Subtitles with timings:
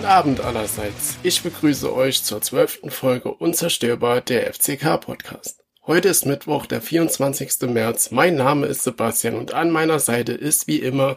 [0.00, 1.18] Guten Abend allerseits.
[1.22, 5.62] Ich begrüße euch zur zwölften Folge Unzerstörbar der FCK Podcast.
[5.86, 7.68] Heute ist Mittwoch, der 24.
[7.68, 8.10] März.
[8.10, 11.16] Mein Name ist Sebastian und an meiner Seite ist wie immer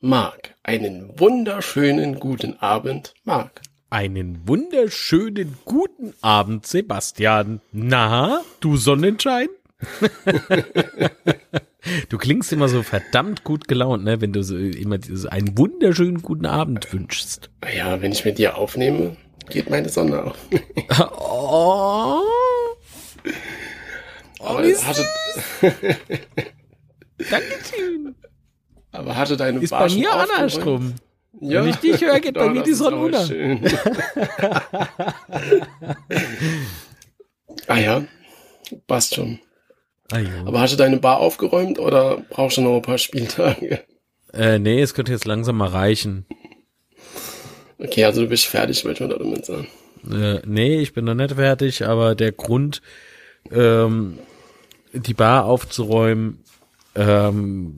[0.00, 0.54] Marc.
[0.62, 3.60] Einen wunderschönen guten Abend, Marc.
[3.90, 7.60] Einen wunderschönen guten Abend, Sebastian.
[7.70, 9.48] Na, du Sonnenschein?
[12.08, 16.22] du klingst immer so verdammt gut gelaunt, ne, wenn du so immer so einen wunderschönen
[16.22, 17.50] guten Abend wünschst.
[17.76, 19.16] Ja, wenn ich mit dir aufnehme,
[19.50, 20.36] geht meine Sonne auf.
[21.18, 22.20] oh.
[24.40, 25.06] Aber hatte,
[27.30, 28.14] Dankeschön.
[28.90, 30.94] aber hatte deine Ist Bar bei mir andersrum.
[31.40, 31.62] Ja.
[31.62, 33.20] Wenn ich dich höre, geht bei Ja, mir die Sonne unter.
[37.68, 38.04] ah ja,
[38.86, 39.38] passt schon.
[40.12, 40.28] Ah, jo.
[40.46, 43.80] Aber hast du deine Bar aufgeräumt oder brauchst du noch ein paar Spieltage?
[44.34, 46.26] Äh, nee, es könnte jetzt langsam mal reichen.
[47.78, 49.68] Okay, also du bist fertig, ich mal damit sagen.
[50.10, 52.82] Äh, nee, ich bin noch nicht fertig, aber der Grund,
[53.50, 54.18] ähm,
[54.92, 56.44] die Bar aufzuräumen,
[56.94, 57.74] ähm,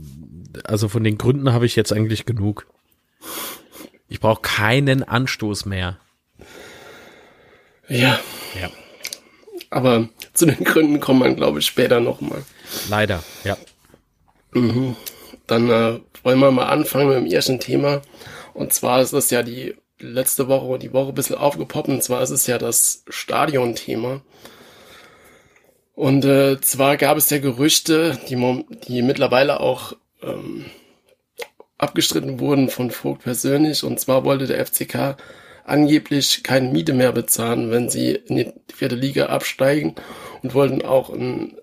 [0.65, 2.67] also von den Gründen habe ich jetzt eigentlich genug.
[4.09, 5.99] Ich brauche keinen Anstoß mehr.
[7.89, 8.19] Ja,
[8.61, 8.71] Ja.
[9.71, 12.45] Aber zu den Gründen kommt man, glaube ich, später nochmal.
[12.89, 13.57] Leider, ja.
[15.47, 18.03] Dann äh, wollen wir mal anfangen mit dem ersten Thema.
[18.55, 21.89] Und zwar ist es ja die letzte Woche, die Woche ein bisschen aufgepoppt.
[21.89, 24.23] Und zwar ist es ja das Stadion-Thema.
[25.95, 30.67] Und äh, zwar gab es ja Gerüchte, die, die mittlerweile auch ähm,
[31.79, 33.85] abgestritten wurden von Vogt persönlich.
[33.85, 35.17] Und zwar wollte der FCK
[35.65, 39.95] angeblich keine Miete mehr bezahlen, wenn sie in die vierte Liga absteigen
[40.43, 41.57] und wollten auch einen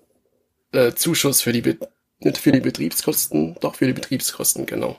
[0.72, 1.78] äh, Zuschuss für die,
[2.20, 4.98] nicht für die Betriebskosten, doch für die Betriebskosten, genau.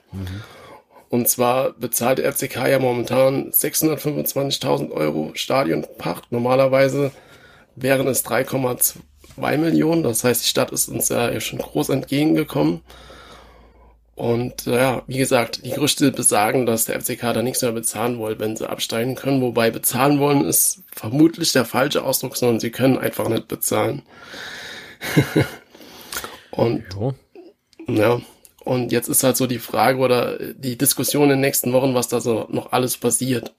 [1.10, 6.32] Und zwar bezahlt der FCK ja momentan 625.000 Euro Stadionpacht.
[6.32, 7.12] Normalerweise
[7.76, 10.02] wären es 3,2 Millionen.
[10.02, 12.82] Das heißt, die Stadt ist uns ja schon groß entgegengekommen.
[14.16, 18.20] Und äh, ja, wie gesagt, die Gerüchte besagen, dass der FCK da nichts mehr bezahlen
[18.20, 19.42] will, wenn sie absteigen können.
[19.42, 24.04] Wobei bezahlen wollen ist vermutlich der falsche Ausdruck, sondern sie können einfach nicht bezahlen.
[26.52, 27.16] Und Jo.
[27.88, 28.22] ja,
[28.64, 32.08] und jetzt ist halt so die Frage oder die Diskussion in den nächsten Wochen, was
[32.08, 33.54] da so noch alles passiert.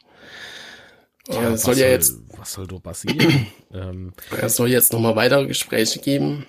[1.28, 3.46] Ja, es soll was ja jetzt, was soll da passieren?
[3.74, 6.46] ähm, es soll jetzt nochmal weitere Gespräche geben.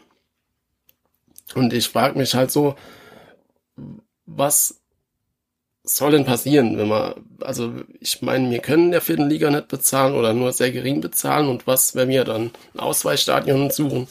[1.54, 2.76] Und ich frage mich halt so,
[4.26, 4.82] was
[5.84, 10.16] soll denn passieren, wenn wir, also ich meine, wir können der vierten Liga nicht bezahlen
[10.16, 14.08] oder nur sehr gering bezahlen und was, wenn wir dann ein Ausweichstadion suchen,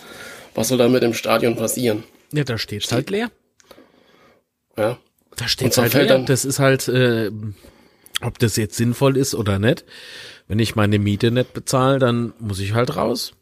[0.55, 2.05] was soll da mit dem Stadion passieren?
[2.33, 3.31] ja, da steht's halt leer.
[4.77, 4.99] Ja,
[5.37, 6.07] Da zwar halt leer.
[6.07, 7.31] dann- Das ist halt, äh,
[8.23, 9.85] ob das jetzt sinnvoll ist oder nicht.
[10.47, 13.33] Wenn ich meine Miete nicht bezahle, dann muss ich halt raus.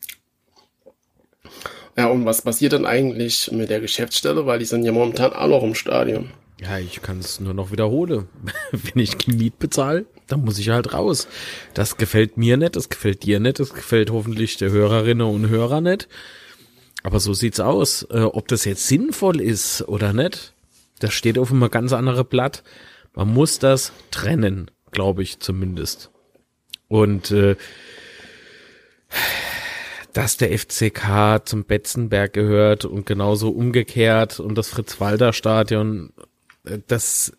[1.97, 4.47] Ja, und was passiert dann eigentlich mit der Geschäftsstelle?
[4.47, 6.31] Weil die sind ja momentan auch noch im Stadion.
[6.63, 8.29] Ja, ich kann es nur noch wiederholen.
[8.71, 11.27] Wenn ich Miet bezahle, dann muss ich halt raus.
[11.75, 15.81] Das gefällt mir nicht, das gefällt dir nicht, das gefällt hoffentlich der Hörerinnen und Hörer
[15.81, 16.09] nicht.
[17.03, 18.07] Aber so sieht's aus.
[18.11, 20.55] Äh, ob das jetzt sinnvoll ist oder nicht,
[21.01, 22.63] das steht auf einem ganz anderen Blatt.
[23.13, 26.11] Man muss das trennen, glaube ich zumindest.
[26.87, 27.57] Und äh,
[30.13, 36.13] dass der FCK zum Betzenberg gehört und genauso umgekehrt und das Fritz-Walter-Stadion,
[36.65, 37.33] das,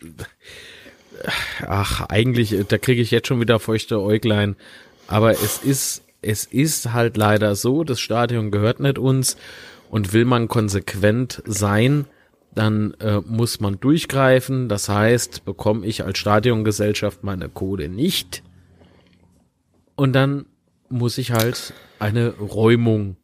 [1.66, 4.56] ach, eigentlich, äh, da kriege ich jetzt schon wieder feuchte Äuglein.
[5.08, 9.38] Aber es ist, es ist halt leider so, das Stadion gehört nicht uns
[9.90, 12.06] und will man konsequent sein,
[12.56, 14.70] dann äh, muss man durchgreifen.
[14.70, 18.44] Das heißt, bekomme ich als Stadiongesellschaft meine Kohle nicht.
[19.96, 20.46] Und dann
[20.90, 23.18] muss ich halt eine Räumung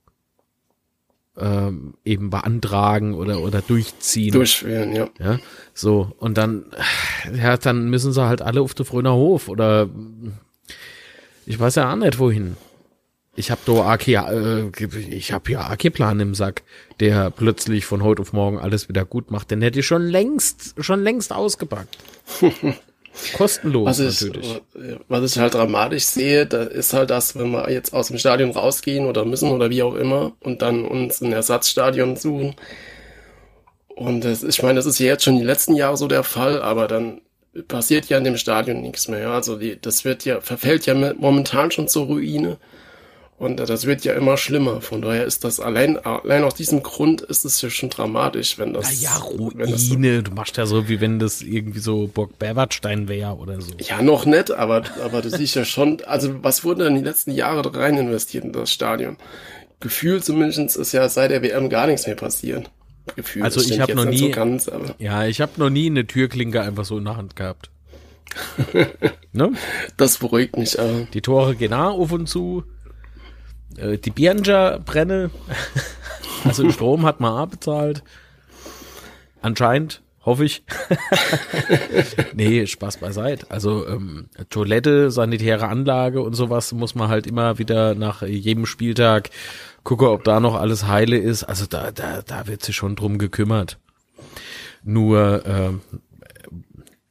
[1.39, 4.33] ähm, eben beantragen oder oder durchziehen.
[4.33, 5.09] Durchführen, ja.
[5.19, 5.39] Ja,
[5.73, 6.65] so und dann
[7.35, 9.89] ja, dann müssen sie halt alle auf den Fröner Hof oder
[11.45, 12.57] ich weiß ja auch nicht wohin.
[13.35, 14.69] Ich habe da AK, äh,
[15.09, 16.63] ich habe ja AK-Plan im Sack,
[16.99, 19.49] der plötzlich von heute auf morgen alles wieder gut macht.
[19.49, 21.97] Den hätte ich schon längst, schon längst ausgepackt.
[23.35, 24.61] Kostenlos Was ich, natürlich.
[25.07, 28.51] was ich halt dramatisch sehe, da ist halt das, wenn wir jetzt aus dem Stadion
[28.51, 32.55] rausgehen oder müssen oder wie auch immer und dann uns ein Ersatzstadion suchen.
[33.95, 36.61] Und das, ich meine, das ist ja jetzt schon die letzten Jahre so der Fall,
[36.61, 37.21] aber dann
[37.67, 39.29] passiert ja in dem Stadion nichts mehr.
[39.31, 42.57] Also die, das wird ja, verfällt ja momentan schon zur Ruine.
[43.39, 44.81] Und das wird ja immer schlimmer.
[44.81, 48.73] Von daher ist das allein, allein aus diesem Grund ist es ja schon dramatisch, wenn
[48.73, 49.01] das.
[49.01, 49.65] Ja, ja Ruine.
[49.65, 53.61] Das so, du machst ja so, wie wenn das irgendwie so Burg Berwartstein wäre oder
[53.61, 53.71] so.
[53.79, 57.31] Ja, noch nicht, aber, aber du siehst ja schon, also was wurde denn die letzten
[57.31, 59.15] Jahre rein investiert in das Stadion?
[59.79, 62.69] Gefühlt zumindest ist ja seit der WM gar nichts mehr passiert.
[63.15, 64.69] Gefühl, also ich habe noch nie, so ganz,
[64.99, 67.71] ja, ich habe noch nie eine Türklinke einfach so in der Hand gehabt.
[69.31, 69.53] ne?
[69.95, 70.77] Das beruhigt mich.
[70.77, 71.07] Aber.
[71.13, 72.65] Die Tore gehen auch auf und zu.
[73.77, 75.31] Äh, die Bianja brenne.
[76.43, 78.03] also Strom hat man auch bezahlt.
[79.41, 80.63] Anscheinend, hoffe ich.
[82.33, 83.49] nee, Spaß beiseite.
[83.49, 89.29] Also ähm, Toilette, sanitäre Anlage und sowas muss man halt immer wieder nach jedem Spieltag
[89.83, 91.43] gucken, ob da noch alles heile ist.
[91.43, 93.77] Also da, da, da wird sich schon drum gekümmert.
[94.83, 95.97] Nur, äh,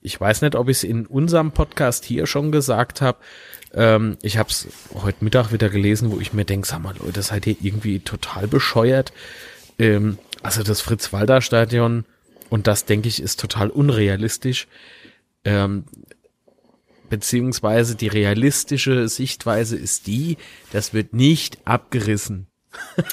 [0.00, 3.19] ich weiß nicht, ob ich es in unserem Podcast hier schon gesagt habe.
[3.75, 7.23] Ähm, ich habe es heute Mittag wieder gelesen, wo ich mir denke, sag mal Leute,
[7.23, 9.12] seid ihr irgendwie total bescheuert.
[9.79, 12.05] Ähm, also das Fritz-Walter-Stadion,
[12.50, 14.69] und das denke ich ist total unrealistisch,
[15.44, 15.85] ähm,
[17.09, 20.37] beziehungsweise die realistische Sichtweise ist die,
[20.73, 22.47] das wird nicht abgerissen.
[22.97, 23.11] das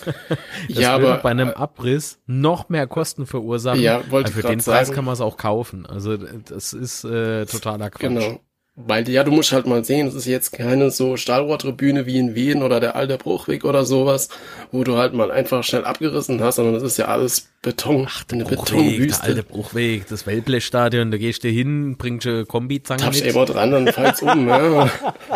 [0.67, 3.79] ja, würde aber bei einem Abriss noch mehr Kosten verursachen.
[3.79, 4.95] Ja, wollte also für den Preis sagen.
[4.95, 5.85] kann man es auch kaufen.
[5.85, 8.01] Also das ist äh, totaler Quatsch.
[8.01, 8.41] Genau.
[8.77, 12.35] Weil, ja, du musst halt mal sehen, es ist jetzt keine so Stahlrohrtribüne wie in
[12.35, 14.27] Wien oder der alte Bruchweg oder sowas,
[14.73, 18.25] wo du halt mal einfach schnell abgerissen hast, sondern es ist ja alles Beton, Ach,
[18.33, 19.21] eine Bruchweg, Betonwüste.
[19.21, 23.13] Der alte Bruchweg, das Wellblechstadion, da gehst du hin, bringst du Kombizange mit.
[23.13, 24.89] Tappst immer dran, dann fallt's um, ja.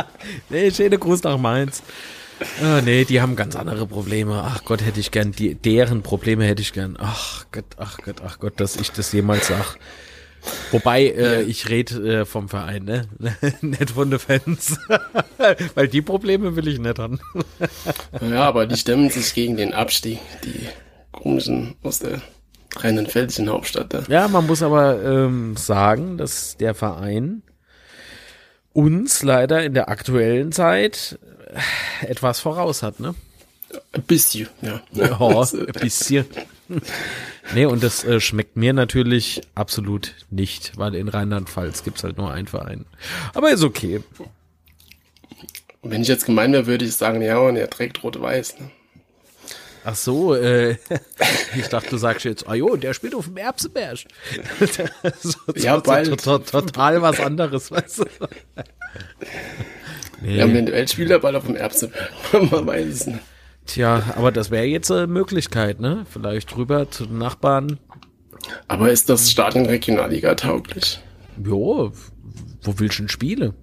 [0.50, 1.82] nee, schöne Gruß nach Mainz.
[2.62, 4.44] Ah, nee, die haben ganz andere Probleme.
[4.46, 6.98] Ach Gott, hätte ich gern, die, deren Probleme hätte ich gern.
[7.00, 9.78] Ach Gott, ach Gott, ach Gott, dass ich das jemals sag.
[10.72, 13.08] Wobei, äh, ich rede äh, vom Verein, ne?
[13.62, 14.78] nicht von den Fans.
[15.76, 17.20] Weil die Probleme will ich nicht haben.
[18.22, 20.68] ja, aber die stemmen sich gegen den Abstieg, die
[21.12, 22.22] komischen aus der
[22.78, 23.94] rheinland-pfälzischen Hauptstadt.
[23.94, 24.04] Da.
[24.08, 27.42] Ja, man muss aber ähm, sagen, dass der Verein
[28.74, 31.20] uns leider in der aktuellen Zeit
[32.02, 33.16] etwas voraus hat, ne?
[33.92, 34.82] Ein bisschen, ja.
[34.92, 36.26] Ja, ein bisschen.
[37.54, 42.32] nee, und das äh, schmeckt mir natürlich absolut nicht, weil in Rheinland-Pfalz gibt's halt nur
[42.32, 42.86] einen Verein.
[43.34, 44.02] Aber ist okay.
[45.82, 48.60] Wenn ich jetzt gemein wäre, würde ich sagen, ja, und er trägt rot-weiß.
[48.60, 48.72] Ne?
[49.86, 50.78] Ach so, äh,
[51.56, 54.00] ich dachte, du sagst jetzt, ah jo, der spielt auf dem Erbsenberg.
[55.56, 56.22] ja, bald.
[56.22, 58.06] So, total was anderes, weißt du.
[60.22, 60.38] Nee.
[60.38, 62.12] Ja, eventuell spielt er bald auf dem Erbsenberg.
[62.52, 63.20] Man weiß es nicht.
[63.70, 66.04] Tja, aber das wäre jetzt eine Möglichkeit, ne?
[66.10, 67.78] Vielleicht rüber zu den Nachbarn.
[68.68, 71.00] Aber ist das Stadion Regionalliga tauglich?
[71.46, 71.92] Jo,
[72.64, 73.54] wo willst du denn Spiele?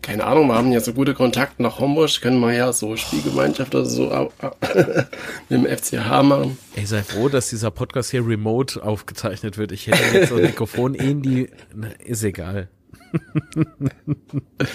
[0.00, 3.74] Keine Ahnung, wir haben ja so gute Kontakte nach Homburg, können wir ja so Spielgemeinschaft
[3.74, 4.30] oder so
[5.48, 6.56] mit dem FCH machen.
[6.76, 9.72] Ey, sei froh, dass dieser Podcast hier remote aufgezeichnet wird.
[9.72, 12.68] Ich hätte jetzt so ein Mikrofon in die, na, ist egal.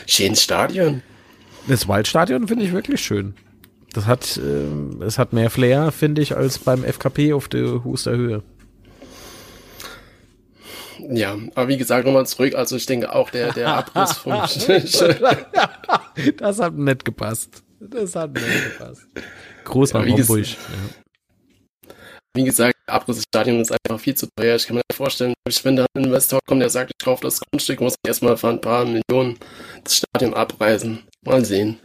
[0.08, 1.04] Schönes Stadion.
[1.70, 3.34] Das Waldstadion finde ich wirklich schön.
[3.94, 8.12] Das hat, äh, es hat mehr Flair, finde ich, als beim FKP auf der Huster
[8.12, 8.44] Höhe.
[11.12, 12.56] Ja, aber wie gesagt, nochmal zurück.
[12.56, 14.34] Also ich denke auch der, der Abriss vom
[16.38, 17.64] Das hat nicht gepasst.
[17.80, 19.08] Das hat nicht gepasst.
[19.64, 20.46] Groß nach ja, Homburg.
[20.46, 20.56] Ja.
[22.36, 24.56] Wie gesagt, der Abriss des Stadions ist einfach viel zu teuer.
[24.56, 27.82] Ich kann mir vorstellen, wenn da ein Investor kommt, der sagt, ich kaufe das Grundstück,
[27.82, 29.38] muss ich erstmal für ein paar Millionen
[29.84, 31.00] das Stadion abreißen.
[31.26, 31.80] Mal sehen.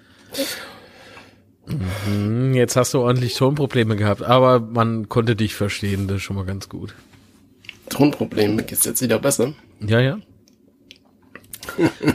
[1.66, 6.36] Mhm, jetzt hast du ordentlich Tonprobleme gehabt, aber man konnte dich verstehen, das ist schon
[6.36, 6.94] mal ganz gut.
[7.88, 9.54] Tonprobleme, geht's jetzt wieder besser?
[9.80, 10.18] Ja, ja.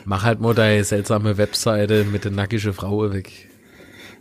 [0.06, 3.50] Mach halt mal deine seltsame Webseite mit der nackige Frau weg.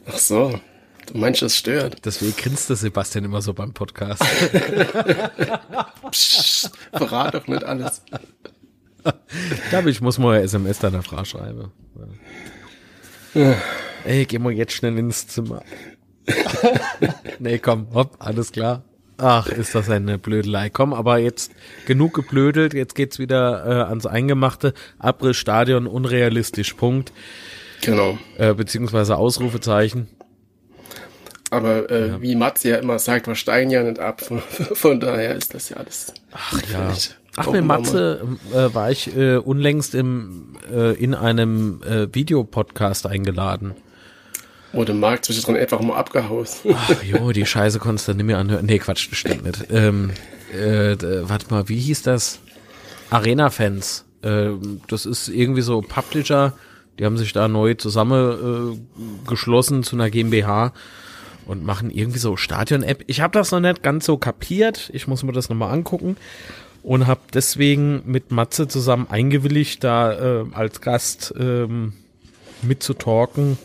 [0.06, 0.58] Ach so,
[1.06, 2.04] du meinst, das stört.
[2.04, 4.22] Deswegen grinst der Sebastian immer so beim Podcast.
[6.10, 8.02] Psst, verrat doch nicht alles.
[9.04, 11.70] Ich glaube, ich muss mal SMS deiner Frau schreiben.
[13.34, 13.54] Ja.
[14.04, 15.62] Ey, geh mal jetzt schnell ins Zimmer.
[17.38, 18.82] nee, komm, hopp, alles klar.
[19.20, 20.70] Ach, ist das eine Blödelei.
[20.70, 21.50] Komm, aber jetzt
[21.86, 24.74] genug geblödelt, jetzt geht's wieder äh, ans Eingemachte.
[24.98, 27.12] Abrissstadion unrealistisch, Punkt.
[27.82, 28.16] Genau.
[28.36, 30.08] Äh, beziehungsweise Ausrufezeichen.
[31.50, 32.22] Aber äh, ja.
[32.22, 34.20] wie Mats ja immer sagt, wir steigen ja nicht ab.
[34.72, 36.12] Von, daher ist das ja alles.
[36.32, 36.92] Ach ja.
[37.36, 43.74] Ach, mit Matze äh, war ich äh, unlängst im, äh, in einem äh, Videopodcast eingeladen.
[44.72, 46.64] Wo der Markt zwischendrin einfach mal abgehaust.
[46.72, 48.66] Ach jo, die Scheiße konntest du nicht mehr anhören.
[48.66, 49.64] Nee, Quatsch, stimmt nicht.
[49.70, 50.10] Ähm,
[50.52, 52.40] äh, warte mal, wie hieß das?
[53.10, 54.04] Arena-Fans.
[54.22, 54.50] Äh,
[54.88, 56.52] das ist irgendwie so Publisher
[56.98, 60.72] Die haben sich da neu zusammengeschlossen äh, zu einer GmbH
[61.46, 63.04] und machen irgendwie so Stadion-App.
[63.06, 64.90] Ich habe das noch nicht ganz so kapiert.
[64.92, 66.18] Ich muss mir das nochmal angucken
[66.82, 71.94] und habe deswegen mit Matze zusammen eingewilligt, da äh, als Gast ähm,
[72.62, 73.58] mitzutalken,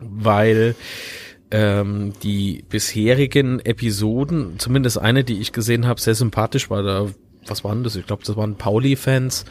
[0.00, 0.74] weil
[1.50, 6.82] ähm, die bisherigen Episoden, zumindest eine, die ich gesehen habe, sehr sympathisch war.
[6.82, 7.06] Da,
[7.46, 7.96] was waren das?
[7.96, 9.44] Ich glaube, das waren Pauli-Fans.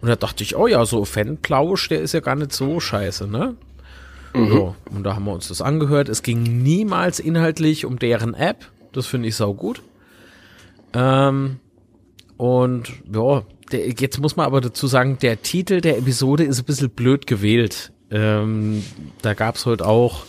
[0.00, 3.26] Und da dachte ich, oh ja, so Fanplausch, der ist ja gar nicht so scheiße,
[3.26, 3.56] ne?
[4.34, 4.48] Mhm.
[4.48, 6.08] So, und da haben wir uns das angehört.
[6.08, 8.66] Es ging niemals inhaltlich um deren App.
[8.92, 9.82] Das finde ich sau gut.
[10.92, 11.58] Ähm,
[12.36, 16.64] und ja, der, jetzt muss man aber dazu sagen, der Titel der Episode ist ein
[16.64, 17.92] bisschen blöd gewählt.
[18.10, 18.84] Ähm,
[19.22, 20.24] da gab's heute auch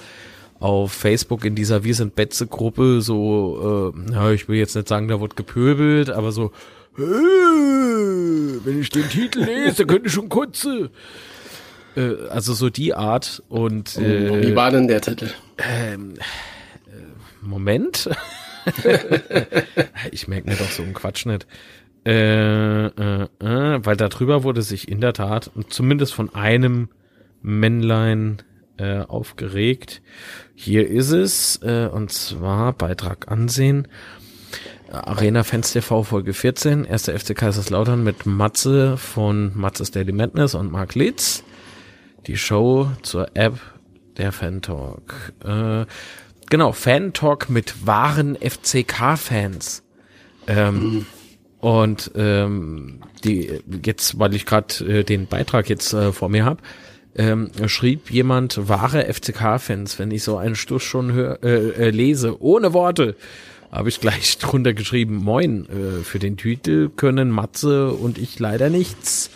[0.60, 4.88] auf Facebook in dieser Wir sind Betze Gruppe so, äh, ja, ich will jetzt nicht
[4.88, 6.52] sagen, da wird gepöbelt, aber so,
[6.98, 10.90] äh, wenn ich den Titel lese, könnte ich schon kotze.
[11.96, 15.30] Äh, also so die Art und äh, wie war denn der Titel?
[15.58, 16.16] Ähm,
[16.88, 16.92] äh,
[17.42, 18.10] Moment.
[20.12, 21.48] ich merke mir doch so einen Quatsch nicht.
[22.06, 26.90] Äh, äh, äh, weil darüber wurde sich in der Tat, zumindest von einem
[27.42, 28.42] Männlein
[28.78, 30.02] äh, aufgeregt.
[30.56, 33.88] Hier ist es, äh, und zwar Beitrag ansehen.
[34.92, 40.72] Arena Fans TV Folge 14, erster FC Kaiserslautern mit Matze von Matze's Daily Madness und
[40.72, 41.44] Mark Litz.
[42.26, 43.60] Die Show zur App
[44.18, 45.34] der Fan Talk.
[45.44, 45.86] Äh,
[46.50, 49.84] genau, Fan Talk mit wahren FCK-Fans.
[50.48, 51.06] Ähm.
[51.60, 56.62] Und ähm, die jetzt, weil ich gerade äh, den Beitrag jetzt äh, vor mir habe,
[57.20, 62.42] ähm, schrieb jemand wahre FCK-Fans, wenn ich so einen Stuss schon hör, äh, äh, lese,
[62.42, 63.16] ohne Worte,
[63.72, 68.70] habe ich gleich drunter geschrieben, moin, äh, für den Titel können Matze und ich leider
[68.70, 69.32] nichts.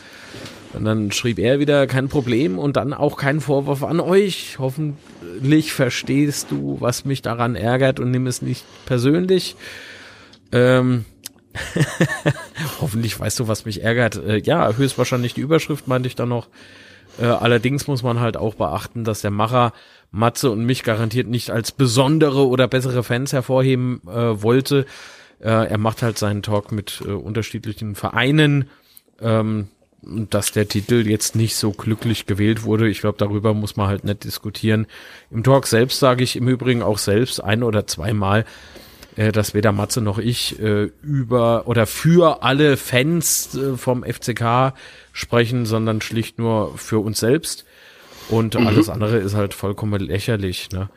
[0.71, 4.57] Und dann schrieb er wieder, kein Problem und dann auch kein Vorwurf an euch.
[4.59, 9.55] Hoffentlich verstehst du, was mich daran ärgert und nimm es nicht persönlich.
[10.51, 11.05] Ähm,
[12.81, 14.15] Hoffentlich weißt du, was mich ärgert.
[14.15, 16.47] Äh, ja, höchstwahrscheinlich die Überschrift meinte ich dann noch.
[17.20, 19.74] Äh, allerdings muss man halt auch beachten, dass der Macher
[20.12, 24.86] Matze und mich garantiert nicht als besondere oder bessere Fans hervorheben äh, wollte.
[25.39, 28.70] Äh, er macht halt seinen Talk mit äh, unterschiedlichen Vereinen.
[29.22, 29.67] Ähm,
[30.05, 32.89] dass der Titel jetzt nicht so glücklich gewählt wurde.
[32.89, 34.88] Ich glaube, darüber muss man halt nicht diskutieren.
[35.32, 38.46] Im Talk selbst sage ich im Übrigen auch selbst ein oder zweimal, äh,
[39.15, 44.74] dass weder Matze noch ich äh, über oder für alle Fans äh, vom FCK
[45.12, 47.65] sprechen, sondern schlicht nur für uns selbst.
[48.29, 48.67] Und mhm.
[48.67, 50.70] alles andere ist halt vollkommen lächerlich.
[50.72, 50.89] Ne?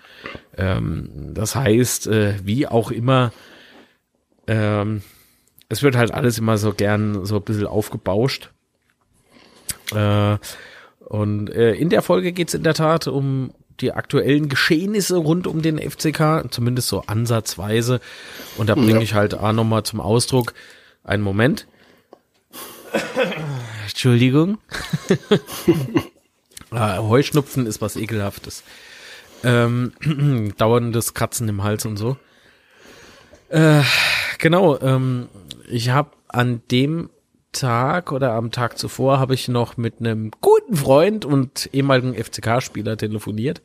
[0.57, 3.33] Ähm, das heißt, äh, wie auch immer,
[4.47, 5.03] ähm,
[5.69, 8.51] es wird halt alles immer so gern so ein bisschen aufgebauscht.
[9.95, 10.39] Äh,
[11.01, 15.63] und äh, in der Folge geht's in der Tat um die aktuellen Geschehnisse rund um
[15.63, 18.01] den FCK, zumindest so ansatzweise.
[18.57, 19.01] Und da bringe ja.
[19.01, 20.55] ich halt auch nochmal zum Ausdruck,
[21.05, 21.67] einen Moment.
[23.83, 24.59] Entschuldigung.
[26.71, 28.63] ah, Heuschnupfen ist was ekelhaftes.
[29.45, 29.93] Ähm,
[30.57, 32.17] dauerndes Kratzen im Hals und so.
[33.49, 33.83] Äh,
[34.39, 35.29] genau, ähm,
[35.69, 37.11] ich habe an dem
[37.61, 42.97] Tag oder am Tag zuvor habe ich noch mit einem guten Freund und ehemaligen FCK-Spieler
[42.97, 43.63] telefoniert,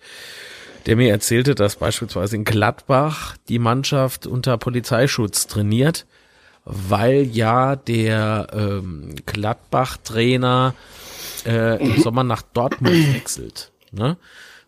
[0.86, 6.05] der mir erzählte, dass beispielsweise in Gladbach die Mannschaft unter Polizeischutz trainiert,
[6.65, 10.74] weil ja der ähm, Gladbach-Trainer
[11.45, 13.71] äh, im Sommer nach Dortmund wechselt.
[13.91, 14.17] Ne?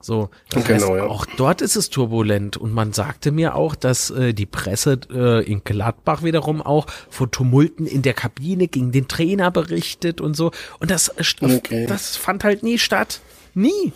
[0.03, 1.03] So, das genau, heißt, ja.
[1.05, 5.49] auch dort ist es turbulent und man sagte mir auch, dass äh, die Presse äh,
[5.49, 10.51] in Gladbach wiederum auch von Tumulten in der Kabine gegen den Trainer berichtet und so
[10.81, 11.85] und das äh, okay.
[11.87, 13.21] das fand halt nie statt,
[13.53, 13.93] nie.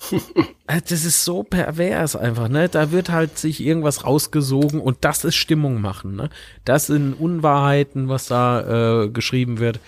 [0.66, 2.68] Äh, das ist so pervers einfach, ne?
[2.68, 6.30] Da wird halt sich irgendwas rausgesogen und das ist Stimmung machen, ne?
[6.64, 9.80] Das sind Unwahrheiten, was da äh, geschrieben wird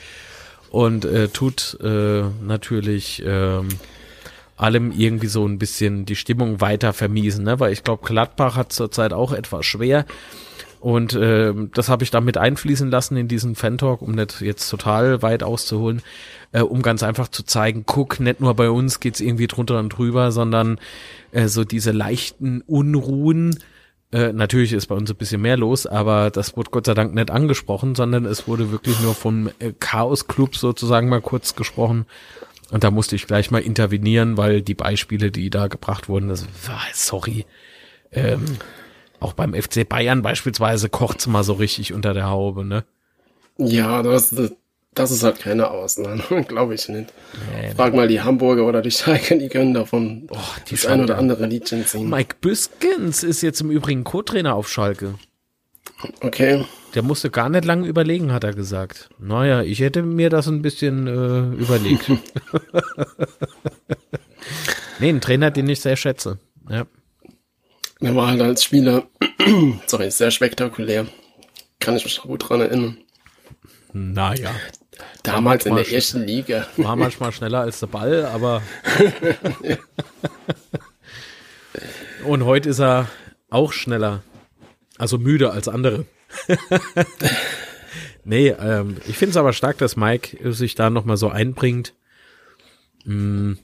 [0.70, 3.68] und äh, tut äh, natürlich ähm,
[4.56, 7.60] allem irgendwie so ein bisschen die Stimmung weiter vermiesen, ne?
[7.60, 10.04] weil ich glaube, Gladbach hat zurzeit auch etwas schwer.
[10.80, 15.22] Und äh, das habe ich damit einfließen lassen in diesen Fan-Talk, um nicht jetzt total
[15.22, 16.02] weit auszuholen,
[16.50, 19.90] äh, um ganz einfach zu zeigen, guck, nicht nur bei uns geht's irgendwie drunter und
[19.90, 20.80] drüber, sondern
[21.30, 23.60] äh, so diese leichten Unruhen,
[24.12, 27.14] äh, natürlich ist bei uns ein bisschen mehr los, aber das wurde Gott sei Dank
[27.14, 32.06] nicht angesprochen, sondern es wurde wirklich nur vom äh, Chaos Club sozusagen mal kurz gesprochen.
[32.72, 36.46] Und da musste ich gleich mal intervenieren, weil die Beispiele, die da gebracht wurden, das
[36.66, 37.44] war, sorry,
[38.12, 38.44] ähm,
[39.20, 42.84] auch beim FC Bayern beispielsweise kocht's mal so richtig unter der Haube, ne?
[43.58, 44.34] Ja, das,
[44.94, 47.12] das ist halt keine Ausnahme, glaube ich nicht.
[47.52, 50.38] Nee, Frag mal die Hamburger oder die Schalke, die können davon oh,
[50.70, 52.08] die das ein oder andere Liedchen singen.
[52.08, 55.16] Mike Büskens ist jetzt im Übrigen Co-Trainer auf Schalke.
[56.22, 56.64] Okay.
[56.94, 59.08] Der musste gar nicht lange überlegen, hat er gesagt.
[59.18, 62.10] Naja, ich hätte mir das ein bisschen äh, überlegt.
[65.00, 66.38] nee, ein Trainer, den ich sehr schätze.
[66.68, 66.86] Ja.
[68.00, 69.06] Er war halt als Spieler,
[69.86, 71.06] sorry, sehr spektakulär.
[71.80, 72.98] Kann ich mich noch gut dran erinnern.
[73.92, 74.50] Naja.
[75.22, 76.66] Damals in der ersten Liga.
[76.76, 78.62] War manchmal schneller als der Ball, aber.
[82.24, 83.08] Und heute ist er
[83.50, 84.22] auch schneller.
[84.98, 86.06] Also müde als andere.
[88.24, 91.94] nee, ähm, ich finde es aber stark, dass Mike sich da nochmal so einbringt.
[93.04, 93.58] Mhm.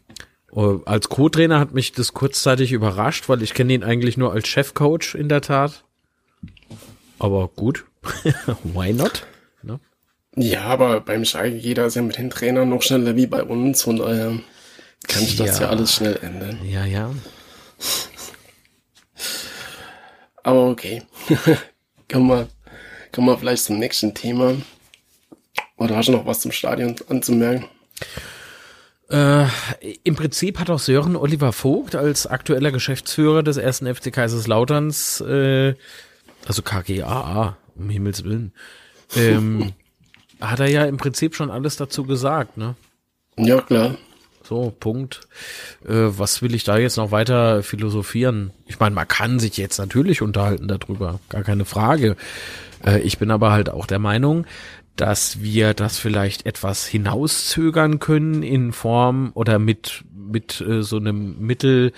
[0.86, 5.14] Als Co-Trainer hat mich das kurzzeitig überrascht, weil ich kenne ihn eigentlich nur als Chefcoach
[5.14, 5.84] in der Tat.
[7.18, 7.84] Aber gut,
[8.62, 9.26] why not?
[9.62, 9.78] Ne?
[10.36, 13.82] Ja, aber beim Schalke jeder ist ja mit den Trainern noch schneller wie bei uns,
[13.82, 14.38] von daher
[15.06, 16.58] kann ich das ja, ja alles schnell ändern.
[16.64, 17.10] Ja, ja.
[20.42, 21.02] Aber okay.
[22.10, 22.48] kommen, wir,
[23.12, 24.56] kommen wir vielleicht zum nächsten Thema.
[25.76, 27.66] Oder hast du noch was zum Stadion anzumerken?
[29.10, 29.46] Äh,
[30.04, 35.74] Im Prinzip hat auch Sören Oliver Vogt als aktueller Geschäftsführer des ersten FC Kaiserslauterns, äh,
[36.46, 38.52] also KGAA, um Himmels Willen,
[39.16, 39.72] ähm,
[40.40, 42.74] hat er ja im Prinzip schon alles dazu gesagt, ne?
[43.38, 43.96] Ja, klar.
[44.44, 45.20] So, Punkt.
[45.86, 48.50] Äh, was will ich da jetzt noch weiter philosophieren?
[48.66, 52.16] Ich meine, man kann sich jetzt natürlich unterhalten darüber, gar keine Frage.
[52.84, 54.46] Äh, ich bin aber halt auch der Meinung,
[54.96, 61.38] dass wir das vielleicht etwas hinauszögern können in Form oder mit mit äh, so einem
[61.38, 61.92] Mittel,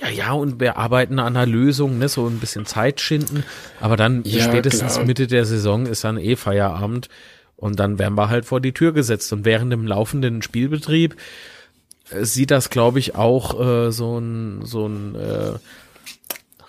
[0.00, 3.44] ja, ja, und wir arbeiten an einer Lösung, ne, so ein bisschen Zeit schinden,
[3.80, 5.04] aber dann ja, spätestens klar.
[5.04, 7.08] Mitte der Saison ist dann eh Feierabend
[7.56, 11.16] und dann werden wir halt vor die Tür gesetzt und während dem laufenden Spielbetrieb
[12.10, 15.52] äh, sieht das, glaube ich, auch äh, so ein so ein äh,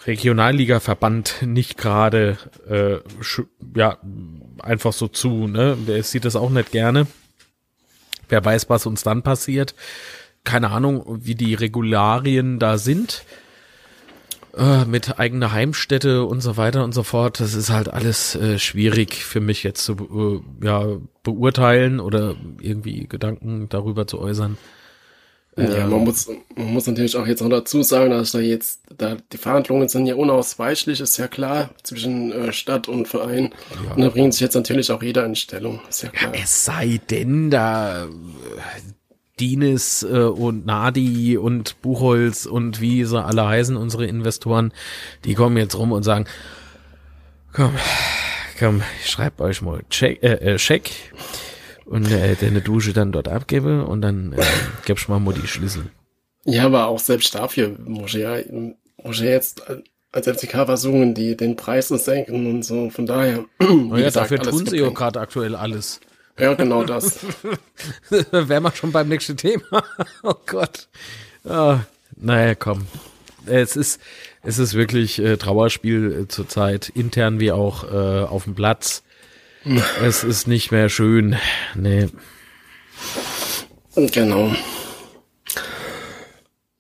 [0.05, 2.37] Regionalliga-Verband nicht gerade
[2.69, 2.97] äh,
[3.75, 3.97] ja
[4.59, 5.77] einfach so zu, ne?
[5.87, 7.07] Der sieht das auch nicht gerne.
[8.29, 9.75] Wer weiß, was uns dann passiert.
[10.43, 13.25] Keine Ahnung, wie die Regularien da sind.
[14.55, 17.41] Äh, mit eigener Heimstätte und so weiter und so fort.
[17.41, 20.85] Das ist halt alles äh, schwierig für mich jetzt zu äh, ja,
[21.23, 24.57] beurteilen oder irgendwie Gedanken darüber zu äußern.
[25.57, 29.15] Ja, man muss, man muss natürlich auch jetzt noch dazu sagen, dass da jetzt, da
[29.31, 33.53] die Verhandlungen sind ja unausweichlich, ist ja klar, zwischen äh, Stadt und Verein.
[33.85, 33.93] Ja.
[33.93, 36.35] Und da bringt sich jetzt natürlich auch jeder in Stellung, ist ja klar.
[36.35, 38.09] Ja, es sei denn, da äh,
[39.39, 44.73] Dines äh, und Nadi und Buchholz und wie sie alle heißen, unsere Investoren,
[45.23, 46.25] die kommen jetzt rum und sagen,
[47.53, 47.71] komm,
[48.59, 50.91] komm, ich schreib euch mal Check, äh, äh, Check
[51.85, 54.41] und äh, deine Dusche dann dort abgebe und dann äh,
[54.85, 55.91] gibst du mal die Schlüssel.
[56.43, 58.37] Ja, aber auch selbst dafür muss ich ja,
[59.03, 59.63] muss ich jetzt
[60.15, 62.89] als FCK versuchen, die den Preis zu senken und so.
[62.89, 63.45] Von daher.
[63.59, 65.99] Oh ja, gesagt, dafür tun sie ja gerade aktuell alles.
[66.37, 67.19] Ja, genau das.
[68.09, 69.83] Wären wir schon beim nächsten Thema.
[70.23, 70.87] oh Gott.
[71.43, 71.77] Oh,
[72.17, 72.87] naja, komm.
[73.45, 74.01] Es ist,
[74.43, 79.03] es ist wirklich äh, Trauerspiel äh, zurzeit, intern wie auch äh, auf dem Platz.
[80.01, 81.37] Es ist nicht mehr schön.
[81.75, 82.09] Nee.
[83.95, 84.51] Genau.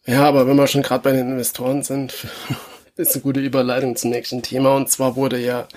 [0.05, 2.27] Ja, aber wenn wir schon gerade bei den Investoren sind,
[2.95, 4.75] ist eine gute Überleitung zum nächsten Thema.
[4.75, 5.67] Und zwar wurde ja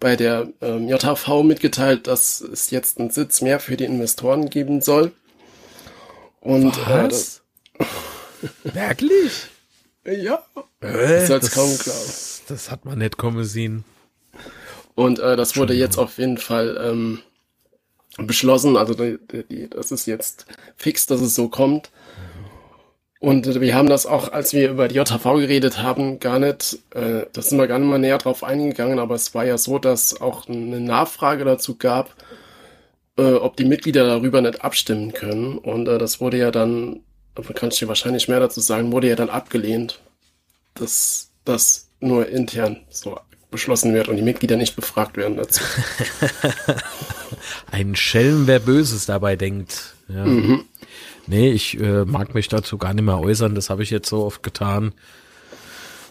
[0.00, 4.80] bei der ähm, JHV mitgeteilt, dass es jetzt einen Sitz mehr für die Investoren geben
[4.80, 5.12] soll.
[6.40, 7.42] Und äh, Was?
[7.78, 7.84] Äh,
[8.64, 9.48] Wirklich?
[10.04, 10.44] ja.
[10.80, 11.76] Äh, das, kaum
[12.48, 13.84] das hat man nicht kommen sehen.
[14.96, 17.20] Und äh, das wurde jetzt auf jeden Fall ähm,
[18.18, 18.76] beschlossen.
[18.76, 21.90] Also die, die, das ist jetzt fix, dass es so kommt.
[23.20, 26.78] Und äh, wir haben das auch, als wir über die JHV geredet haben, gar nicht,
[26.94, 29.78] äh, das sind wir gar nicht mal näher drauf eingegangen, aber es war ja so,
[29.78, 32.14] dass auch eine Nachfrage dazu gab,
[33.18, 35.58] äh, ob die Mitglieder darüber nicht abstimmen können.
[35.58, 37.00] Und äh, das wurde ja dann,
[37.34, 40.00] da kann ich dir wahrscheinlich mehr dazu sagen, wurde ja dann abgelehnt,
[40.74, 43.18] dass das nur intern so
[43.56, 45.62] beschlossen wird und die Mitglieder nicht befragt werden dazu.
[47.70, 49.94] Ein Schelm, wer Böses dabei denkt.
[50.08, 50.24] Ja.
[50.24, 50.64] Mhm.
[51.26, 54.24] Nee, ich äh, mag mich dazu gar nicht mehr äußern, das habe ich jetzt so
[54.24, 54.92] oft getan.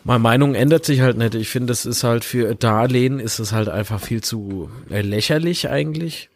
[0.04, 1.36] Meine Meinung ändert sich halt nicht.
[1.36, 5.70] Ich finde, es ist halt für Darlehen ist es halt einfach viel zu äh, lächerlich
[5.70, 6.30] eigentlich.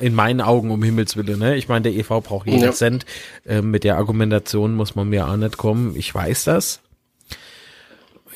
[0.00, 1.38] In meinen Augen, um Himmels Willen.
[1.38, 1.56] Ne?
[1.56, 2.72] Ich meine, der EV braucht jeden ja.
[2.72, 3.04] Cent.
[3.44, 5.94] Äh, mit der Argumentation muss man mir auch nicht kommen.
[5.96, 6.80] Ich weiß das.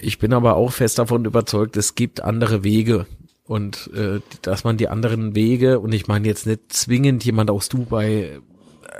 [0.04, 3.06] Ich bin aber auch fest davon überzeugt, es gibt andere Wege.
[3.46, 7.68] und äh, dass man die anderen Wege und ich meine jetzt nicht zwingend jemand aus
[7.68, 8.40] Dubai,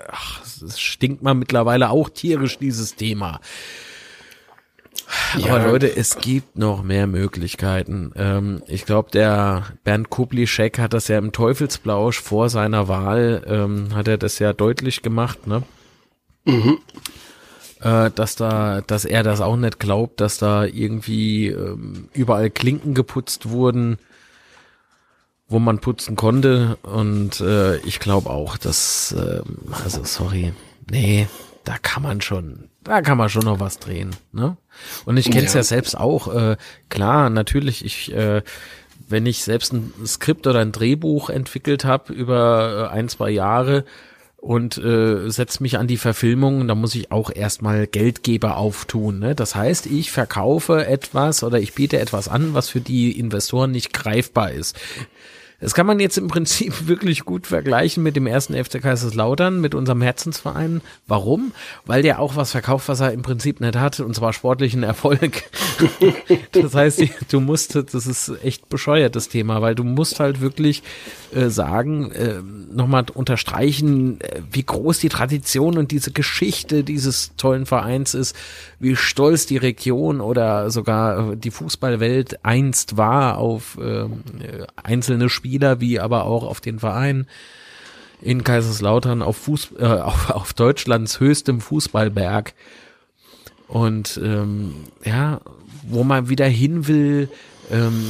[0.08, 3.40] ach, es stinkt man mittlerweile auch tierisch dieses Thema.
[5.38, 5.56] Ja.
[5.56, 8.12] Aber Leute, es gibt noch mehr Möglichkeiten.
[8.16, 13.94] Ähm, ich glaube, der Bernd Kublischek hat das ja im Teufelsblausch vor seiner Wahl, ähm,
[13.94, 15.62] hat er das ja deutlich gemacht, ne?
[16.44, 16.78] Mhm.
[17.84, 22.94] Äh, dass da, dass er das auch nicht glaubt, dass da irgendwie ähm, überall Klinken
[22.94, 23.98] geputzt wurden,
[25.48, 26.78] wo man putzen konnte.
[26.82, 29.42] Und äh, ich glaube auch, dass, äh,
[29.84, 30.54] also sorry,
[30.90, 31.28] nee,
[31.64, 34.16] da kann man schon, da kann man schon noch was drehen.
[34.32, 34.56] Ne?
[35.04, 35.60] Und ich kenne es ja.
[35.60, 35.64] ja.
[35.64, 36.34] selbst auch.
[36.34, 36.56] Äh,
[36.88, 38.40] klar, natürlich, ich, äh,
[39.08, 43.84] wenn ich selbst ein Skript oder ein Drehbuch entwickelt habe über äh, ein, zwei Jahre
[44.44, 49.18] und äh, setze mich an die Verfilmung, da muss ich auch erstmal Geldgeber auftun.
[49.18, 49.34] Ne?
[49.34, 53.94] Das heißt, ich verkaufe etwas oder ich biete etwas an, was für die Investoren nicht
[53.94, 54.78] greifbar ist.
[55.64, 59.74] Das kann man jetzt im Prinzip wirklich gut vergleichen mit dem ersten FC Kaiserslautern, mit
[59.74, 60.82] unserem Herzensverein.
[61.06, 61.52] Warum?
[61.86, 65.44] Weil der auch was verkauft, was er im Prinzip nicht hat, und zwar sportlichen Erfolg.
[66.52, 70.82] das heißt, du musst, das ist echt bescheuert, das Thema, weil du musst halt wirklich
[71.34, 77.64] äh, sagen, äh, nochmal unterstreichen, äh, wie groß die Tradition und diese Geschichte dieses tollen
[77.64, 78.36] Vereins ist,
[78.80, 85.80] wie stolz die Region oder sogar die Fußballwelt einst war auf ähm, äh, einzelne Spieler,
[85.80, 87.28] wie aber auch auf den Verein
[88.20, 92.54] in Kaiserslautern auf, Fuß, äh, auf, auf Deutschlands höchstem Fußballberg.
[93.68, 95.40] Und ähm, ja,
[95.84, 97.28] wo man wieder hin will,
[97.70, 98.04] ähm,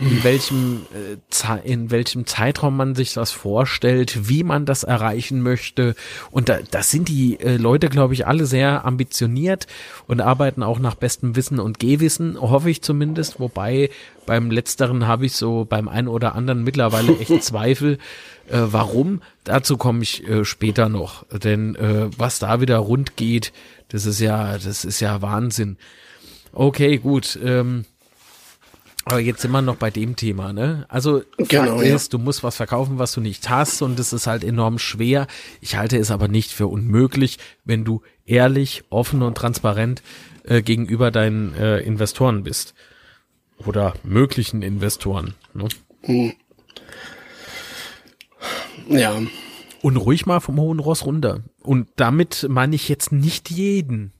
[0.00, 5.94] in welchem, äh, in welchem Zeitraum man sich das vorstellt, wie man das erreichen möchte.
[6.30, 9.66] Und da, das sind die äh, Leute, glaube ich, alle sehr ambitioniert
[10.06, 13.40] und arbeiten auch nach bestem Wissen und Gehwissen, hoffe ich zumindest.
[13.40, 13.90] Wobei
[14.24, 17.98] beim letzteren habe ich so beim einen oder anderen mittlerweile echt Zweifel.
[18.48, 19.20] Äh, warum?
[19.42, 21.26] Dazu komme ich äh, später noch.
[21.32, 23.52] Denn äh, was da wieder rund geht,
[23.88, 25.76] das ist ja, das ist ja Wahnsinn.
[26.52, 27.38] Okay, gut.
[27.42, 27.84] Ähm,
[29.10, 30.84] aber jetzt sind wir noch bei dem Thema, ne?
[30.88, 32.18] Also genau, ist, ja.
[32.18, 35.26] du musst was verkaufen, was du nicht hast und es ist halt enorm schwer.
[35.62, 40.02] Ich halte es aber nicht für unmöglich, wenn du ehrlich, offen und transparent
[40.44, 42.74] äh, gegenüber deinen äh, Investoren bist
[43.66, 45.34] oder möglichen Investoren.
[45.54, 45.68] Ne?
[46.02, 46.32] Hm.
[48.88, 49.18] Ja.
[49.80, 51.40] Und ruhig mal vom hohen Ross runter.
[51.62, 54.12] Und damit meine ich jetzt nicht jeden.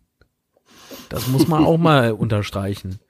[1.11, 3.01] Das muss man auch mal unterstreichen.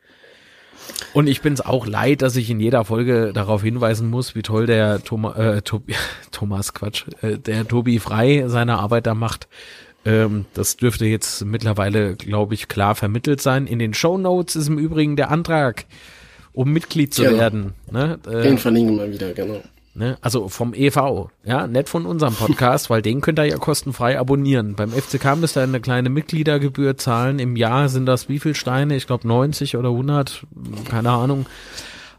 [1.13, 4.43] Und ich bin es auch leid, dass ich in jeder Folge darauf hinweisen muss, wie
[4.43, 5.95] toll der Thomas, äh, Tobi,
[6.31, 9.49] Thomas Quatsch, äh, der Tobi Frei seine Arbeit da macht.
[10.05, 13.67] Ähm, das dürfte jetzt mittlerweile, glaube ich, klar vermittelt sein.
[13.67, 15.87] In den Show Notes ist im Übrigen der Antrag,
[16.53, 17.39] um Mitglied zu genau.
[17.39, 17.75] werden.
[17.91, 18.19] Ne?
[18.27, 19.63] Äh, den verlinken wir wieder, genau.
[19.95, 20.17] Ne?
[20.21, 24.77] Also vom EV, ja, nicht von unserem Podcast, weil den könnt ihr ja kostenfrei abonnieren.
[24.77, 27.39] Beim FCK müsst ihr eine kleine Mitgliedergebühr zahlen.
[27.39, 28.97] Im Jahr sind das wie viel Steine?
[28.97, 30.47] Ich glaube 90 oder 100,
[30.89, 31.47] keine Ahnung.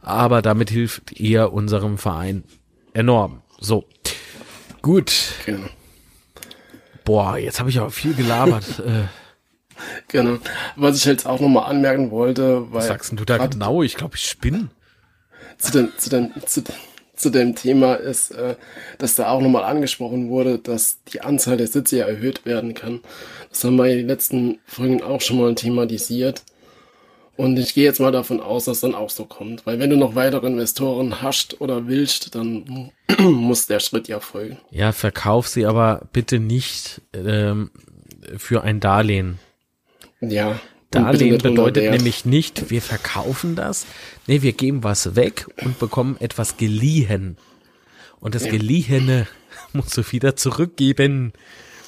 [0.01, 2.43] Aber damit hilft ihr unserem Verein
[2.93, 3.41] enorm.
[3.59, 3.85] So,
[4.81, 5.13] gut.
[5.45, 5.67] Genau.
[7.05, 8.65] Boah, jetzt habe ich aber viel gelabert.
[8.79, 9.03] Äh.
[10.09, 10.39] genau.
[10.75, 12.79] Was ich jetzt auch nochmal anmerken wollte, weil.
[12.79, 13.81] Was sagst du da genau?
[13.81, 14.67] Ich glaube, ich spinne.
[15.57, 16.73] Zu den, zu den, zu den,
[17.19, 18.55] zu dem Thema ist, äh,
[18.97, 23.01] dass da auch nochmal angesprochen wurde, dass die Anzahl der Sitze ja erhöht werden kann.
[23.49, 26.43] Das haben wir in den letzten Folgen auch schon mal thematisiert.
[27.35, 29.65] Und ich gehe jetzt mal davon aus, dass dann auch so kommt.
[29.65, 34.57] Weil wenn du noch weitere Investoren hast oder willst, dann muss der Schritt ja folgen.
[34.71, 37.71] Ja, verkauf sie aber bitte nicht ähm,
[38.37, 39.39] für ein Darlehen.
[40.21, 40.59] Ja.
[40.91, 43.85] Darlehen bedeutet nämlich nicht, wir verkaufen das.
[44.27, 47.37] Nee, wir geben was weg und bekommen etwas geliehen.
[48.19, 48.51] Und das ja.
[48.51, 49.27] Geliehene
[49.73, 51.33] musst du wieder zurückgeben.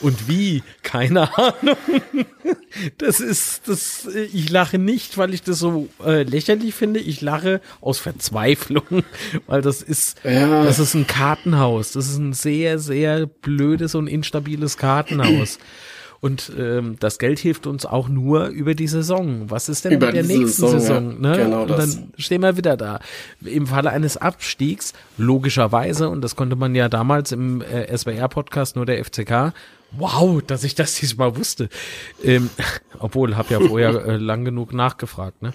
[0.02, 0.64] Und wie?
[0.84, 1.78] Keine Ahnung.
[2.98, 7.02] Das ist, das, ich lache nicht, weil ich das so äh, lächerlich finde.
[7.02, 9.04] Ich lache aus Verzweiflung,
[9.46, 10.64] weil das ist, ja.
[10.64, 11.92] das ist ein Kartenhaus.
[11.92, 15.60] Das ist ein sehr, sehr blödes und instabiles Kartenhaus.
[16.22, 19.50] Und ähm, das Geld hilft uns auch nur über die Saison.
[19.50, 20.80] Was ist denn über mit der nächsten Saison?
[20.80, 21.30] Saison ja.
[21.30, 21.44] ne?
[21.44, 21.96] Genau und das.
[21.96, 23.00] dann stehen wir wieder da.
[23.44, 28.86] Im Falle eines Abstiegs, logischerweise, und das konnte man ja damals im äh, SWR-Podcast nur
[28.86, 29.54] der FCK,
[29.94, 31.70] wow, dass ich das diesmal wusste.
[32.24, 32.52] Ähm,
[33.00, 35.42] obwohl, habe ja vorher äh, lang genug nachgefragt.
[35.42, 35.54] Ne?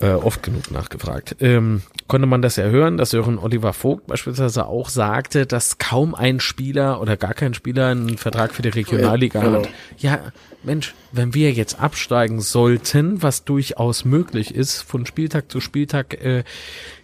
[0.00, 1.36] Äh, oft genug nachgefragt.
[1.40, 6.14] Ähm, konnte man das ja hören, dass Sören Oliver Vogt beispielsweise auch sagte, dass kaum
[6.14, 9.58] ein Spieler oder gar kein Spieler einen Vertrag für die Regionalliga Ja, genau.
[9.62, 9.68] hat.
[9.98, 10.32] Ja,
[10.62, 16.38] Mensch, wenn wir jetzt absteigen sollten, was durchaus möglich ist, von Spieltag zu Spieltag äh,
[16.38, 16.44] äh,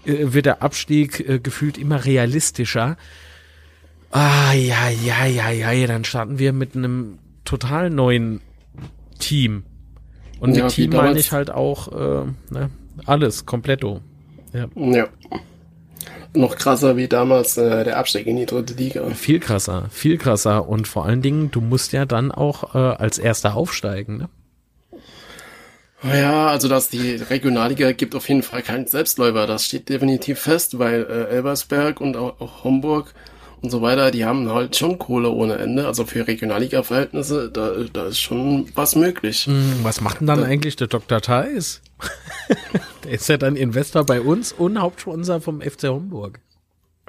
[0.05, 2.97] wird der Abstieg äh, gefühlt immer realistischer.
[4.11, 8.41] Ah, ja, ja, ja, ja, dann starten wir mit einem total neuen
[9.19, 9.65] Team.
[10.39, 12.71] Und Ja, mit Team meine ich halt auch äh, ne,
[13.07, 14.01] alles, kompletto.
[14.53, 14.67] Ja.
[14.77, 15.09] Ja.
[16.37, 19.09] Noch krasser wie damals äh, der Abstieg in die dritte Liga.
[19.11, 20.69] Viel krasser, viel krasser.
[20.69, 24.17] Und vor allen Dingen, du musst ja dann auch äh, als Erster aufsteigen.
[24.19, 24.29] Ne?
[26.03, 29.47] Ja, also dass die Regionalliga gibt auf jeden Fall keinen Selbstläufer.
[29.47, 33.15] Das steht definitiv fest, weil äh, Elversberg und auch, auch Homburg
[33.65, 35.87] und so weiter, die haben halt schon Kohle ohne Ende.
[35.87, 39.47] Also für Regionalliga-Verhältnisse, da, da ist schon was möglich.
[39.47, 41.21] Hm, Was macht denn dann eigentlich der Dr.
[41.23, 41.81] Theis?
[43.05, 46.41] der ist ja dann Investor bei uns und Hauptsponsor vom FC Homburg.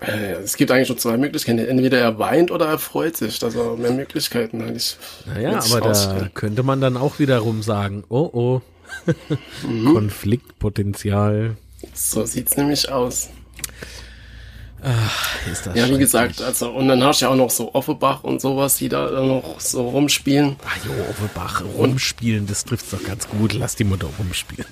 [0.01, 1.59] Äh, es gibt eigentlich nur zwei Möglichkeiten.
[1.59, 3.43] Entweder er weint oder er freut sich.
[3.43, 4.97] Also mehr Möglichkeiten eigentlich.
[5.25, 6.31] Naja, aber da rausstellen.
[6.33, 8.61] könnte man dann auch wiederum sagen, oh oh,
[9.67, 9.93] Mhm.
[9.93, 11.57] Konfliktpotenzial.
[11.93, 13.29] So sieht's nämlich aus.
[15.51, 18.23] Ist das Ja, wie gesagt, also und dann hast du ja auch noch so Offenbach
[18.23, 20.57] und sowas, die da noch so rumspielen.
[20.63, 23.53] Ah, jo, Overbach, rumspielen, das trifft's doch ganz gut.
[23.53, 24.67] Lass die Mutter rumspielen.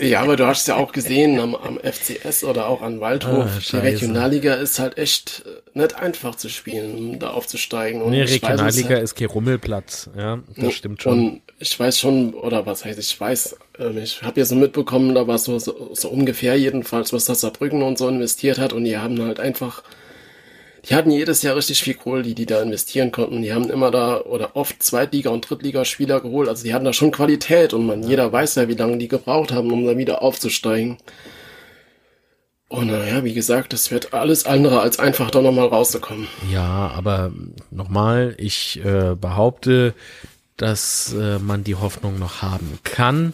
[0.00, 3.46] Ja, aber du hast ja auch gesehen am, am FCS oder auch an Waldhof.
[3.46, 3.76] Ah, die.
[3.76, 8.00] Regionalliga ist halt echt äh, nicht einfach zu spielen, um da aufzusteigen.
[8.02, 10.10] Und Nee, weiß Regionalliga ist kein Rummelplatz.
[10.16, 11.12] Ja, das stimmt schon.
[11.18, 15.14] Und ich weiß schon, oder was heißt, ich weiß, ähm, ich habe ja so mitbekommen,
[15.14, 18.84] da war so, so, so ungefähr jedenfalls, was das Saarbrücken und so investiert hat und
[18.84, 19.82] die haben halt einfach,
[20.88, 23.42] die hatten jedes Jahr richtig viel Kohle, die die da investieren konnten.
[23.42, 27.10] Die haben immer da oder oft Zweitliga- und Drittligaspieler geholt, also die hatten da schon
[27.10, 30.98] Qualität und man, jeder weiß ja, wie lange die gebraucht haben, um da wieder aufzusteigen.
[32.70, 36.28] Und naja, wie gesagt, das wird alles andere als einfach da nochmal rauszukommen.
[36.52, 37.32] Ja, aber
[37.70, 39.94] nochmal, ich äh, behaupte,
[40.58, 43.32] dass äh, man die Hoffnung noch haben kann.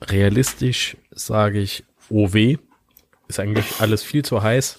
[0.00, 2.58] Realistisch sage ich, OW.
[3.28, 4.78] Ist eigentlich alles viel zu heiß.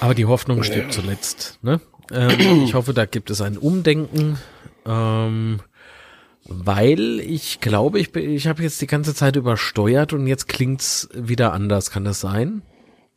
[0.00, 1.58] Aber die Hoffnung stirbt zuletzt.
[1.62, 1.80] Ne?
[2.12, 4.38] Ähm, ich hoffe, da gibt es ein Umdenken.
[4.86, 5.60] Ähm,
[6.44, 11.52] weil ich glaube, ich, ich habe jetzt die ganze Zeit übersteuert und jetzt klingt's wieder
[11.52, 11.90] anders.
[11.90, 12.62] Kann das sein?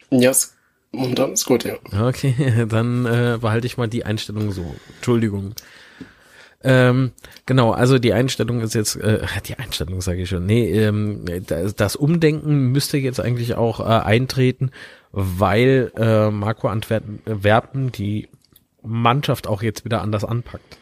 [0.09, 0.55] Ja, yes.
[0.91, 1.75] Und dann ist gut, ja.
[2.07, 4.75] Okay, dann äh, behalte ich mal die Einstellung so.
[4.95, 5.53] Entschuldigung.
[6.63, 7.11] Ähm,
[7.45, 11.95] genau, also die Einstellung ist jetzt, äh, die Einstellung sage ich schon, nee, ähm, das,
[11.95, 14.71] Umdenken müsste jetzt eigentlich auch äh, eintreten,
[15.11, 18.29] weil äh, Marco Antwerpen Werpen die
[18.83, 20.77] Mannschaft auch jetzt wieder anders anpackt.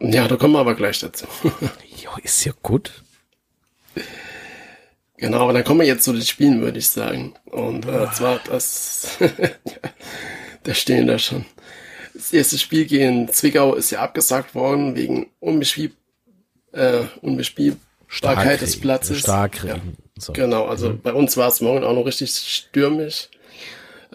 [0.00, 1.26] Ja, da kommen wir aber gleich dazu.
[2.00, 3.02] Jo, ist ja gut.
[5.18, 7.34] Genau, aber dann kommen wir jetzt zu den Spielen, würde ich sagen.
[7.46, 9.18] Und äh, zwar das,
[10.62, 11.44] da stehen da schon.
[12.14, 15.92] Das erste Spiel gegen Zwickau ist ja abgesagt worden wegen Unbespiel,
[16.72, 19.18] äh, Unbespielbarkeit des Platzes.
[19.18, 19.96] Starkregen.
[20.16, 20.32] So.
[20.32, 23.28] Genau, also bei uns war es morgen auch noch richtig stürmisch.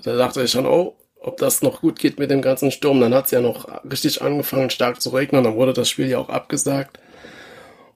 [0.03, 3.01] Da dachte ich schon, oh, ob das noch gut geht mit dem ganzen Sturm.
[3.01, 5.43] Dann hat es ja noch richtig angefangen, stark zu regnen.
[5.43, 6.99] Dann wurde das Spiel ja auch abgesagt.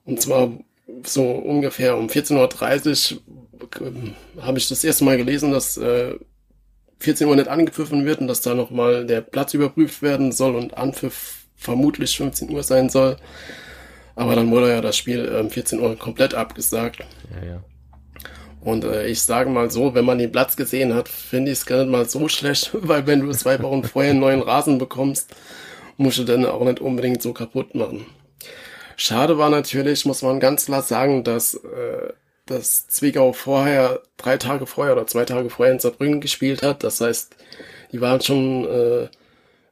[0.04, 0.50] Und zwar
[1.04, 3.20] so ungefähr um 14.30 Uhr
[3.80, 6.14] ähm, habe ich das erste Mal gelesen, dass äh,
[7.00, 10.76] 14 Uhr nicht angepfiffen wird und dass da nochmal der Platz überprüft werden soll und
[10.76, 13.16] Anpfiff vermutlich 15 Uhr sein soll.
[14.16, 17.00] Aber dann wurde ja das Spiel ähm, 14 Uhr komplett abgesagt.
[17.40, 17.64] Ja, ja.
[18.60, 21.66] Und äh, ich sage mal so, wenn man den Platz gesehen hat, finde ich es
[21.66, 25.34] gar nicht mal so schlecht, weil wenn du zwei Wochen vorher einen neuen Rasen bekommst,
[25.96, 28.06] musst du dann auch nicht unbedingt so kaputt machen.
[29.00, 32.12] Schade war natürlich, muss man ganz klar sagen, dass, äh,
[32.46, 36.84] dass Zwickau vorher, drei Tage vorher oder zwei Tage vorher in Saarbrücken gespielt hat.
[36.84, 37.34] Das heißt,
[37.92, 39.08] die waren schon, äh,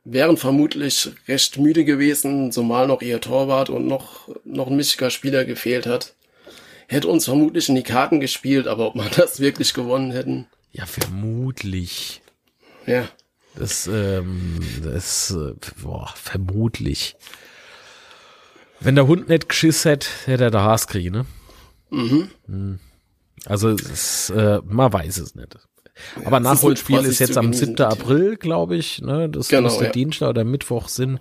[0.05, 5.45] wären vermutlich recht müde gewesen, zumal noch ihr Torwart und noch, noch ein wichtiger Spieler
[5.45, 6.15] gefehlt hat
[6.89, 10.87] hätte uns vermutlich in die Karten gespielt, aber ob man das wirklich gewonnen hätten, Ja,
[10.87, 12.21] vermutlich.
[12.87, 13.09] ja.
[13.55, 17.17] Das, ähm, das, äh, boah, vermutlich.
[18.81, 21.27] Wenn der Hund nicht geschiss hätte, hätte er der Haas kriegen, ne?
[21.91, 22.79] Mhm.
[23.47, 25.57] Also, es ist, äh, man weiß es nicht.
[26.25, 27.77] Aber ist Nachholspiel mit ist jetzt am Vorsicht zu 7.
[27.77, 28.03] genießen.
[28.03, 29.31] April, glaube ich, ne?
[29.31, 29.91] Das Genau, müsste ja.
[29.93, 31.21] Dienstag oder Mittwoch sind.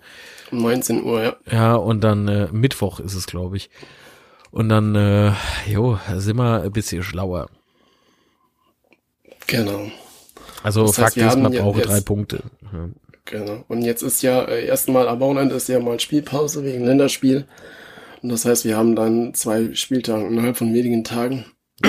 [0.52, 1.36] Um 19 Uhr, ja.
[1.50, 3.70] Ja, und dann äh, Mittwoch ist es, glaube ich.
[4.52, 5.32] Und dann, äh,
[5.68, 7.48] jo, sind wir ein bisschen schlauer.
[9.48, 9.90] Genau.
[10.64, 12.44] Also Das heißt, Fakt ist, man ja braucht jetzt- drei Punkte.
[13.26, 13.66] Genau.
[13.68, 17.46] Und jetzt ist ja äh, erstmal am Wochenende ist ja mal Spielpause wegen Länderspiel.
[18.22, 21.46] Und das heißt, wir haben dann zwei Spieltage innerhalb von wenigen Tagen.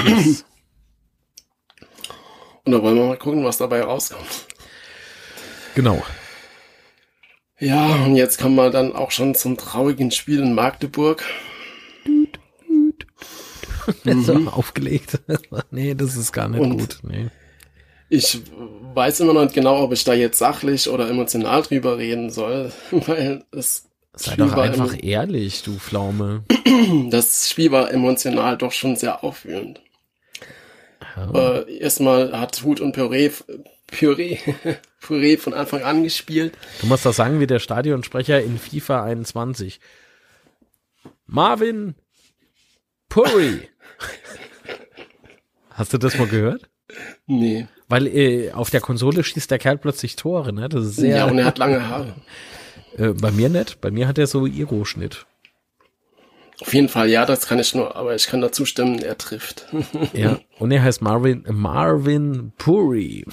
[2.65, 4.47] Und da wollen wir mal gucken, was dabei rauskommt.
[5.77, 6.03] Genau.
[7.61, 11.23] Ja, und jetzt kommen wir dann auch schon zum traurigen Spiel in Magdeburg.
[14.05, 14.49] mhm.
[14.49, 15.21] aufgelegt.
[15.71, 16.99] nee, das ist gar nicht und gut.
[17.03, 17.29] Nee.
[18.09, 18.41] Ich
[18.95, 22.73] weiß immer noch nicht genau, ob ich da jetzt sachlich oder emotional drüber reden soll,
[22.91, 23.87] weil es
[24.19, 26.45] Sei Spiel doch einfach ehrlich, du Pflaume.
[27.11, 29.81] Das Spiel war emotional doch schon sehr aufwühlend.
[31.17, 31.61] Ja.
[31.61, 33.31] Äh, erstmal hat Hut und Püree,
[33.87, 34.39] Püree,
[35.01, 36.57] Püree von Anfang an gespielt.
[36.81, 39.81] Du musst das sagen wie der Stadionsprecher in FIFA 21.
[41.27, 41.95] Marvin
[43.09, 43.69] Puri.
[45.71, 46.69] Hast du das mal gehört?
[47.27, 47.67] Nee.
[47.89, 50.69] Weil äh, auf der Konsole schießt der Kerl plötzlich Tore, ne?
[50.69, 51.17] Das ist sehr.
[51.17, 52.15] Ja, und er hat lange Haare.
[52.97, 53.81] äh, bei mir nicht.
[53.81, 55.27] Bei mir hat er so Iro-Schnitt.
[56.61, 59.67] Auf jeden Fall, ja, das kann ich nur, aber ich kann dazu stimmen, er trifft.
[60.15, 63.27] ja, und er heißt Marvin, Marvin Puri.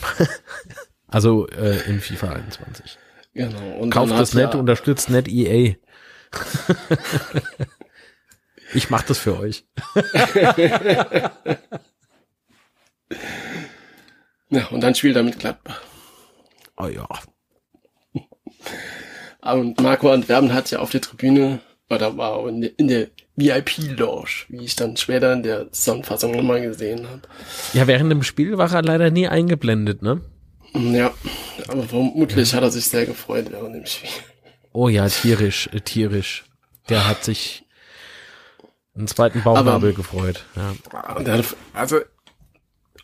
[1.07, 2.97] also äh, in FIFA 21.
[3.33, 3.77] Genau.
[3.79, 5.75] Und Kauft das nicht, unterstützt nicht EA.
[8.73, 9.65] ich mach das für euch.
[14.53, 15.81] Ja, und dann spielt er mit Gladbach.
[16.77, 17.07] Oh ja.
[19.41, 24.45] Und Marco Antwerpen hat ja auf der Tribüne oder war in der, in der VIP-Lounge,
[24.47, 27.21] wie ich dann später in der Zusammenfassung nochmal gesehen habe.
[27.73, 30.21] Ja, während dem Spiel war er leider nie eingeblendet, ne?
[30.73, 31.13] Ja,
[31.67, 32.57] aber vermutlich ja.
[32.57, 34.09] hat er sich sehr gefreut während dem Spiel.
[34.71, 36.45] Oh ja, tierisch, äh, tierisch.
[36.89, 37.65] Der hat sich
[38.95, 40.45] einen zweiten Bauchnabel gefreut.
[40.55, 40.73] Ja.
[41.73, 42.01] Also,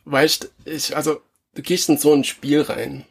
[0.06, 1.22] weißt ich, also,
[1.60, 3.04] du gehst in so ein Spiel rein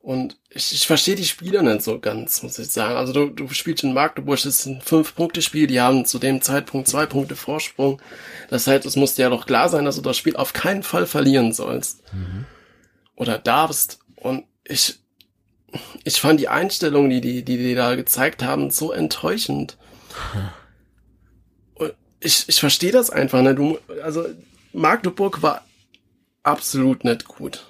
[0.00, 2.96] und ich, ich verstehe die Spieler nicht so ganz, muss ich sagen.
[2.96, 6.88] Also du, du spielst in Magdeburg, das ist ein Fünf-Punkte-Spiel, die haben zu dem Zeitpunkt
[6.88, 8.02] zwei Punkte Vorsprung.
[8.50, 10.82] Das heißt, es muss dir ja doch klar sein, dass du das Spiel auf keinen
[10.82, 12.02] Fall verlieren sollst.
[12.12, 12.46] Mhm.
[13.14, 14.00] Oder darfst.
[14.16, 14.98] Und ich,
[16.02, 19.76] ich fand die Einstellung, die die, die die da gezeigt haben, so enttäuschend.
[21.74, 23.58] Und ich, ich verstehe das einfach nicht.
[23.58, 24.26] Du, also
[24.72, 25.65] Magdeburg war
[26.46, 27.66] absolut nicht gut.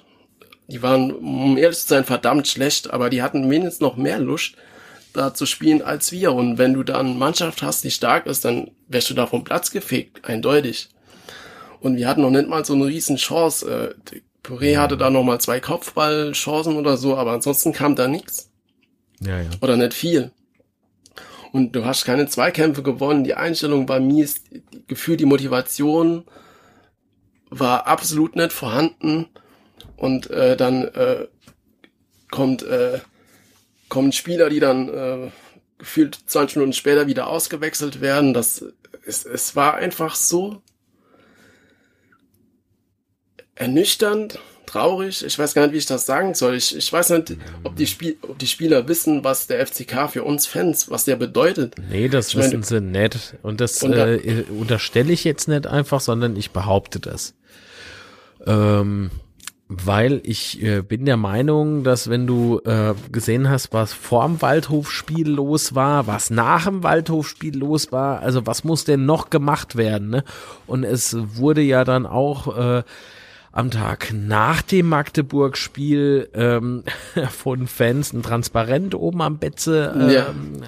[0.67, 4.55] Die waren, um ehrlich zu sein, verdammt schlecht, aber die hatten wenigstens noch mehr Lust,
[5.13, 6.33] da zu spielen als wir.
[6.33, 9.43] Und wenn du da eine Mannschaft hast, die stark ist, dann wärst du da vom
[9.43, 10.89] Platz gefegt, eindeutig.
[11.79, 13.95] Und wir hatten noch nicht mal so eine riesen Chance.
[14.11, 18.49] Äh, Puré hatte da noch mal zwei Kopfballchancen oder so, aber ansonsten kam da nichts.
[19.19, 19.49] Ja, ja.
[19.61, 20.31] Oder nicht viel.
[21.51, 24.43] Und du hast keine Zweikämpfe gewonnen, die Einstellung war mies,
[24.87, 26.25] Gefühl, die Motivation
[27.49, 29.27] war absolut nicht vorhanden.
[29.95, 31.27] Und äh, dann äh,
[32.29, 32.99] kommt, äh,
[33.89, 35.31] kommen Spieler, die dann äh,
[35.77, 38.33] gefühlt 20 Minuten später wieder ausgewechselt werden.
[38.33, 38.63] Das,
[39.05, 40.61] es, es war einfach so
[43.55, 45.25] ernüchternd, traurig.
[45.25, 46.55] Ich weiß gar nicht, wie ich das sagen soll.
[46.55, 50.23] Ich, ich weiß nicht, ob die, Spiel, ob die Spieler wissen, was der FCK für
[50.23, 51.75] uns Fans, was der bedeutet.
[51.89, 53.35] Nee, das ich wissen meine, sie nicht.
[53.41, 57.33] Und das und da, äh, unterstelle ich jetzt nicht einfach, sondern ich behaupte das.
[58.45, 59.09] Ähm,
[59.69, 65.29] weil ich äh, bin der Meinung, dass wenn du äh, gesehen hast, was vorm Waldhofspiel
[65.29, 70.09] los war, was nach dem Waldhofspiel los war, also was muss denn noch gemacht werden?
[70.09, 70.23] Ne?
[70.67, 72.83] Und es wurde ja dann auch äh,
[73.57, 76.83] am Tag nach dem Magdeburg-Spiel ähm,
[77.31, 80.61] von Fans ein Transparent oben am Betze ähm,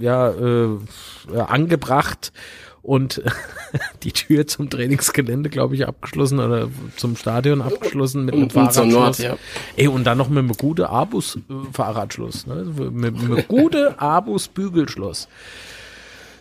[0.00, 2.32] ja, äh, ja äh, angebracht
[2.80, 3.22] und
[4.02, 8.92] die Tür zum Trainingsgelände, glaube ich, abgeschlossen oder zum Stadion abgeschlossen mit einem Fahrradschloss.
[8.92, 9.36] Nord, ja.
[9.76, 12.90] Ey, und dann noch mit einem gute Abus äh, ne?
[12.92, 15.28] mit einem gute Abus Bügelschloss.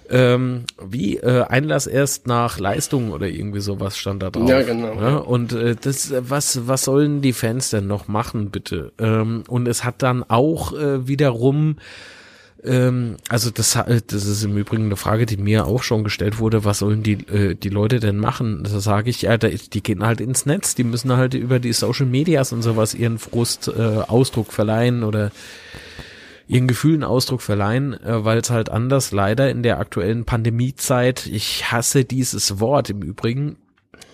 [0.10, 4.50] Ähm, wie äh, Einlass erst nach Leistung oder irgendwie sowas stand da drauf.
[4.50, 4.94] Ja, genau.
[5.02, 5.18] Ja?
[5.18, 8.92] Und äh, das, was, was sollen die Fans denn noch machen, bitte?
[9.00, 11.78] Ähm, und es hat dann auch äh, wiederum
[12.66, 16.66] ähm, also das, das ist im Übrigen eine Frage, die mir auch schon gestellt wurde,
[16.66, 18.64] was sollen die, äh, die Leute denn machen?
[18.64, 22.08] Da sage ich, ja, die gehen halt ins Netz, die müssen halt über die Social
[22.08, 25.32] Medias und sowas ihren Frust äh, Ausdruck verleihen oder
[26.48, 31.72] ihren Gefühlen Ausdruck verleihen, äh, weil es halt anders leider in der aktuellen Pandemiezeit, ich
[31.72, 33.58] hasse dieses Wort im Übrigen,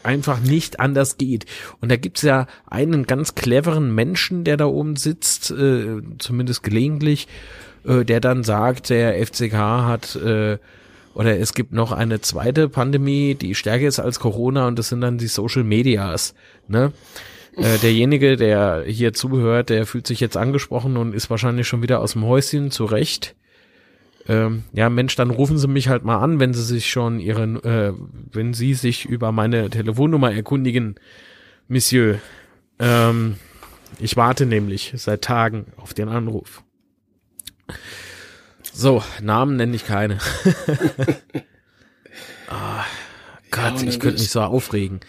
[0.03, 1.45] einfach nicht anders geht.
[1.79, 7.27] Und da gibt's ja einen ganz cleveren Menschen, der da oben sitzt, äh, zumindest gelegentlich,
[7.86, 10.57] äh, der dann sagt, der FCK hat äh,
[11.13, 15.01] oder es gibt noch eine zweite Pandemie, die stärker ist als Corona und das sind
[15.01, 16.34] dann die Social Medias.
[16.67, 16.93] Ne?
[17.57, 21.99] Äh, derjenige, der hier zuhört, der fühlt sich jetzt angesprochen und ist wahrscheinlich schon wieder
[21.99, 23.35] aus dem Häuschen zurecht.
[24.27, 27.61] ähm, ja, Mensch, dann rufen Sie mich halt mal an, wenn Sie sich schon Ihren,
[27.63, 27.91] äh,
[28.31, 30.95] wenn Sie sich über meine Telefonnummer erkundigen,
[31.67, 32.19] Monsieur.
[32.79, 33.35] Ähm,
[33.99, 36.63] ich warte nämlich seit Tagen auf den Anruf.
[38.73, 40.17] So, Namen nenne ich keine.
[42.47, 42.85] ah,
[43.51, 45.01] Gott, Ja, ich könnte mich so aufregen.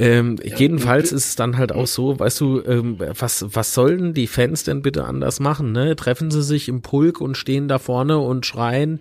[0.00, 4.28] Ähm, jedenfalls ist es dann halt auch so, weißt du, ähm, was, was sollen die
[4.28, 5.94] Fans denn bitte anders machen, ne?
[5.94, 9.00] Treffen sie sich im Pulk und stehen da vorne und schreien,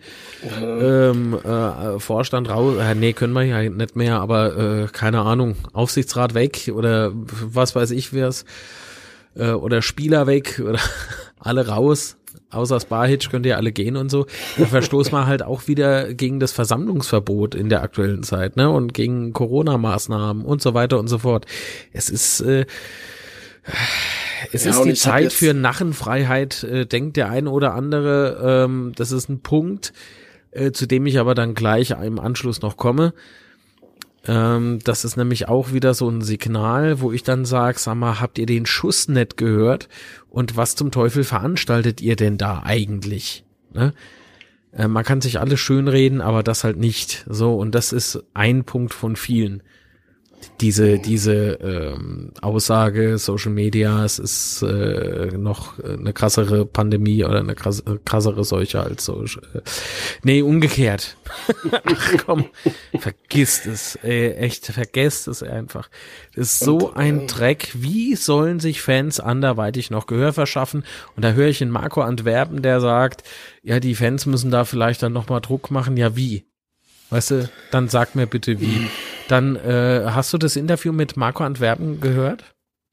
[0.62, 5.56] ähm, äh, Vorstand raus, äh, nee, können wir ja nicht mehr, aber äh, keine Ahnung,
[5.72, 8.44] Aufsichtsrat weg oder was weiß ich wer's,
[9.36, 10.80] äh, oder Spieler weg oder
[11.40, 12.18] alle raus.
[12.52, 14.26] Außer Sparhitch könnt ihr alle gehen und so.
[14.58, 18.70] Da verstoßt man halt auch wieder gegen das Versammlungsverbot in der aktuellen Zeit, ne?
[18.70, 21.46] Und gegen Corona-Maßnahmen und so weiter und so fort.
[21.94, 22.66] Es ist, äh,
[24.52, 28.64] es Ja, ist die Zeit für Narrenfreiheit, äh, denkt der eine oder andere.
[28.66, 29.94] Ähm, das ist ein Punkt,
[30.52, 33.14] äh, zu dem ich aber dann gleich im Anschluss noch komme.
[34.30, 38.20] Ähm, das ist nämlich auch wieder so ein Signal, wo ich dann sage, sag mal,
[38.20, 39.90] habt ihr den Schuss nicht gehört?
[40.30, 43.44] Und was zum Teufel veranstaltet ihr denn da eigentlich?
[43.74, 43.92] Ne?
[44.72, 47.26] Äh, man kann sich alles schönreden, aber das halt nicht.
[47.28, 49.64] So, und das ist ein Punkt von vielen.
[50.62, 57.56] Diese, diese ähm, Aussage, Social Media, es ist äh, noch eine krassere Pandemie oder eine
[57.56, 59.24] krass, krassere Seuche als so.
[59.24, 59.62] Äh,
[60.24, 61.16] nee, umgekehrt.
[61.72, 62.46] Ach komm,
[63.00, 63.98] vergisst es.
[64.04, 65.90] Äh, echt, vergesst es einfach.
[66.36, 67.70] Das ist so Und, ein äh, Dreck.
[67.74, 70.84] Wie sollen sich Fans anderweitig noch Gehör verschaffen?
[71.16, 73.24] Und da höre ich in Marco Antwerpen, der sagt,
[73.64, 75.96] ja, die Fans müssen da vielleicht dann nochmal Druck machen.
[75.98, 76.46] Ja, wie?
[77.10, 78.88] Weißt du, dann sag mir bitte wie.
[79.30, 82.44] Dann äh, hast du das Interview mit Marco Antwerpen gehört?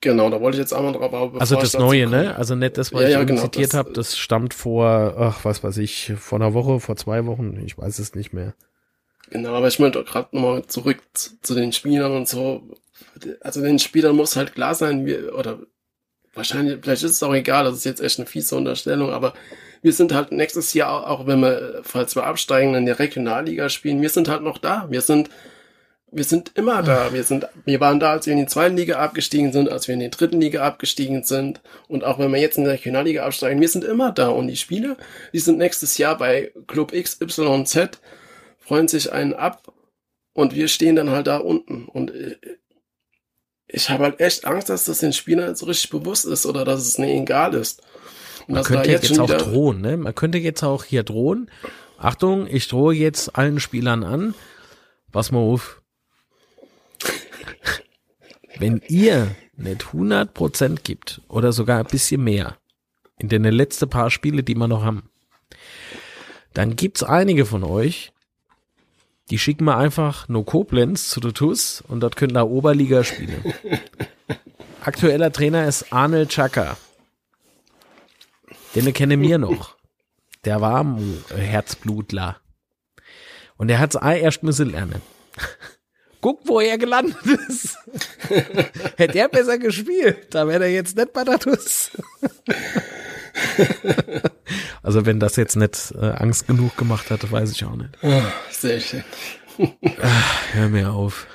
[0.02, 2.36] Genau, da wollte ich jetzt einmal drauf aber Also das Neue, komme- ne?
[2.36, 5.64] Also nicht das, was Ja, ich ja, genau, zitiert habe, das stammt vor, ach, was
[5.64, 8.54] weiß ich, vor einer Woche, vor zwei Wochen, ich weiß es nicht mehr.
[9.30, 12.62] Genau, aber ich möchte gerade nochmal zurück zu, zu den Spielern und so.
[13.40, 15.60] Also den Spielern muss halt klar sein, wir, oder
[16.34, 19.32] wahrscheinlich, vielleicht ist es auch egal, das ist jetzt echt eine fiese Unterstellung, aber
[19.82, 24.02] wir sind halt nächstes Jahr, auch wenn wir, falls wir absteigen, in der Regionalliga spielen,
[24.02, 24.86] wir sind halt noch da.
[24.90, 25.30] Wir sind,
[26.12, 27.12] wir sind immer da.
[27.12, 29.94] Wir sind, wir waren da, als wir in die zweiten Liga abgestiegen sind, als wir
[29.94, 31.60] in die dritten Liga abgestiegen sind.
[31.88, 34.28] Und auch wenn wir jetzt in der Regionalliga absteigen, wir sind immer da.
[34.28, 34.96] Und die Spieler,
[35.32, 38.00] die sind nächstes Jahr bei Club XYZ,
[38.58, 39.72] freuen sich einen ab
[40.32, 41.86] und wir stehen dann halt da unten.
[41.86, 42.36] Und äh,
[43.66, 46.86] ich habe halt echt Angst, dass das den Spielern so richtig bewusst ist oder dass
[46.86, 47.82] es ihnen egal ist.
[48.46, 49.96] Und Man könnte jetzt, schon auch drohen, ne?
[49.96, 51.50] Man könnte jetzt auch hier drohen.
[51.98, 54.34] Achtung, ich drohe jetzt allen Spielern an.
[55.10, 55.82] Pass mal auf.
[58.58, 62.56] Wenn ihr nicht 100% gibt oder sogar ein bisschen mehr
[63.18, 65.10] in den letzten paar Spiele, die wir noch haben,
[66.54, 68.12] dann gibt's einige von euch,
[69.30, 73.52] die schicken wir einfach nur Koblenz zu der TUS und dort können da Oberliga spielen.
[74.80, 76.76] Aktueller Trainer ist Arnold Chaka.
[78.74, 79.76] Den kenne mir noch.
[80.44, 82.36] Der war ein Herzblutler.
[83.56, 85.02] Und der hat's auch erst müssen lernen.
[86.26, 87.14] Guck, wo er gelandet
[87.48, 87.78] ist.
[88.96, 91.92] Hätte er besser gespielt, da wäre er jetzt nicht bei der TUS.
[94.82, 97.90] also wenn das jetzt nicht äh, Angst genug gemacht hat, weiß ich auch nicht.
[98.02, 99.04] Ah, Sehr schön.
[100.52, 101.28] Hör mir auf.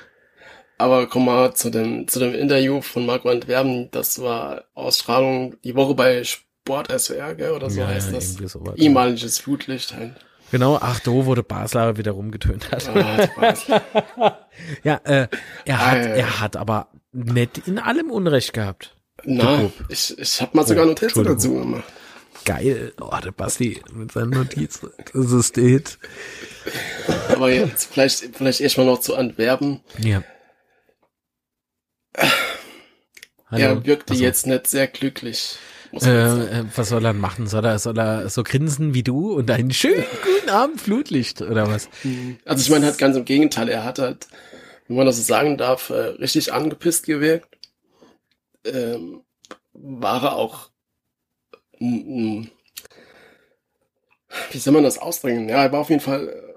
[0.76, 3.88] Aber komm mal zu dem, zu dem Interview von Marco Antwerpen.
[3.92, 8.34] Das war Ausstrahlung die Woche bei Sport SWR, gell, oder so Ja, heißt ja, das.
[8.34, 8.76] sowas.
[8.76, 10.16] Ehemaliges Flutlicht halt.
[10.52, 12.82] Genau, ach, do, wo der Basler wieder rumgetönt hat.
[12.82, 13.66] Spaß.
[14.84, 15.26] Ja, äh,
[15.64, 16.14] er hat, ja, ja.
[16.14, 18.94] er hat aber nicht in allem Unrecht gehabt.
[19.24, 21.84] Na, ich, ich habe mal sogar Oh, Notizen dazu gemacht.
[22.44, 22.92] Geil.
[23.00, 24.90] Oh, der Basti mit seinen Notizen.
[25.14, 25.98] Das ist der Hit.
[27.30, 29.80] Aber jetzt vielleicht, vielleicht erstmal noch zu Antwerpen.
[29.98, 30.22] Ja.
[33.50, 35.56] er wirkte Also, jetzt nicht sehr glücklich.
[36.00, 37.46] Äh, äh, was soll er machen?
[37.46, 41.68] Soll er, soll er so grinsen wie du und einen schönen guten Abend Flutlicht oder
[41.68, 41.88] was?
[42.44, 44.26] Also ich meine halt ganz im Gegenteil, er hat halt,
[44.88, 47.58] wenn man das so sagen darf, äh, richtig angepisst gewirkt.
[48.64, 49.22] Ähm,
[49.72, 50.70] war er auch,
[51.78, 52.48] wie
[54.52, 55.48] soll man das ausdrücken?
[55.48, 56.51] Ja, er war auf jeden Fall äh,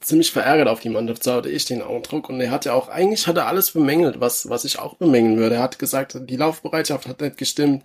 [0.00, 2.28] ziemlich verärgert auf die Mannschaft, so hatte ich den Eindruck.
[2.28, 5.36] Und er hat ja auch, eigentlich hat er alles bemängelt, was, was ich auch bemängeln
[5.36, 5.56] würde.
[5.56, 7.84] Er hat gesagt, die Laufbereitschaft hat nicht gestimmt,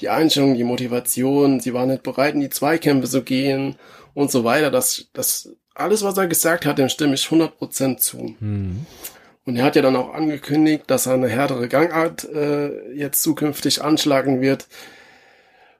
[0.00, 3.76] die Einstellung, die Motivation, sie war nicht bereit, in die Zweikämpfe zu gehen
[4.14, 4.70] und so weiter.
[4.70, 8.34] Das, das, alles, was er gesagt hat, dem stimme ich 100% zu.
[8.38, 8.86] Hm.
[9.44, 13.82] Und er hat ja dann auch angekündigt, dass er eine härtere Gangart äh, jetzt zukünftig
[13.82, 14.66] anschlagen wird.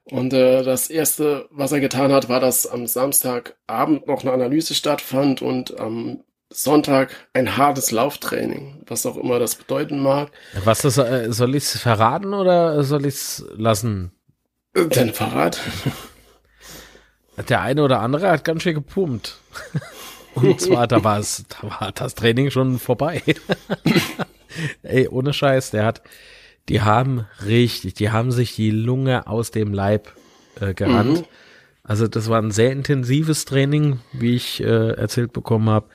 [0.09, 4.73] Und äh, das erste, was er getan hat, war, dass am Samstagabend noch eine Analyse
[4.73, 10.31] stattfand und am Sonntag ein hartes Lauftraining, was auch immer das bedeuten mag.
[10.63, 14.11] Was das, äh, soll ich es verraten oder soll ich es lassen?
[14.73, 15.59] Denn Verrat.
[17.49, 19.37] Der eine oder andere hat ganz schön gepumpt.
[20.35, 21.21] Und zwar, da da
[21.61, 23.23] war das Training schon vorbei.
[24.83, 26.01] Ey, ohne Scheiß, der hat,
[26.69, 30.13] die haben richtig, die haben sich die Lunge aus dem Leib
[30.59, 31.21] äh, gerannt.
[31.21, 31.25] Mhm.
[31.83, 35.87] Also das war ein sehr intensives Training, wie ich äh, erzählt bekommen habe.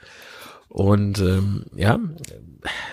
[0.68, 1.99] Und ähm, ja,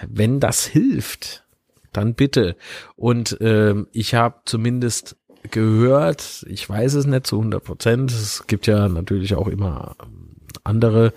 [0.05, 1.45] wenn das hilft,
[1.93, 2.57] dann bitte.
[2.97, 5.15] Und ähm, ich habe zumindest
[5.49, 9.95] gehört, ich weiß es nicht zu 100 Prozent, es gibt ja natürlich auch immer
[10.65, 11.13] andere,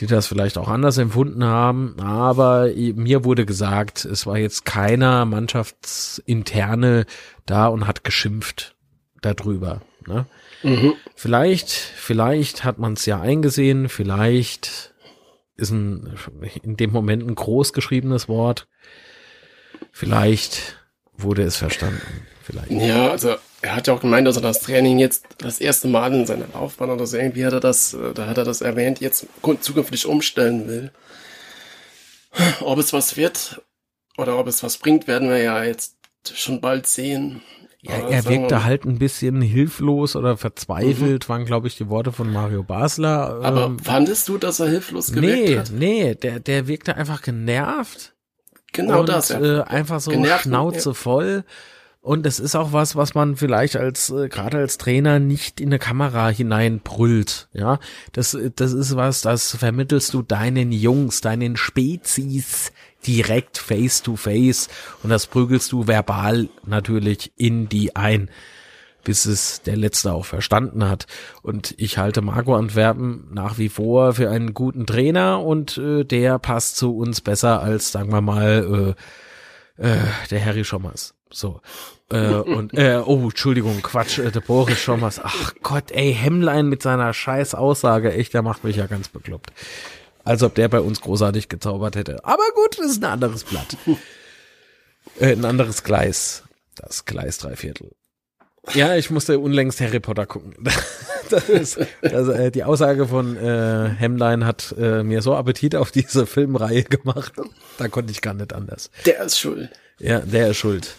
[0.00, 5.24] die das vielleicht auch anders empfunden haben, aber mir wurde gesagt, es war jetzt keiner
[5.24, 7.04] Mannschaftsinterne
[7.46, 8.76] da und hat geschimpft
[9.20, 9.80] darüber.
[10.06, 10.26] Ne?
[10.62, 10.94] Mhm.
[11.14, 14.94] Vielleicht, vielleicht hat man es ja eingesehen, vielleicht
[15.56, 16.16] ist ein,
[16.62, 18.68] in dem Moment ein groß geschriebenes Wort.
[19.90, 20.78] Vielleicht
[21.16, 22.00] wurde es verstanden.
[22.42, 22.70] Vielleicht.
[22.70, 26.14] Ja, also er hat ja auch gemeint, dass er das Training jetzt das erste Mal
[26.14, 29.00] in seiner Laufbahn oder so irgendwie hat er das, äh, da hat er das erwähnt,
[29.00, 29.26] jetzt
[29.60, 30.92] zukünftig umstellen will.
[32.60, 33.62] Ob es was wird
[34.16, 35.96] oder ob es was bringt, werden wir ja jetzt
[36.34, 37.42] schon bald sehen.
[37.80, 41.32] Ja, er wirkte halt ein bisschen hilflos oder verzweifelt, mhm.
[41.32, 43.40] waren, glaube ich, die Worte von Mario Basler.
[43.42, 45.70] Aber ähm, fandest du, dass er hilflos gewirkt nee, hat?
[45.70, 48.14] Nee, nee, der, der wirkte einfach genervt.
[48.72, 49.28] Genau und, das.
[49.28, 49.60] Ja.
[49.60, 50.94] Äh, einfach so genervt, Schnauze ja.
[50.94, 51.44] voll.
[52.00, 55.68] Und es ist auch was, was man vielleicht als, äh, gerade als Trainer nicht in
[55.68, 57.48] eine Kamera hineinbrüllt.
[57.52, 57.80] Ja,
[58.12, 62.72] das, das ist was, das vermittelst du deinen Jungs, deinen Spezies
[63.06, 64.68] direkt face to face
[65.02, 68.30] und das prügelst du verbal natürlich in die ein,
[69.04, 71.06] bis es der Letzte auch verstanden hat.
[71.42, 76.38] Und ich halte Marco Antwerpen nach wie vor für einen guten Trainer und äh, der
[76.38, 78.94] passt zu uns besser als, sagen wir mal,
[79.78, 79.98] äh, äh,
[80.30, 81.17] der Harry Schommers.
[81.30, 81.60] So.
[82.10, 85.20] äh, und äh, oh, Entschuldigung, Quatsch, äh, der Boris Schommers.
[85.22, 89.52] Ach Gott, ey, Hemmlein mit seiner scheiß Aussage, echt, der macht mich ja ganz bekloppt
[90.28, 92.22] als ob der bei uns großartig gezaubert hätte.
[92.24, 93.78] Aber gut, das ist ein anderes Blatt.
[95.20, 96.42] äh, ein anderes Gleis.
[96.76, 97.92] Das Gleis drei Viertel.
[98.74, 100.54] Ja, ich musste unlängst Harry Potter gucken.
[101.30, 105.90] das ist, das, äh, die Aussage von äh, Hemline hat äh, mir so Appetit auf
[105.90, 107.32] diese Filmreihe gemacht.
[107.78, 108.90] Da konnte ich gar nicht anders.
[109.06, 109.70] Der ist schuld.
[109.98, 110.94] Ja, der ist schuld.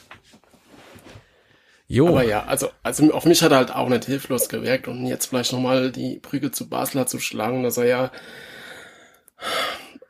[1.90, 2.08] Jo.
[2.08, 5.26] Aber ja, also, also auf mich hat er halt auch nicht hilflos gewirkt und jetzt
[5.26, 8.12] vielleicht nochmal die Brücke zu Basler zu schlagen, dass er ja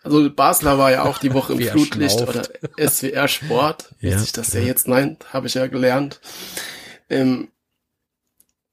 [0.03, 2.43] also Basler war ja auch die Woche im Flutlicht oder
[2.77, 6.19] SWR Sport, wie ja, sich das ja, ja jetzt nennt, habe ich ja gelernt.
[7.09, 7.49] Ähm,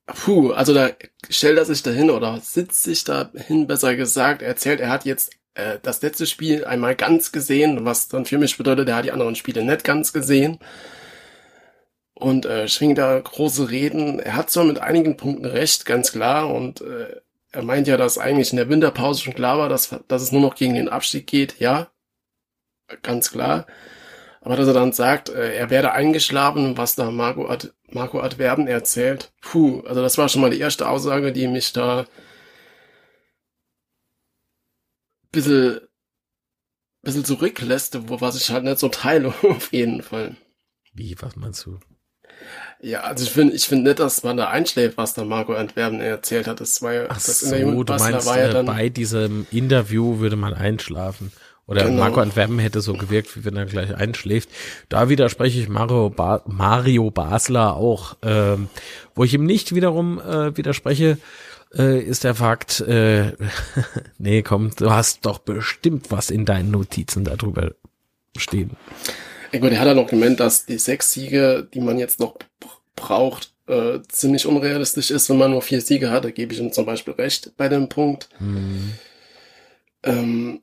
[0.07, 0.91] puh, also da
[1.31, 5.33] stellt er sich dahin oder sitzt sich dahin, besser gesagt, er erzählt, er hat jetzt
[5.55, 9.13] äh, das letzte Spiel einmal ganz gesehen, was dann für mich bedeutet, er hat die
[9.13, 10.59] anderen Spiele nicht ganz gesehen.
[12.19, 14.19] Und äh, schwingt da große Reden.
[14.21, 17.21] Er hat zwar mit einigen Punkten recht, ganz klar, und äh,
[17.53, 20.41] er meint ja, dass eigentlich in der Winterpause schon klar war, dass, dass es nur
[20.41, 21.59] noch gegen den Abstieg geht.
[21.59, 21.91] Ja,
[23.03, 23.67] ganz klar.
[24.41, 28.67] Aber dass er dann sagt, äh, er werde eingeschlafen, was da Marco, Ad, Marco Adverben
[28.67, 29.33] erzählt.
[29.41, 32.07] Puh, also das war schon mal die erste Aussage, die mich da
[35.33, 35.81] bisschen,
[37.03, 40.37] bisschen zurücklässt, wo was ich halt nicht so teile, auf jeden Fall.
[40.93, 41.79] Wie, was meinst du?
[42.81, 46.01] Ja, also ich finde ich finde nicht, dass man da einschläft, was da Marco Antwerpen
[46.01, 46.61] erzählt hat.
[46.61, 49.47] Das war ja, Ach das so, Interview du meinst, war ja äh, dann, bei diesem
[49.51, 51.33] Interview würde man einschlafen.
[51.67, 51.99] Oder genau.
[51.99, 54.49] Marco Antwerpen hätte so gewirkt, wie wenn er gleich einschläft.
[54.89, 58.17] Da widerspreche ich Mario, ba Mario Basler auch.
[58.23, 58.69] Ähm,
[59.15, 61.19] wo ich ihm nicht wiederum äh, widerspreche,
[61.77, 63.33] äh, ist der Fakt, äh,
[64.19, 67.73] nee, komm, du hast doch bestimmt was in deinen Notizen darüber
[68.37, 68.77] stehen.
[69.53, 72.37] Ich meine, er hat noch gemeint, dass die sechs Siege, die man jetzt noch
[72.95, 76.25] braucht, äh, ziemlich unrealistisch ist, wenn man nur vier Siege hat.
[76.25, 78.29] Da gebe ich ihm zum Beispiel recht bei dem Punkt.
[78.39, 78.93] Mhm.
[80.03, 80.61] Ähm,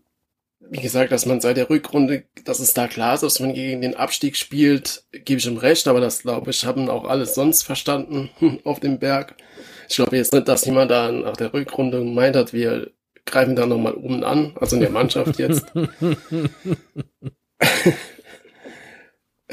[0.70, 3.82] wie gesagt, dass man seit der Rückrunde, dass es da klar ist, dass man gegen
[3.82, 7.64] den Abstieg spielt, gebe ich ihm recht, aber das glaube ich, haben auch alles sonst
[7.64, 8.30] verstanden
[8.64, 9.36] auf dem Berg.
[9.90, 12.92] Ich glaube jetzt nicht, dass jemand da nach der Rückrunde gemeint hat, wir
[13.26, 15.66] greifen da nochmal oben an, also in der Mannschaft jetzt.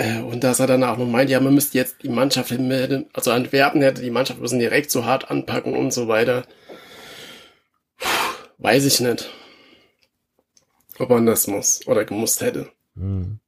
[0.00, 2.50] Äh, und dass er dann auch noch meint, ja, man müsste jetzt die Mannschaft,
[3.12, 6.44] also Antwerpen hätte die Mannschaft müssen direkt so hart anpacken und so weiter.
[8.56, 9.28] Weiß ich nicht.
[10.98, 12.70] Ob man das muss oder gemusst hätte.
[12.94, 13.40] Mhm.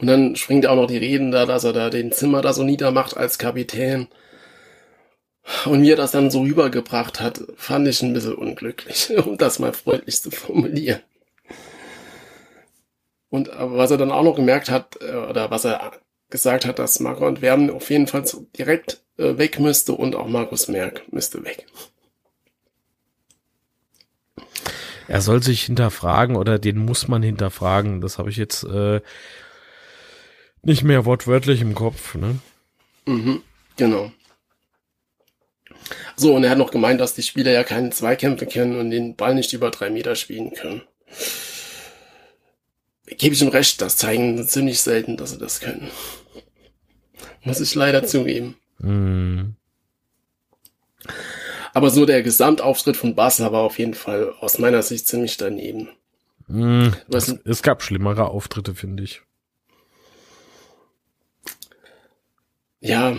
[0.00, 2.64] Und dann springt auch noch die Reden da, dass er da den Zimmer da so
[2.64, 4.08] niedermacht als Kapitän.
[5.66, 9.72] Und mir das dann so rübergebracht hat, fand ich ein bisschen unglücklich, um das mal
[9.72, 11.00] freundlich zu formulieren.
[13.28, 15.92] Und was er dann auch noch gemerkt hat, äh, oder was er
[16.30, 18.24] gesagt hat, dass Marco und Werben auf jeden Fall
[18.56, 21.66] direkt äh, weg müsste und auch Markus Merck müsste weg.
[25.08, 28.00] Er soll sich hinterfragen oder den muss man hinterfragen.
[28.00, 29.00] Das habe ich jetzt äh,
[30.62, 32.16] nicht mehr wortwörtlich im Kopf.
[32.16, 32.38] Ne?
[33.06, 33.42] Mhm,
[33.76, 34.10] genau.
[36.16, 39.14] So, und er hat noch gemeint, dass die Spieler ja keine Zweikämpfe kennen und den
[39.14, 40.82] Ball nicht über drei Meter spielen können.
[43.06, 45.90] Gebe ich ihm recht, das zeigen ziemlich selten, dass sie das können.
[47.44, 48.56] Muss ich leider zugeben.
[48.78, 49.54] Mhm.
[51.72, 55.90] Aber so der Gesamtauftritt von Basler war auf jeden Fall aus meiner Sicht ziemlich daneben.
[56.48, 56.94] Mhm.
[57.12, 59.22] Es, es gab schlimmere Auftritte, finde ich.
[62.80, 63.16] Ja,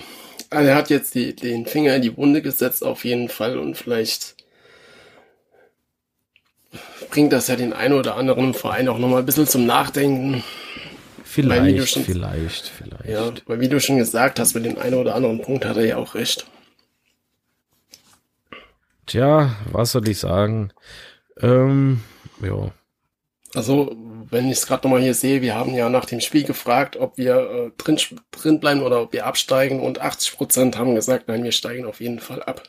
[0.50, 3.76] also er hat jetzt die, den Finger in die Wunde gesetzt auf jeden Fall und
[3.76, 4.37] vielleicht
[7.10, 10.44] bringt das ja den einen oder anderen Verein auch nochmal ein bisschen zum Nachdenken.
[11.24, 13.06] Vielleicht, schon, vielleicht, vielleicht.
[13.06, 15.86] Ja, weil wie du schon gesagt hast, mit dem einen oder anderen Punkt hat er
[15.86, 16.48] ja auch recht.
[19.06, 20.72] Tja, was soll ich sagen?
[21.40, 22.02] Ähm,
[22.42, 22.72] ja.
[23.58, 23.92] Also,
[24.30, 27.18] wenn ich es gerade nochmal hier sehe, wir haben ja nach dem Spiel gefragt, ob
[27.18, 27.98] wir äh, drin,
[28.30, 32.00] drin bleiben oder ob wir absteigen und 80 Prozent haben gesagt, nein, wir steigen auf
[32.00, 32.62] jeden Fall ab.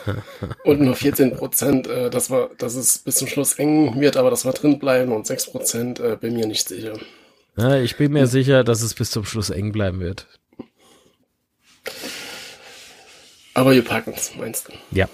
[0.64, 4.30] und nur 14 Prozent, äh, dass, wir, dass es bis zum Schluss eng wird, aber
[4.30, 6.94] dass wir drin bleiben und 6 Prozent äh, bin mir nicht sicher.
[7.58, 10.26] Ja, ich bin mir sicher, dass es bis zum Schluss eng bleiben wird.
[13.52, 14.72] Aber wir packen es, meinst du?
[14.90, 15.06] Ja.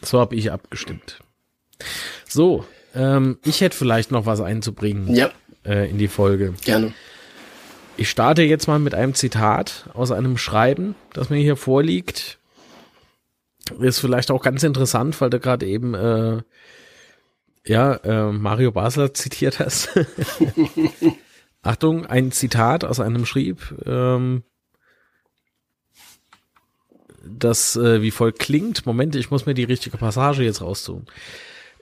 [0.00, 1.18] So habe ich abgestimmt.
[2.28, 2.64] So,
[2.94, 5.30] ähm, ich hätte vielleicht noch was einzubringen ja.
[5.64, 6.54] äh, in die Folge.
[6.64, 6.92] Gerne.
[7.96, 12.38] Ich starte jetzt mal mit einem Zitat aus einem Schreiben, das mir hier vorliegt.
[13.78, 16.42] Ist vielleicht auch ganz interessant, weil du gerade eben äh,
[17.66, 19.90] ja äh, Mario Basler zitiert hast.
[21.62, 24.42] Achtung, ein Zitat aus einem Schrieb, ähm,
[27.24, 28.84] das äh, wie folgt klingt.
[28.84, 31.06] Moment, ich muss mir die richtige Passage jetzt raussuchen.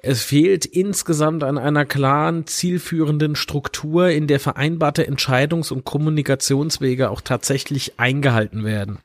[0.02, 7.20] Es fehlt insgesamt an einer klaren, zielführenden Struktur, in der vereinbarte Entscheidungs- und Kommunikationswege auch
[7.20, 9.00] tatsächlich eingehalten werden.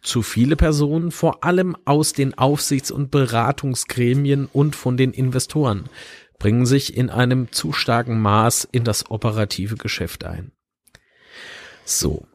[0.00, 5.90] Zu viele Personen, vor allem aus den Aufsichts- und Beratungsgremien und von den Investoren,
[6.38, 10.52] bringen sich in einem zu starken Maß in das operative Geschäft ein.
[11.84, 12.26] So.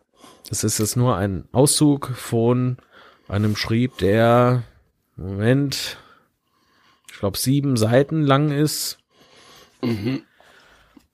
[0.51, 2.78] Es ist jetzt nur ein Auszug von
[3.28, 4.64] einem Schrieb, der,
[5.16, 5.97] Moment,
[7.24, 8.97] glaube, sieben Seiten lang ist.
[9.82, 10.24] Mhm.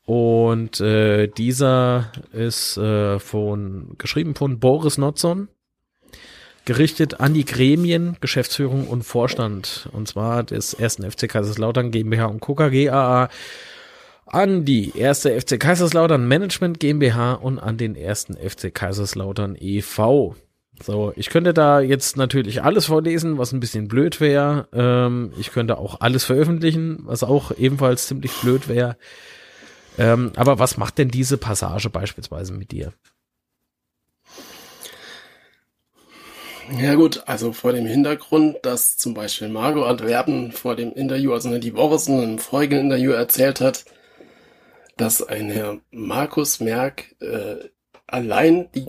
[0.06, 5.50] Und äh, dieser ist äh, von geschrieben von Boris Notzon,
[6.66, 9.88] gerichtet an die Gremien, Geschäftsführung und Vorstand.
[9.92, 13.30] Und zwar des ersten FC Kaiserslautern GmbH und Coca GAA
[14.26, 20.36] an die erste FC Kaiserslautern Management GmbH und an den ersten FC Kaiserslautern e.V.
[20.82, 24.68] So, ich könnte da jetzt natürlich alles vorlesen, was ein bisschen blöd wäre.
[24.74, 28.98] Ähm, ich könnte auch alles veröffentlichen, was auch ebenfalls ziemlich blöd wäre.
[29.98, 32.94] Ähm, aber was macht denn diese Passage beispielsweise mit dir?
[36.78, 41.58] Ja gut, also vor dem Hintergrund, dass zum Beispiel Margot Antwerpen vor dem Interview, also
[41.58, 43.86] die in einem vorigen Interview erzählt hat,
[44.96, 47.70] dass ein Herr Markus Merck äh,
[48.06, 48.86] allein die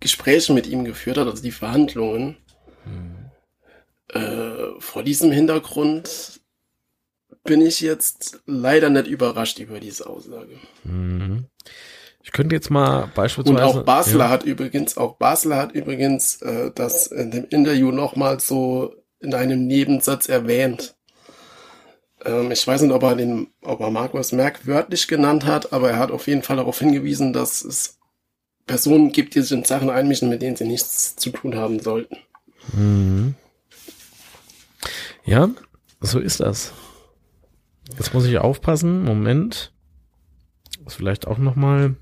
[0.00, 2.36] Gespräche mit ihm geführt hat, also die Verhandlungen.
[2.84, 3.30] Mhm.
[4.08, 6.40] Äh, vor diesem Hintergrund
[7.44, 10.56] bin ich jetzt leider nicht überrascht über diese Aussage.
[10.84, 11.46] Mhm.
[12.22, 13.56] Ich könnte jetzt mal beispielsweise.
[13.56, 14.30] Und auch Basler ja.
[14.30, 19.66] hat übrigens, auch Basler hat übrigens äh, das in dem Interview nochmal so in einem
[19.66, 20.94] Nebensatz erwähnt.
[22.24, 25.90] Ähm, ich weiß nicht, ob er den, ob er Markus Merck wörtlich genannt hat, aber
[25.90, 27.97] er hat auf jeden Fall darauf hingewiesen, dass es
[28.68, 32.16] Personen gibt, die sich in Sachen einmischen, mit denen sie nichts zu tun haben sollten.
[32.72, 33.34] Mhm.
[35.24, 35.50] Ja,
[36.00, 36.72] so ist das.
[37.96, 39.02] Jetzt muss ich aufpassen.
[39.02, 39.72] Moment.
[40.84, 41.96] Das vielleicht auch noch mal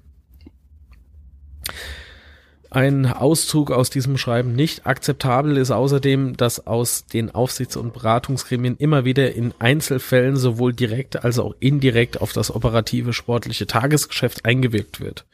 [2.70, 8.76] ein Auszug aus diesem Schreiben nicht akzeptabel ist außerdem, dass aus den Aufsichts- und Beratungsgremien
[8.76, 15.00] immer wieder in Einzelfällen sowohl direkt als auch indirekt auf das operative sportliche Tagesgeschäft eingewirkt
[15.00, 15.24] wird.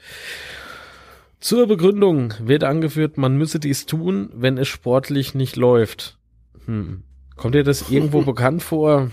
[1.42, 6.16] Zur Begründung wird angeführt, man müsse dies tun, wenn es sportlich nicht läuft.
[6.66, 7.02] Hm.
[7.34, 9.10] Kommt dir das irgendwo bekannt vor?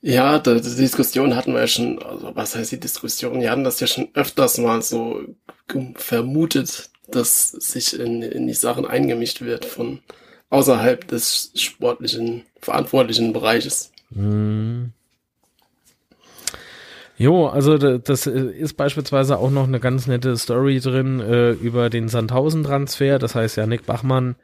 [0.00, 3.40] Ja, die, Diskussion hatten wir ja schon, also was heißt die Diskussion?
[3.40, 5.20] Wir hatten das ja schon öfters mal so
[5.94, 10.00] vermutet, dass sich in, in die Sachen eingemischt wird von
[10.50, 13.92] außerhalb des sportlichen, verantwortlichen Bereiches.
[14.12, 14.92] Hm.
[17.16, 22.08] Jo, also das ist beispielsweise auch noch eine ganz nette Story drin äh, über den
[22.08, 23.20] Sandhausen-Transfer.
[23.20, 24.34] Das heißt, Janik Bachmann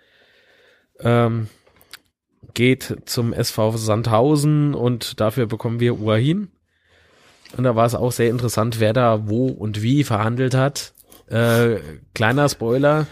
[1.01, 1.49] ähm,
[2.55, 6.49] geht zum SV Sandhausen und dafür bekommen wir Uahin.
[7.57, 10.93] Und da war es auch sehr interessant, wer da wo und wie verhandelt hat.
[11.29, 11.79] Äh,
[12.15, 13.09] kleiner Spoiler,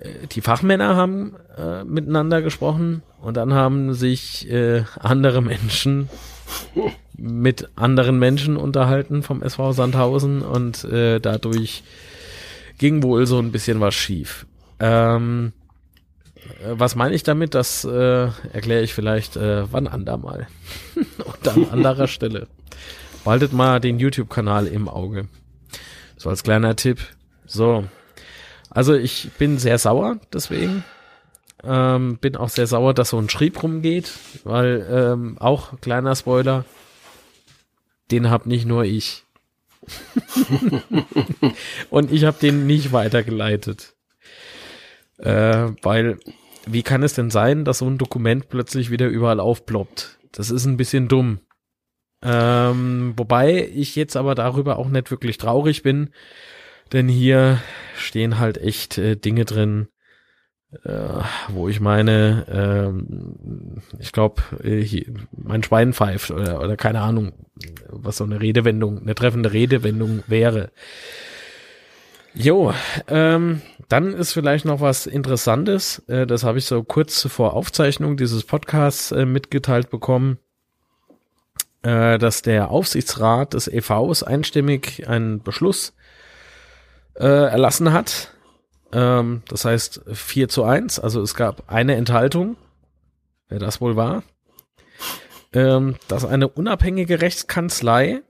[0.00, 6.08] äh, die Fachmänner haben äh, miteinander gesprochen und dann haben sich äh, andere Menschen
[7.16, 11.82] mit anderen Menschen unterhalten vom SV Sandhausen und äh, dadurch
[12.78, 14.46] ging wohl so ein bisschen was schief.
[14.80, 15.52] Ähm,
[16.36, 17.54] äh, was meine ich damit?
[17.54, 20.48] Das äh, erkläre ich vielleicht äh, wann andermal.
[20.96, 22.48] Und an anderer Stelle.
[23.24, 25.28] Behaltet mal den YouTube-Kanal im Auge.
[26.16, 26.98] So als kleiner Tipp.
[27.46, 27.84] So.
[28.70, 30.84] Also ich bin sehr sauer deswegen.
[31.64, 34.12] Ähm, bin auch sehr sauer, dass so ein Schrieb rumgeht,
[34.44, 36.64] weil ähm, auch kleiner Spoiler,
[38.10, 39.24] den hab nicht nur ich.
[41.90, 43.94] Und ich habe den nicht weitergeleitet.
[45.18, 46.18] Äh, weil
[46.66, 50.18] wie kann es denn sein, dass so ein Dokument plötzlich wieder überall aufploppt?
[50.32, 51.40] Das ist ein bisschen dumm.
[52.22, 56.10] Ähm, wobei ich jetzt aber darüber auch nicht wirklich traurig bin,
[56.92, 57.60] denn hier
[57.96, 59.88] stehen halt echt äh, Dinge drin,
[60.84, 63.36] äh, wo ich meine, ähm,
[63.98, 67.32] ich glaube, äh, mein Schwein pfeift oder, oder keine Ahnung,
[67.88, 70.70] was so eine Redewendung, eine treffende Redewendung wäre.
[72.34, 72.72] Jo,
[73.08, 76.02] ähm, dann ist vielleicht noch was Interessantes.
[76.08, 80.38] Äh, das habe ich so kurz vor Aufzeichnung dieses Podcasts äh, mitgeteilt bekommen,
[81.82, 85.92] äh, dass der Aufsichtsrat des EVs einstimmig einen Beschluss
[87.16, 88.32] äh, erlassen hat.
[88.92, 92.56] Ähm, das heißt 4 zu 1, also es gab eine Enthaltung,
[93.48, 94.22] wer das wohl war,
[95.52, 98.22] ähm, dass eine unabhängige Rechtskanzlei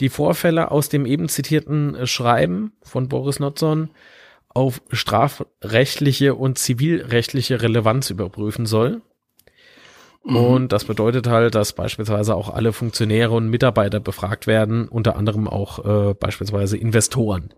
[0.00, 3.90] die Vorfälle aus dem eben zitierten Schreiben von Boris Notzon
[4.48, 9.02] auf strafrechtliche und zivilrechtliche Relevanz überprüfen soll.
[10.24, 10.36] Mhm.
[10.36, 15.48] Und das bedeutet halt, dass beispielsweise auch alle Funktionäre und Mitarbeiter befragt werden, unter anderem
[15.48, 17.52] auch äh, beispielsweise Investoren.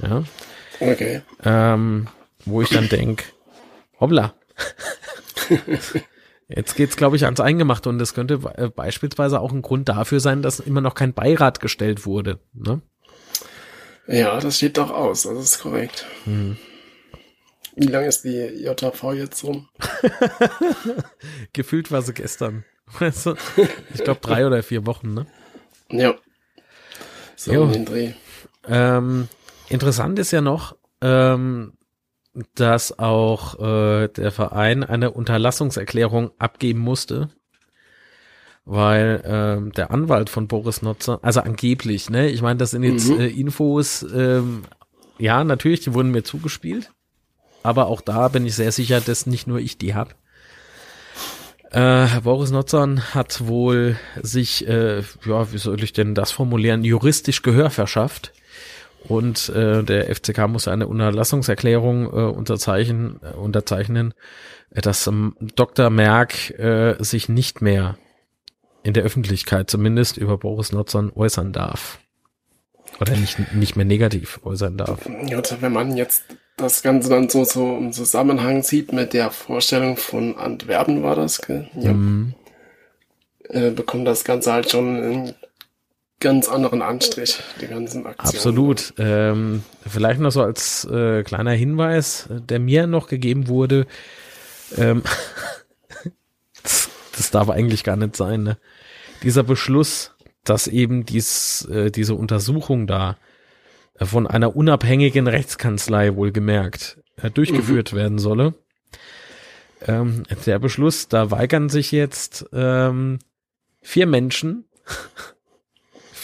[0.00, 0.24] Ja.
[0.80, 1.22] Okay.
[1.44, 2.08] Ähm,
[2.44, 3.32] wo ich dann denk,
[4.00, 4.34] hoppla.
[6.48, 10.20] Jetzt geht's, glaube ich, ans Eingemachte und das könnte äh, beispielsweise auch ein Grund dafür
[10.20, 12.38] sein, dass immer noch kein Beirat gestellt wurde.
[12.52, 12.82] Ne?
[14.06, 16.04] Ja, das steht doch aus, das ist korrekt.
[16.24, 16.58] Hm.
[17.76, 19.68] Wie lange ist die JV jetzt rum?
[21.52, 22.64] Gefühlt war sie gestern.
[23.00, 25.26] ich glaube drei oder vier Wochen, ne?
[25.90, 26.14] Ja.
[27.34, 27.66] So jo.
[27.66, 28.12] den Dreh.
[28.68, 29.28] Ähm,
[29.68, 31.72] interessant ist ja noch, ähm,
[32.54, 37.30] dass auch äh, der Verein eine Unterlassungserklärung abgeben musste,
[38.64, 43.08] weil ähm, der Anwalt von Boris Notzer, also angeblich, ne, ich meine, das sind jetzt
[43.08, 43.20] mhm.
[43.20, 44.64] äh, Infos, ähm,
[45.18, 46.90] ja, natürlich, die wurden mir zugespielt,
[47.62, 50.16] aber auch da bin ich sehr sicher, dass nicht nur ich die hab.
[51.70, 57.42] Äh, Boris Notzern hat wohl sich, äh, ja, wie soll ich denn das formulieren, juristisch
[57.42, 58.32] Gehör verschafft
[59.08, 64.14] und äh, der FCK muss eine Unterlassungserklärung äh, unterzeichnen, äh, unterzeichnen,
[64.70, 65.90] äh, dass ähm, Dr.
[65.90, 67.96] Merck äh, sich nicht mehr
[68.82, 71.98] in der Öffentlichkeit zumindest über Boris Notzon äußern darf.
[73.00, 75.08] Oder nicht, nicht mehr negativ äußern darf.
[75.26, 76.24] Ja, also wenn man jetzt
[76.56, 81.42] das Ganze dann so, so im Zusammenhang sieht mit der Vorstellung von Antwerpen war das,
[81.42, 81.68] gell?
[81.74, 81.92] Ja.
[81.92, 82.34] Mhm.
[83.48, 85.34] Äh, bekommt das Ganze halt schon einen
[86.24, 88.34] ganz anderen Anstrich, die ganzen Aktionen.
[88.34, 88.94] Absolut.
[88.96, 93.86] Ähm, vielleicht noch so als äh, kleiner Hinweis, der mir noch gegeben wurde.
[94.78, 95.02] Ähm,
[96.62, 98.42] das, das, darf eigentlich gar nicht sein.
[98.42, 98.56] Ne?
[99.22, 100.12] Dieser Beschluss,
[100.44, 103.18] dass eben dies, äh, diese Untersuchung da
[103.98, 107.96] äh, von einer unabhängigen Rechtskanzlei wohlgemerkt äh, durchgeführt mhm.
[107.96, 108.54] werden solle.
[109.86, 113.18] Ähm, der Beschluss, da weigern sich jetzt ähm,
[113.82, 114.64] vier Menschen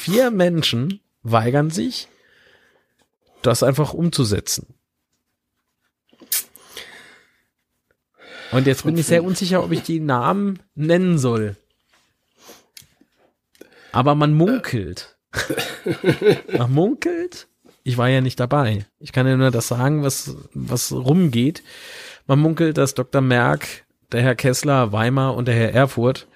[0.01, 2.09] vier Menschen weigern sich,
[3.43, 4.75] das einfach umzusetzen.
[8.51, 11.57] Und jetzt bin ich sehr unsicher, ob ich die Namen nennen soll.
[13.93, 15.17] Aber man munkelt.
[16.57, 17.47] man munkelt?
[17.85, 18.87] Ich war ja nicht dabei.
[18.99, 21.63] Ich kann ja nur das sagen, was, was rumgeht.
[22.27, 23.21] Man munkelt, dass Dr.
[23.21, 26.27] Merck, der Herr Kessler, Weimar und der Herr Erfurt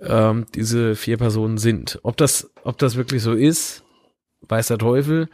[0.00, 1.98] ähm, diese vier Personen sind.
[2.02, 3.84] Ob das, ob das wirklich so ist,
[4.42, 5.28] weiß der Teufel.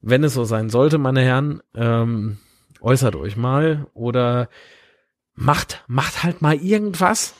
[0.00, 2.38] Wenn es so sein sollte, meine Herren, ähm,
[2.80, 4.48] äußert euch mal oder
[5.34, 7.34] macht, macht halt mal irgendwas.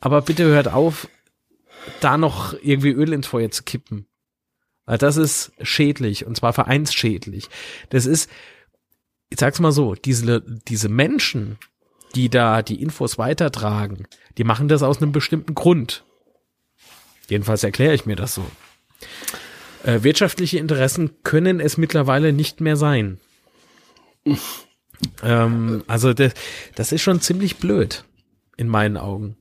[0.00, 1.08] Aber bitte hört auf,
[2.00, 4.06] da noch irgendwie Öl ins Feuer zu kippen.
[4.84, 7.48] Weil das ist schädlich und zwar vereinsschädlich.
[7.90, 8.30] Das ist,
[9.30, 11.58] ich sag's mal so, diese, diese Menschen,
[12.16, 14.06] die da die Infos weitertragen,
[14.38, 16.04] die machen das aus einem bestimmten Grund.
[17.28, 18.44] Jedenfalls erkläre ich mir das so.
[19.84, 23.20] Äh, wirtschaftliche Interessen können es mittlerweile nicht mehr sein.
[25.22, 26.32] ähm, also das,
[26.74, 28.04] das ist schon ziemlich blöd
[28.56, 29.36] in meinen Augen.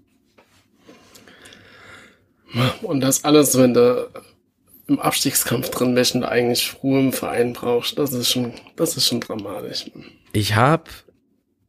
[2.81, 4.09] Und das alles, wenn du
[4.87, 9.07] im Abstiegskampf drin bist und eigentlich Ruhe im Verein brauchst, das ist schon, das ist
[9.07, 9.89] schon dramatisch.
[10.31, 10.89] Ich habe,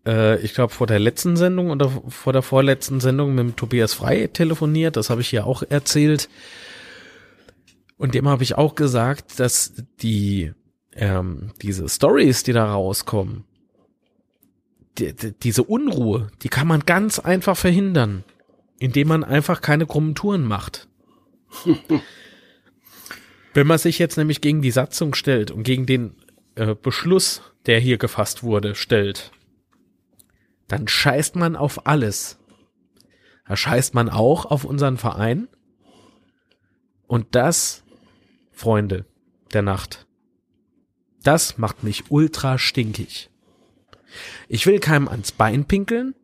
[0.07, 3.95] äh, ich glaube, vor der letzten Sendung oder vor der vorletzten Sendung mit dem Tobias
[3.95, 6.29] Frei telefoniert, das habe ich hier auch erzählt.
[7.99, 10.53] Und dem habe ich auch gesagt, dass die
[10.93, 13.45] ähm, diese Stories, die da rauskommen,
[14.99, 18.25] die, die, diese Unruhe, die kann man ganz einfach verhindern,
[18.79, 20.89] indem man einfach keine krummen Touren macht.
[23.55, 26.15] Wenn man sich jetzt nämlich gegen die Satzung stellt und gegen den
[26.57, 29.33] äh, Beschluss, der hier gefasst wurde, stellt,
[30.69, 32.39] dann scheißt man auf alles.
[33.47, 35.49] Da scheißt man auch auf unseren Verein.
[37.07, 37.85] Und das,
[38.53, 39.05] Freunde
[39.53, 40.07] der Nacht,
[41.23, 43.31] das macht mich ultra stinkig.
[44.49, 46.15] Ich will keinem ans Bein pinkeln.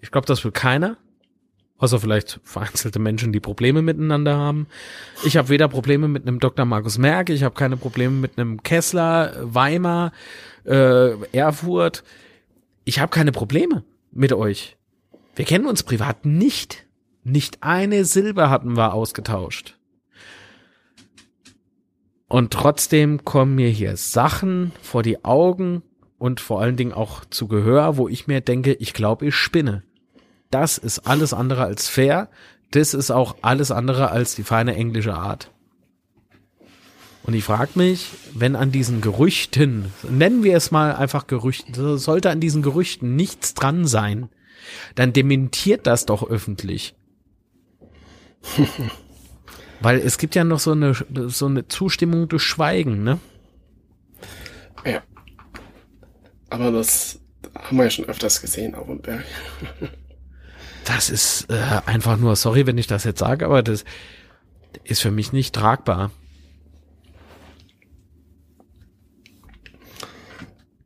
[0.00, 0.96] Ich glaube, das will keiner.
[1.78, 4.66] Außer vielleicht vereinzelte Menschen, die Probleme miteinander haben.
[5.24, 6.64] Ich habe weder Probleme mit einem Dr.
[6.64, 10.12] Markus Merck, ich habe keine Probleme mit einem Kessler, Weimar,
[10.64, 12.02] äh, Erfurt.
[12.88, 14.78] Ich habe keine Probleme mit euch.
[15.36, 16.86] Wir kennen uns privat nicht.
[17.22, 19.76] Nicht eine Silbe hatten wir ausgetauscht.
[22.28, 25.82] Und trotzdem kommen mir hier Sachen vor die Augen
[26.16, 29.82] und vor allen Dingen auch zu Gehör, wo ich mir denke, ich glaube, ich spinne.
[30.50, 32.30] Das ist alles andere als fair.
[32.70, 35.50] Das ist auch alles andere als die feine englische Art.
[37.28, 42.30] Und ich frage mich, wenn an diesen Gerüchten, nennen wir es mal einfach Gerüchten, sollte
[42.30, 44.30] an diesen Gerüchten nichts dran sein,
[44.94, 46.94] dann dementiert das doch öffentlich.
[49.80, 50.94] Weil es gibt ja noch so eine,
[51.26, 53.18] so eine Zustimmung durch Schweigen, ne?
[54.86, 55.02] Ja.
[56.48, 57.20] Aber das
[57.54, 59.26] haben wir ja schon öfters gesehen auf dem Berg.
[60.86, 63.84] das ist äh, einfach nur, sorry, wenn ich das jetzt sage, aber das
[64.82, 66.10] ist für mich nicht tragbar.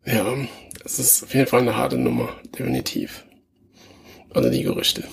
[0.04, 0.36] Ja,
[0.82, 3.24] das ist auf jeden Fall eine harte Nummer, definitiv.
[4.34, 5.04] Oder die Gerüchte.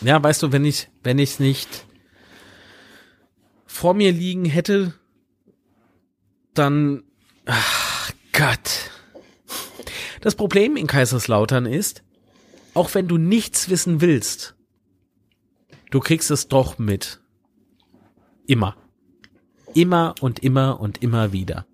[0.00, 1.86] Ja, weißt du, wenn ich, wenn ich nicht
[3.66, 4.94] vor mir liegen hätte,
[6.54, 7.04] dann,
[7.46, 8.90] ach Gott.
[10.20, 12.02] Das Problem in Kaiserslautern ist,
[12.74, 14.56] auch wenn du nichts wissen willst,
[15.90, 17.20] du kriegst es doch mit.
[18.46, 18.76] Immer.
[19.74, 21.66] Immer und immer und immer wieder.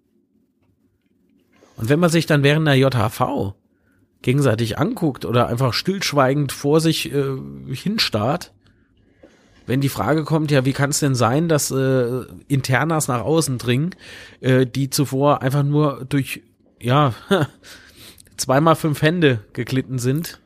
[1.76, 3.54] Und wenn man sich dann während der JHV
[4.22, 7.36] gegenseitig anguckt oder einfach stillschweigend vor sich äh,
[7.68, 8.52] hinstarrt,
[9.66, 13.58] wenn die Frage kommt, ja, wie kann es denn sein, dass äh, Internas nach außen
[13.58, 13.94] dringen,
[14.40, 16.42] äh, die zuvor einfach nur durch,
[16.80, 17.14] ja,
[18.36, 20.40] zweimal fünf Hände geglitten sind,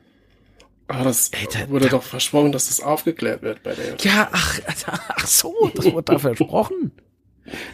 [0.91, 3.95] Ah, das Ey, wurde doch versprochen, dass das aufgeklärt wird bei der.
[4.01, 6.91] Ja, ach, ach so, das wurde da versprochen.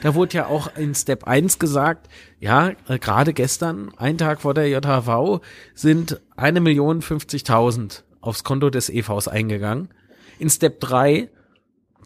[0.02, 2.08] Da wurde ja auch in Step 1 gesagt,
[2.40, 5.42] ja, äh, gerade gestern, ein Tag vor der JHV,
[5.74, 9.90] sind eine Million fünfzigtausend aufs Konto des EVs eingegangen.
[10.40, 11.30] In Step 3,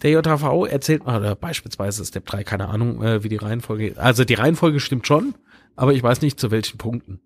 [0.02, 3.96] der JHV erzählt, oder beispielsweise Step 3, keine Ahnung, äh, wie die Reihenfolge.
[3.98, 5.36] Also die Reihenfolge stimmt schon,
[5.76, 7.20] aber ich weiß nicht zu welchen Punkten.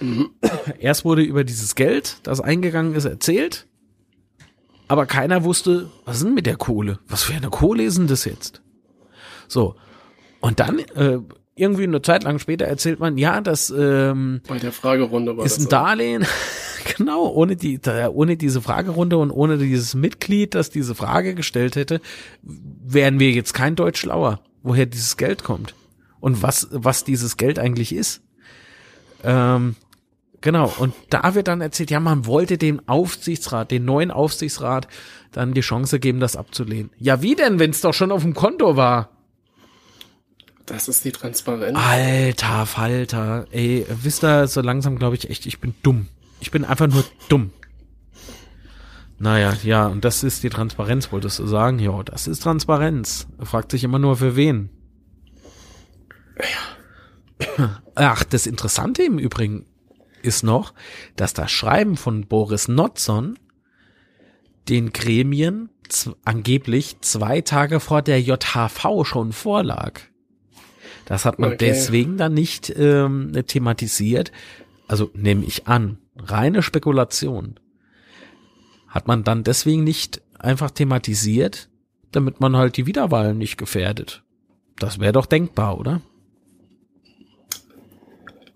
[0.00, 0.30] Mhm.
[0.78, 3.66] Erst wurde über dieses Geld, das eingegangen ist, erzählt,
[4.86, 6.98] aber keiner wusste, was ist denn mit der Kohle?
[7.08, 8.62] Was für eine Kohle ist denn das jetzt?
[9.48, 9.74] So.
[10.40, 11.18] Und dann, äh,
[11.56, 15.58] irgendwie eine Zeit lang später erzählt man, ja, das ähm, bei der Fragerunde war ist
[15.58, 16.24] ein Darlehen.
[16.96, 17.80] genau, ohne die,
[18.12, 22.00] ohne diese Fragerunde und ohne dieses Mitglied, das diese Frage gestellt hätte,
[22.42, 25.74] wären wir jetzt kein Deutsch schlauer, woher dieses Geld kommt
[26.20, 28.22] und was was dieses Geld eigentlich ist.
[29.24, 29.74] Ähm,
[30.40, 34.86] Genau, und da wird dann erzählt, ja, man wollte dem Aufsichtsrat, den neuen Aufsichtsrat,
[35.32, 36.90] dann die Chance geben, das abzulehnen.
[36.98, 39.10] Ja, wie denn, wenn es doch schon auf dem Konto war?
[40.68, 41.78] Das ist die Transparenz.
[41.78, 46.08] Alter Falter, ey, wisst ihr, so langsam glaube ich echt, ich bin dumm.
[46.40, 47.52] Ich bin einfach nur dumm.
[49.18, 51.78] Naja, ja, und das ist die Transparenz, wolltest du sagen?
[51.78, 53.26] Ja, das ist Transparenz.
[53.42, 54.68] Fragt sich immer nur für wen.
[56.38, 57.80] Ja.
[57.94, 59.66] Ach, das Interessante im Übrigen
[60.22, 60.74] ist noch,
[61.16, 63.38] dass das Schreiben von Boris Notzon
[64.68, 65.70] den Gremien
[66.24, 70.00] angeblich zwei Tage vor der JHV schon vorlag.
[71.08, 71.68] Das hat man okay.
[71.70, 74.30] deswegen dann nicht ähm, thematisiert.
[74.88, 77.58] Also nehme ich an, reine Spekulation.
[78.88, 81.70] Hat man dann deswegen nicht einfach thematisiert,
[82.12, 84.22] damit man halt die Wiederwahlen nicht gefährdet.
[84.76, 86.02] Das wäre doch denkbar, oder?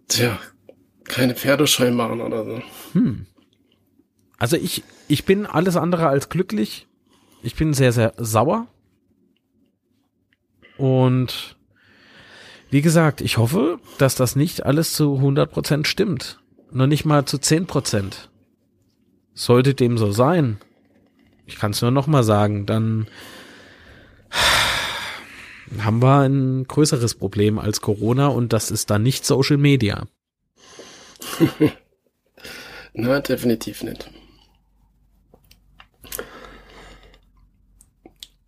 [0.08, 0.38] Tja,
[1.04, 2.62] keine Pferdescheu machen oder so.
[2.92, 3.24] Hm.
[4.36, 6.86] Also ich, ich bin alles andere als glücklich.
[7.42, 8.66] Ich bin sehr, sehr sauer.
[10.76, 11.56] Und
[12.72, 16.40] wie gesagt, ich hoffe, dass das nicht alles zu 100% stimmt.
[16.70, 18.14] Nur nicht mal zu 10%.
[19.34, 20.56] Sollte dem so sein,
[21.44, 23.08] ich kann es nur noch mal sagen, dann
[25.80, 30.06] haben wir ein größeres Problem als Corona und das ist dann nicht Social Media.
[32.94, 34.10] Na, definitiv nicht.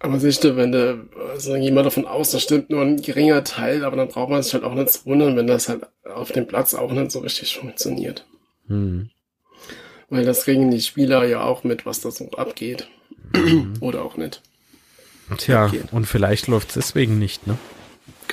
[0.04, 3.96] Aber du, wenn du, also jemand davon aus, das stimmt nur ein geringer Teil, aber
[3.96, 6.74] dann braucht man sich halt auch nicht zu wundern, wenn das halt auf dem Platz
[6.74, 8.26] auch nicht so richtig funktioniert.
[8.66, 9.08] Hm.
[10.10, 12.86] Weil das kriegen die Spieler ja auch mit, was da so abgeht.
[13.32, 13.76] Mhm.
[13.80, 14.42] Oder auch nicht.
[15.38, 15.86] Tja, abgeht.
[15.90, 17.56] und vielleicht läuft es deswegen nicht, ne?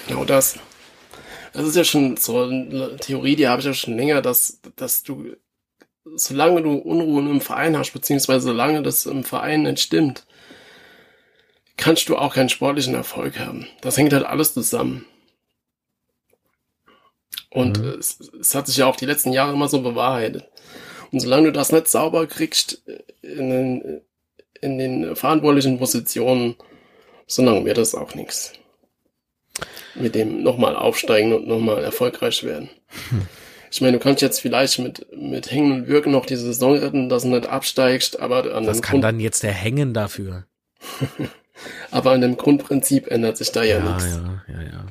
[0.10, 0.60] Genau das.
[1.54, 5.04] Das ist ja schon so eine Theorie, die habe ich ja schon länger, dass, dass
[5.04, 5.38] du,
[6.16, 10.26] solange du Unruhen im Verein hast, beziehungsweise solange das im Verein nicht stimmt,
[11.82, 13.68] kannst du auch keinen sportlichen Erfolg haben.
[13.82, 15.06] Das hängt halt alles zusammen.
[17.50, 18.00] Und mhm.
[18.00, 20.48] es, es, hat sich ja auch die letzten Jahre immer so bewahrheitet.
[21.12, 22.84] Und solange du das nicht sauber kriegst
[23.22, 24.02] in den,
[24.62, 26.56] in den verantwortlichen Positionen,
[27.28, 28.54] solange wird das auch nichts.
[29.96, 32.70] Mit dem nochmal aufsteigen und nochmal erfolgreich werden.
[33.10, 33.28] Hm.
[33.72, 37.10] Ich meine, du kannst jetzt vielleicht mit, mit Hängen und Wirken noch die Saison retten,
[37.10, 40.46] dass du nicht absteigst, aber an Was kann Grund dann jetzt der Hängen dafür?
[41.92, 44.06] Aber an dem Grundprinzip ändert sich da ja, ja nichts.
[44.06, 44.86] Ja, ja, ja.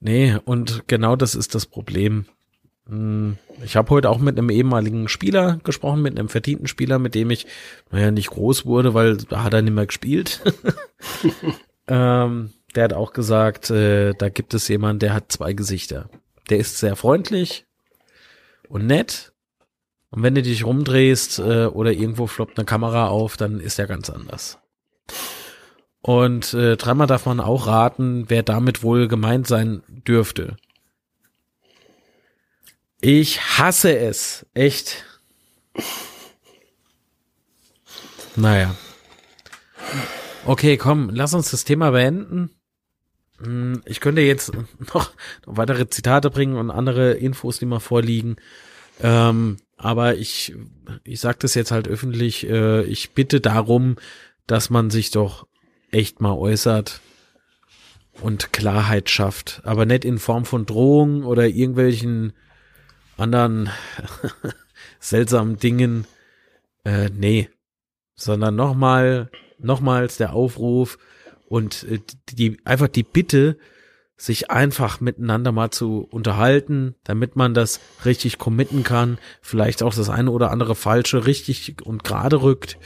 [0.00, 2.26] Nee, und genau das ist das Problem.
[2.88, 7.14] Hm, ich habe heute auch mit einem ehemaligen Spieler gesprochen, mit einem verdienten Spieler, mit
[7.14, 7.46] dem ich,
[7.90, 10.40] naja, nicht groß wurde, weil da hat er nicht mehr gespielt.
[11.88, 16.10] ähm, der hat auch gesagt, äh, da gibt es jemanden, der hat zwei Gesichter.
[16.50, 17.64] Der ist sehr freundlich
[18.68, 19.32] und nett.
[20.10, 23.86] Und wenn du dich rumdrehst äh, oder irgendwo floppt eine Kamera auf, dann ist er
[23.86, 24.58] ganz anders.
[26.06, 30.56] Und äh, dreimal darf man auch raten, wer damit wohl gemeint sein dürfte.
[33.00, 34.46] Ich hasse es.
[34.54, 35.04] Echt.
[38.36, 38.76] Naja.
[40.44, 42.50] Okay, komm, lass uns das Thema beenden.
[43.42, 44.52] Hm, ich könnte jetzt
[44.94, 45.10] noch,
[45.44, 48.36] weitere Zitate bringen und andere Infos, die mal vorliegen.
[49.02, 50.54] Ähm, aber ich,
[51.02, 52.48] ich sage das jetzt halt öffentlich.
[52.48, 53.96] Äh, ich bitte darum,
[54.46, 55.48] dass man sich doch
[55.96, 57.00] echt mal äußert
[58.20, 59.62] und Klarheit schafft.
[59.64, 62.32] Aber nicht in Form von Drohungen oder irgendwelchen
[63.16, 63.70] anderen
[65.00, 66.06] seltsamen Dingen.
[66.84, 67.48] Äh, nee.
[68.14, 70.98] Sondern nochmal, nochmals der Aufruf
[71.48, 73.56] und äh, die, einfach die Bitte,
[74.18, 80.08] sich einfach miteinander mal zu unterhalten, damit man das richtig committen kann, vielleicht auch das
[80.08, 82.78] eine oder andere falsche richtig und gerade rückt.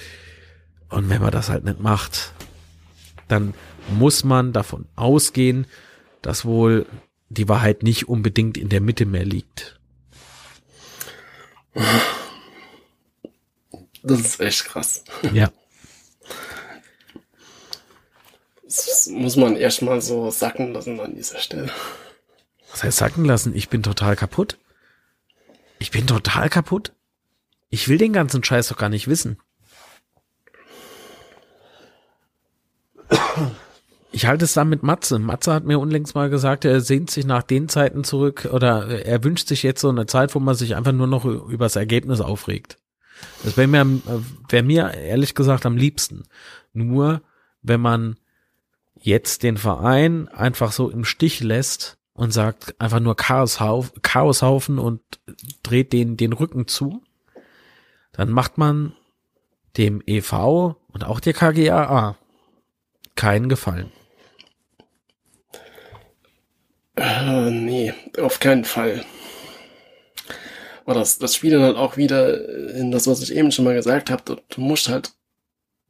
[0.88, 2.32] Und wenn man das halt nicht macht,
[3.30, 3.54] dann
[3.88, 5.66] muss man davon ausgehen,
[6.22, 6.86] dass wohl
[7.28, 9.78] die Wahrheit nicht unbedingt in der Mitte mehr liegt.
[14.02, 15.04] Das ist echt krass.
[15.32, 15.50] Ja.
[18.64, 21.70] Das muss man erstmal so sacken lassen an dieser Stelle.
[22.70, 23.54] Was heißt sacken lassen?
[23.54, 24.58] Ich bin total kaputt.
[25.78, 26.92] Ich bin total kaputt.
[27.68, 29.38] Ich will den ganzen Scheiß doch gar nicht wissen.
[34.12, 35.18] Ich halte es da mit Matze.
[35.18, 39.22] Matze hat mir unlängst mal gesagt, er sehnt sich nach den Zeiten zurück oder er
[39.22, 42.20] wünscht sich jetzt so eine Zeit, wo man sich einfach nur noch über das Ergebnis
[42.20, 42.76] aufregt.
[43.44, 44.00] Das wäre mir,
[44.48, 46.24] wär mir ehrlich gesagt am liebsten.
[46.72, 47.22] Nur
[47.62, 48.16] wenn man
[48.94, 55.00] jetzt den Verein einfach so im Stich lässt und sagt einfach nur Chaoshauf, Chaoshaufen und
[55.62, 57.02] dreht den, den Rücken zu,
[58.12, 58.92] dann macht man
[59.76, 62.16] dem EV und auch der KGAA
[63.14, 63.92] keinen Gefallen.
[66.96, 69.04] Äh, nee, auf keinen Fall.
[70.84, 73.74] Aber das, das spielt dann halt auch wieder in das, was ich eben schon mal
[73.74, 74.42] gesagt habe.
[74.48, 75.12] Du, musst halt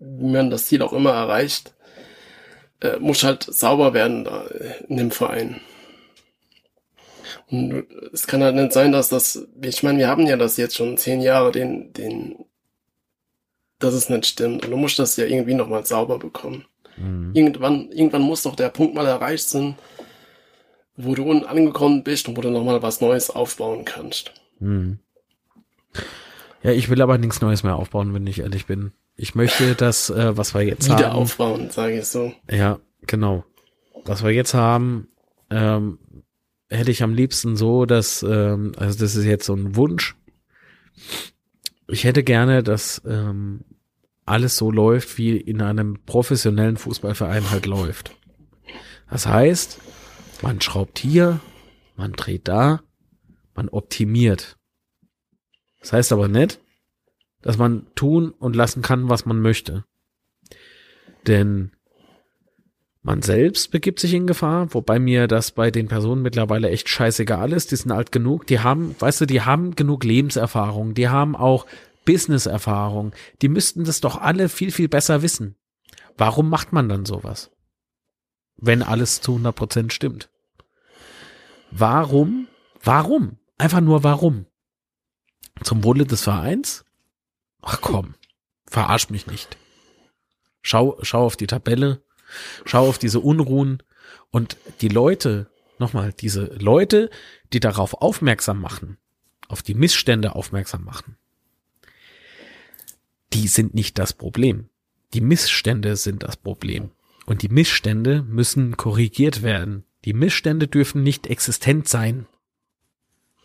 [0.00, 1.74] wie man das Ziel auch immer erreicht,
[2.80, 4.46] äh, muss halt sauber werden da
[4.88, 5.60] in dem Verein.
[7.50, 10.76] Und es kann halt nicht sein, dass das, ich meine, wir haben ja das jetzt
[10.76, 12.44] schon zehn Jahre, den, den,
[13.78, 14.64] dass es nicht stimmt.
[14.64, 16.64] Und du musst das ja irgendwie nochmal sauber bekommen.
[16.96, 17.32] Mhm.
[17.34, 19.76] Irgendwann, irgendwann muss doch der Punkt mal erreicht sein,
[21.04, 24.32] wo du unten angekommen bist und wo du nochmal was Neues aufbauen kannst.
[24.58, 24.98] Mhm.
[26.62, 28.92] Ja, ich will aber nichts Neues mehr aufbauen, wenn ich ehrlich bin.
[29.16, 31.18] Ich möchte das, äh, was wir jetzt Wieder haben.
[31.18, 32.32] aufbauen, sage ich so.
[32.50, 33.44] Ja, genau.
[34.04, 35.08] Was wir jetzt haben,
[35.50, 35.98] ähm,
[36.68, 40.16] hätte ich am liebsten so, dass, ähm, also das ist jetzt so ein Wunsch.
[41.88, 43.60] Ich hätte gerne, dass ähm,
[44.24, 48.12] alles so läuft, wie in einem professionellen Fußballverein halt läuft.
[49.10, 49.80] Das heißt,
[50.42, 51.40] man schraubt hier,
[51.96, 52.82] man dreht da,
[53.54, 54.56] man optimiert.
[55.80, 56.60] Das heißt aber nicht,
[57.42, 59.84] dass man tun und lassen kann, was man möchte.
[61.26, 61.72] Denn
[63.02, 67.52] man selbst begibt sich in Gefahr, wobei mir das bei den Personen mittlerweile echt scheißegal
[67.52, 67.70] ist.
[67.70, 71.66] Die sind alt genug, die haben, weißt du, die haben genug Lebenserfahrung, die haben auch
[72.04, 73.12] Business-Erfahrung.
[73.40, 75.56] Die müssten das doch alle viel, viel besser wissen.
[76.18, 77.50] Warum macht man dann sowas?
[78.60, 80.28] Wenn alles zu 100 Prozent stimmt.
[81.70, 82.48] Warum?
[82.82, 83.38] Warum?
[83.58, 84.46] Einfach nur warum?
[85.62, 86.84] Zum Wohle des Vereins?
[87.62, 88.14] Ach komm,
[88.66, 89.56] verarsch mich nicht.
[90.62, 92.02] Schau, schau auf die Tabelle,
[92.64, 93.82] Schau auf diese Unruhen
[94.30, 97.10] und die Leute, nochmal, diese Leute,
[97.52, 98.98] die darauf aufmerksam machen,
[99.48, 101.16] auf die Missstände aufmerksam machen,
[103.32, 104.68] die sind nicht das Problem.
[105.14, 106.90] Die Missstände sind das Problem.
[107.30, 109.84] Und die Missstände müssen korrigiert werden.
[110.04, 112.26] Die Missstände dürfen nicht existent sein.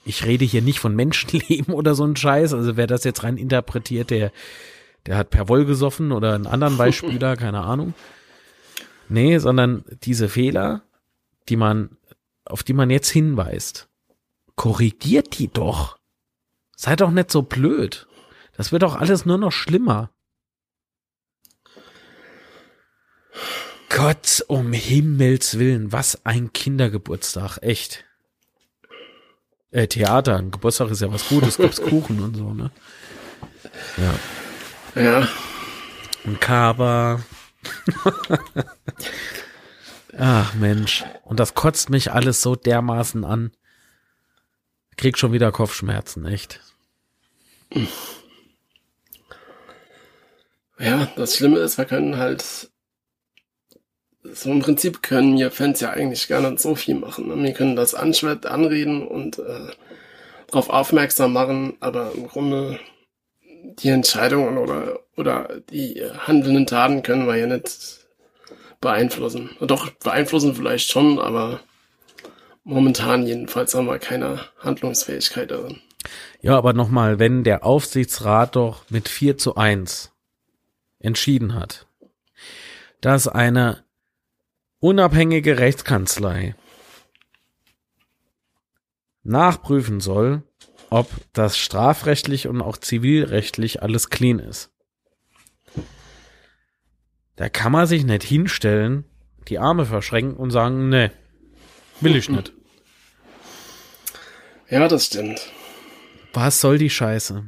[0.05, 2.55] Ich rede hier nicht von Menschenleben oder so ein Scheiß.
[2.55, 4.31] Also wer das jetzt rein interpretiert, der,
[5.05, 7.93] der hat per Woll gesoffen oder einen anderen Beispieler, keine Ahnung.
[9.07, 10.81] Nee, sondern diese Fehler,
[11.47, 11.95] die man,
[12.43, 13.87] auf die man jetzt hinweist,
[14.55, 15.99] korrigiert die doch.
[16.75, 18.07] Seid doch nicht so blöd.
[18.57, 20.09] Das wird doch alles nur noch schlimmer.
[23.95, 28.03] Gott, um Himmels Willen, was ein Kindergeburtstag, echt.
[29.71, 32.71] Äh, Theater, ein Geburtstag ist ja was Gutes, gibt's Kuchen und so, ne?
[34.95, 35.01] Ja.
[35.01, 35.27] Ja.
[36.25, 37.21] Ein Kaba,
[40.17, 41.03] Ach Mensch.
[41.23, 43.51] Und das kotzt mich alles so dermaßen an.
[44.97, 46.61] Krieg schon wieder Kopfschmerzen, echt.
[50.79, 52.69] Ja, das Schlimme ist, wir können halt
[54.33, 57.27] so im Prinzip können wir Fans ja eigentlich gar nicht so viel machen.
[57.27, 57.43] Ne?
[57.43, 59.71] Wir können das anschwert anreden und äh,
[60.47, 62.79] darauf aufmerksam machen, aber im Grunde
[63.79, 68.05] die Entscheidungen oder, oder die handelnden Taten können wir ja nicht
[68.81, 69.51] beeinflussen.
[69.61, 71.61] Doch, beeinflussen vielleicht schon, aber
[72.63, 75.81] momentan jedenfalls haben wir keine Handlungsfähigkeit darin.
[76.41, 80.11] Ja, aber nochmal, wenn der Aufsichtsrat doch mit 4 zu 1
[80.99, 81.87] entschieden hat,
[83.01, 83.84] dass eine
[84.79, 86.55] unabhängige Rechtskanzlei
[89.23, 90.43] nachprüfen soll,
[90.89, 94.71] ob das strafrechtlich und auch zivilrechtlich alles clean ist.
[97.35, 99.03] Da kann man sich nicht hinstellen,
[99.47, 101.11] die Arme verschränken und sagen, ne,
[102.01, 102.53] will ich nicht.
[104.67, 105.51] Ja, das stimmt.
[106.33, 107.45] Was soll die Scheiße?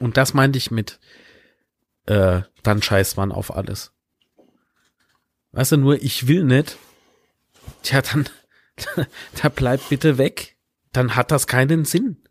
[0.00, 0.98] Und das meinte ich mit,
[2.06, 3.92] äh, dann scheißt man auf alles.
[5.52, 6.76] Weißt du, nur ich will nicht.
[7.82, 8.28] Tja, dann,
[9.42, 10.56] da bleibt bitte weg.
[10.92, 12.24] Dann hat das keinen Sinn.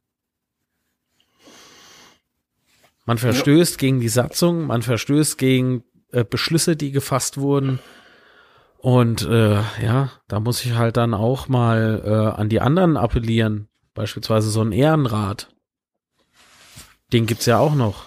[3.05, 3.77] Man verstößt ja.
[3.77, 7.79] gegen die Satzung, man verstößt gegen äh, Beschlüsse, die gefasst wurden.
[8.77, 13.69] Und äh, ja, da muss ich halt dann auch mal äh, an die anderen appellieren.
[13.93, 15.49] Beispielsweise so ein Ehrenrat.
[17.11, 18.05] Den gibt's ja auch noch.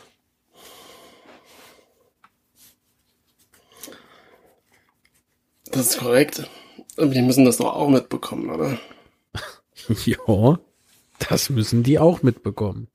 [5.77, 6.49] Das ist korrekt.
[6.97, 8.79] Die müssen das doch auch mitbekommen, oder?
[10.07, 10.59] ja,
[11.29, 12.89] das müssen die auch mitbekommen.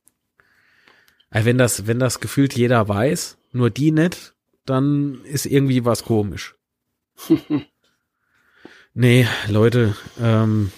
[1.29, 4.33] Also wenn das, wenn das gefühlt jeder weiß, nur die nicht,
[4.65, 6.55] dann ist irgendwie was komisch.
[8.95, 10.71] nee, Leute, ähm,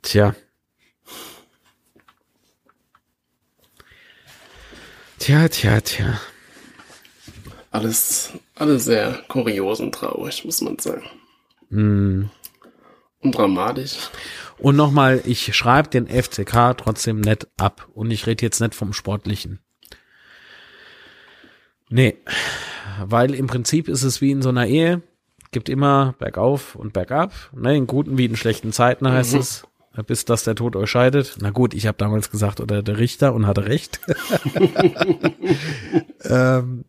[0.00, 0.34] tja.
[5.18, 6.18] Tja, tja, tja.
[7.72, 11.04] Alles, alles sehr kurios und traurig, muss man sagen.
[11.70, 12.24] Mm.
[13.20, 14.10] Und dramatisch.
[14.58, 17.88] Und nochmal, ich schreibe den FCK trotzdem nett ab.
[17.94, 19.60] Und ich rede jetzt nicht vom Sportlichen.
[21.88, 22.18] Nee,
[23.02, 25.00] weil im Prinzip ist es wie in so einer Ehe.
[25.50, 27.32] Gibt immer bergauf und bergab.
[27.54, 29.40] Ne, in guten wie in schlechten Zeiten heißt mhm.
[29.40, 29.66] es.
[30.06, 31.36] Bis dass der Tod euch scheidet.
[31.40, 34.00] Na gut, ich habe damals gesagt, oder der Richter und hatte recht.
[36.24, 36.84] ähm,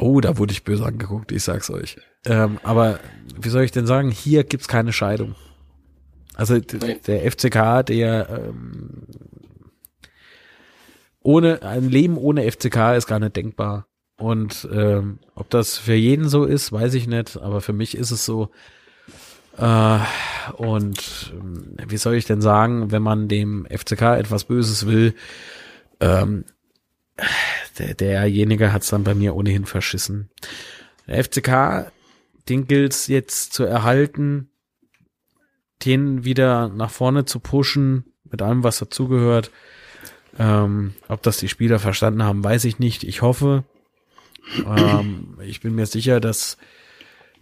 [0.00, 1.96] oh, da wurde ich böse angeguckt, ich sag's euch.
[2.24, 3.00] Ähm, aber
[3.40, 5.34] wie soll ich denn sagen, hier gibt's keine Scheidung.
[6.34, 9.06] Also der FCK, der ähm,
[11.22, 13.86] ohne ein Leben ohne FCK ist gar nicht denkbar.
[14.16, 17.36] Und ähm, ob das für jeden so ist, weiß ich nicht.
[17.38, 18.50] Aber für mich ist es so.
[19.56, 19.98] Äh,
[20.56, 21.34] und
[21.78, 25.14] äh, wie soll ich denn sagen, wenn man dem FCK etwas Böses will,
[26.00, 26.44] ähm,
[27.78, 30.30] der, derjenige hat es dann bei mir ohnehin verschissen.
[31.06, 31.92] Der FCK,
[32.48, 34.50] den gilt's jetzt zu erhalten
[35.84, 39.50] den wieder nach vorne zu pushen, mit allem, was dazugehört.
[40.38, 43.04] Ähm, ob das die Spieler verstanden haben, weiß ich nicht.
[43.04, 43.64] Ich hoffe.
[44.64, 46.56] Ähm, ich bin mir sicher, das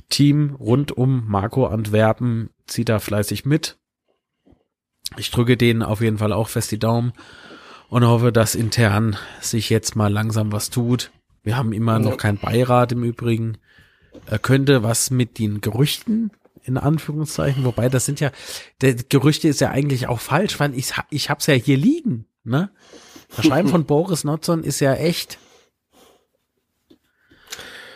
[0.09, 3.77] Team rund um Marco Antwerpen zieht da fleißig mit.
[5.17, 7.13] Ich drücke denen auf jeden Fall auch fest die Daumen
[7.89, 11.10] und hoffe, dass intern sich jetzt mal langsam was tut.
[11.43, 13.59] Wir haben immer noch keinen Beirat im Übrigen.
[14.27, 16.31] Er könnte was mit den Gerüchten
[16.65, 18.31] in Anführungszeichen, wobei das sind ja,
[18.82, 22.70] der Gerüchte ist ja eigentlich auch falsch, weil ich, ich hab's ja hier liegen, ne?
[23.35, 25.39] Das Schreiben von Boris Notzon ist ja echt.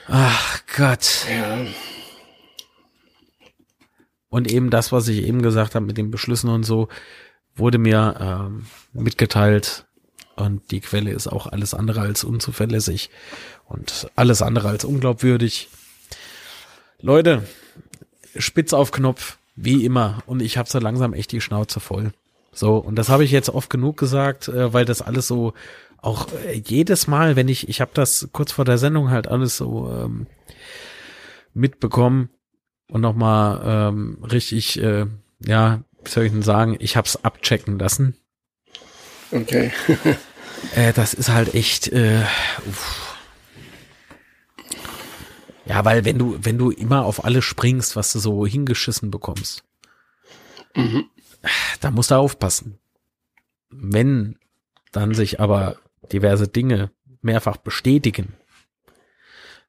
[0.06, 1.26] Ach Gott.
[1.30, 1.66] Ja.
[4.28, 6.88] Und eben das, was ich eben gesagt habe mit den Beschlüssen und so,
[7.56, 9.86] wurde mir ähm, mitgeteilt.
[10.36, 13.10] Und die Quelle ist auch alles andere als unzuverlässig
[13.66, 15.68] und alles andere als unglaubwürdig.
[17.00, 17.42] Leute,
[18.36, 20.22] spitz auf Knopf, wie immer.
[20.26, 22.12] Und ich habe so langsam echt die Schnauze voll.
[22.52, 25.54] So, und das habe ich jetzt oft genug gesagt, äh, weil das alles so
[25.98, 29.56] auch äh, jedes Mal, wenn ich, ich habe das kurz vor der Sendung halt alles
[29.56, 30.26] so ähm,
[31.54, 32.28] mitbekommen
[32.90, 35.06] und nochmal ähm, richtig, äh,
[35.44, 38.16] ja, wie soll ich denn sagen, ich hab's abchecken lassen.
[39.30, 39.72] Okay.
[40.74, 42.22] äh, das ist halt echt, äh,
[42.68, 43.16] uff.
[45.64, 49.64] Ja, weil wenn du, wenn du immer auf alles springst, was du so hingeschissen bekommst,
[50.74, 51.04] mhm.
[51.80, 52.78] da musst du aufpassen.
[53.70, 54.38] Wenn
[54.90, 55.76] dann sich aber
[56.12, 56.90] diverse Dinge
[57.22, 58.34] mehrfach bestätigen,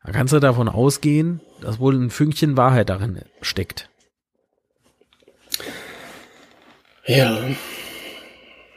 [0.03, 3.89] dann kannst du davon ausgehen, dass wohl ein Fünkchen Wahrheit darin steckt.
[7.05, 7.39] Ja.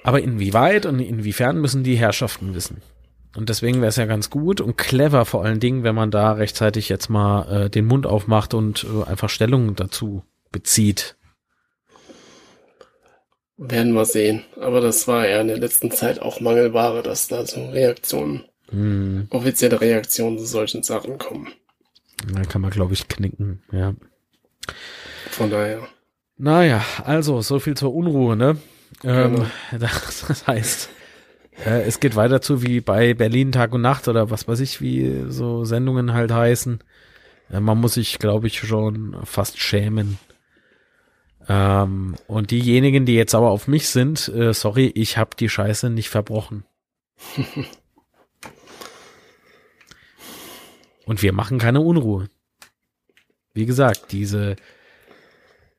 [0.03, 2.83] Aber inwieweit und inwiefern müssen die Herrschaften wissen?
[3.37, 6.33] Und deswegen wäre es ja ganz gut und clever vor allen Dingen, wenn man da
[6.33, 11.17] rechtzeitig jetzt mal äh, den Mund aufmacht und äh, einfach Stellung dazu bezieht.
[13.59, 14.45] Werden wir sehen.
[14.59, 19.27] Aber das war ja in der letzten Zeit auch Mangelware, dass da so Reaktionen, hm.
[19.31, 21.49] offizielle Reaktionen zu solchen Sachen kommen.
[22.33, 23.95] Da kann man, glaube ich, knicken, ja.
[25.31, 25.87] Von daher.
[26.39, 28.59] Naja, also, so viel zur Unruhe, ne?
[29.03, 29.47] Ähm, genau.
[29.79, 30.91] das, das heißt,
[31.65, 34.81] äh, es geht weiter zu wie bei Berlin Tag und Nacht oder was weiß ich,
[34.81, 36.81] wie so Sendungen halt heißen.
[37.51, 40.19] Äh, man muss sich, glaube ich, schon fast schämen.
[41.49, 45.89] Ähm, und diejenigen, die jetzt aber auf mich sind, äh, sorry, ich habe die Scheiße
[45.91, 46.65] nicht verbrochen.
[51.07, 52.29] und wir machen keine Unruhe.
[53.55, 54.57] Wie gesagt, diese,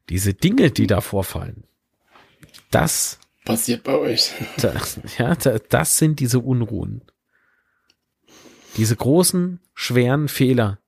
[0.09, 1.63] diese Dinge, die da vorfallen,
[2.71, 4.31] das passiert bei euch.
[4.57, 7.01] Das, ja, das sind diese Unruhen.
[8.75, 10.79] Diese großen, schweren Fehler,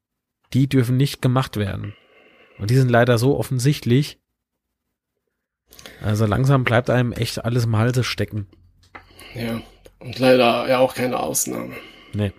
[0.53, 1.95] die dürfen nicht gemacht werden.
[2.59, 4.19] Und die sind leider so offensichtlich.
[6.01, 8.47] Also langsam bleibt einem echt alles im Halse stecken.
[9.33, 9.61] Ja,
[9.99, 11.75] und leider ja auch keine Ausnahme.
[12.13, 12.33] Nee.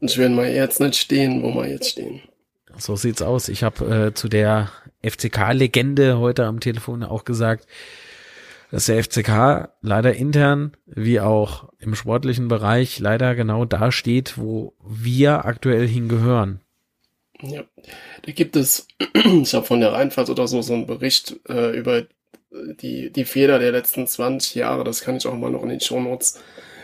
[0.00, 2.20] Und werden wir jetzt nicht stehen, wo wir jetzt stehen.
[2.76, 3.48] So sieht's aus.
[3.48, 4.70] Ich habe äh, zu der
[5.04, 7.66] FCK-Legende heute am Telefon auch gesagt,
[8.70, 14.74] dass der FCK leider intern wie auch im sportlichen Bereich leider genau da steht, wo
[14.84, 16.60] wir aktuell hingehören.
[17.40, 17.64] Ja,
[18.22, 22.04] da gibt es, ich habe von der Rheinfahrt oder so so einen Bericht äh, über
[22.80, 25.80] die, die Fehler der letzten 20 Jahre, das kann ich auch mal noch in den
[25.80, 26.40] Shownotes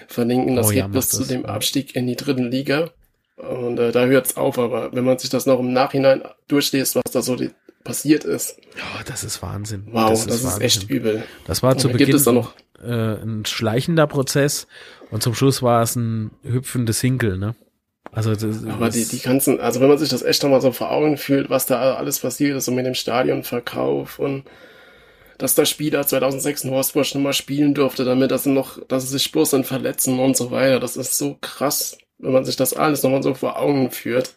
[0.08, 0.56] verlinken.
[0.56, 2.90] Das oh, geht ja, bis zu dem Abstieg in die dritten Liga.
[3.36, 6.96] Und äh, da hört es auf, aber wenn man sich das noch im Nachhinein durchliest,
[6.96, 7.50] was da so die
[7.90, 8.56] passiert ist.
[8.76, 9.88] Ja, das ist Wahnsinn.
[9.90, 11.24] Wow, das, das ist, ist echt übel.
[11.46, 12.16] Das war zu Beginn
[12.82, 14.66] äh, ein schleichender Prozess
[15.10, 17.54] und zum Schluss war es ein hüpfendes Hinkel, ne?
[18.12, 20.90] Also das, aber die, die ganzen, also wenn man sich das echt nochmal so vor
[20.90, 24.44] Augen fühlt, was da alles passiert ist, so mit dem Stadionverkauf und
[25.38, 29.04] dass der Spieler 2006 in Wolfsburg nicht mal spielen durfte, damit dass sie noch, dass
[29.04, 30.80] sie sich bloß dann verletzen und so weiter.
[30.80, 34.34] Das ist so krass, wenn man sich das alles nochmal so vor Augen führt.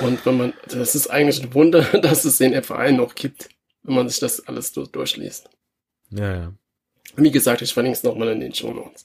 [0.00, 3.48] Und wenn man, das ist eigentlich ein Wunder, dass es den Verein noch gibt,
[3.82, 5.50] wenn man sich das alles so durchliest.
[6.10, 6.52] Ja, ja.
[7.16, 9.04] Wie gesagt, ich verlinke es nochmal in den Show Notes.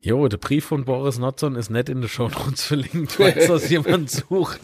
[0.00, 3.70] Jo, der Brief von Boris Notzon ist nett in der Show Notes verlinkt, falls das
[3.70, 4.60] jemand sucht.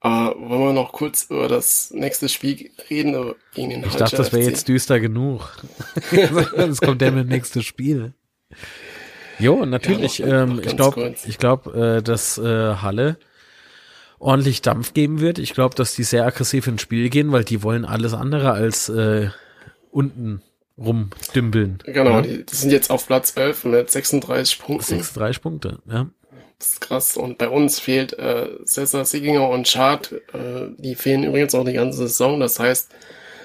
[0.00, 3.34] Aber wollen wir noch kurz über das nächste Spiel reden?
[3.54, 5.64] Gegen den Ich dachte, das wäre jetzt düster genug.
[6.12, 8.14] Jetzt kommt der mit nächste Spiel.
[9.38, 10.18] Jo, natürlich.
[10.18, 13.16] Ja, noch- ähm, noch ich glaube, ich glaube, äh, dass äh, Halle
[14.18, 15.38] ordentlich Dampf geben wird.
[15.38, 18.88] Ich glaube, dass die sehr aggressiv ins Spiel gehen, weil die wollen alles andere als
[18.88, 19.28] äh,
[19.90, 20.42] unten
[20.78, 21.78] rumdümpeln.
[21.84, 22.22] Genau, Ja?
[22.22, 24.84] die, die sind jetzt auf Platz 11 mit 36 Punkten.
[24.86, 26.06] 36 Punkte, ja.
[26.58, 27.16] Das ist krass.
[27.18, 30.12] Und bei uns fehlt äh, Cesar Sieginger und Schad.
[30.32, 32.40] Äh, die fehlen übrigens auch die ganze Saison.
[32.40, 32.90] Das heißt,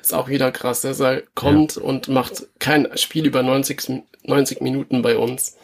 [0.02, 0.82] ist auch wieder krass.
[0.82, 5.58] Cesar kommt und macht kein Spiel über 90, 90 Minuten bei uns.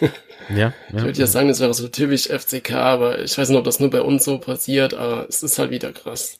[0.54, 1.02] Ja, Ich ja.
[1.04, 3.88] würde ja sagen, das wäre so typisch FCK, aber ich weiß nicht, ob das nur
[3.88, 6.38] bei uns so passiert, aber es ist halt wieder krass.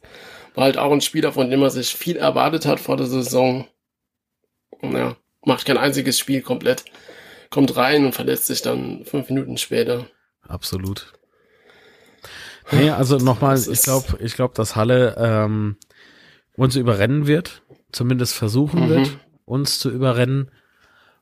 [0.55, 3.67] War halt auch ein Spieler, von dem man sich viel erwartet hat vor der Saison.
[4.83, 6.85] Ja, macht kein einziges Spiel komplett.
[7.49, 10.07] Kommt rein und verletzt sich dann fünf Minuten später.
[10.43, 11.15] Absolut.
[12.73, 15.77] Nee, also nochmal, ich glaube, ich glaube, dass Halle ähm,
[16.57, 18.89] uns überrennen wird, zumindest versuchen Mhm.
[18.91, 19.11] wird,
[19.47, 20.51] uns zu überrennen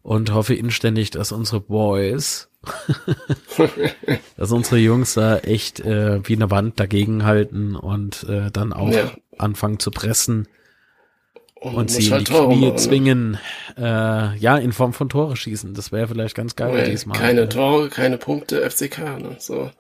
[0.03, 2.49] und hoffe inständig, dass unsere Boys,
[4.37, 8.91] dass unsere Jungs da echt äh, wie eine Wand dagegen halten und äh, dann auch
[8.93, 9.13] Ja.
[9.39, 10.49] anfangen zu pressen
[11.55, 12.77] und muss sie in halt die Tore Knie machen, ne?
[12.77, 13.39] zwingen,
[13.79, 15.75] äh, ja, in Form von Tore schießen.
[15.75, 17.19] Das wäre vielleicht ganz geil Weil diesmal.
[17.19, 18.99] Keine Äh, Tore, keine Punkte, FCK.
[19.21, 19.37] Ne?
[19.39, 19.71] So,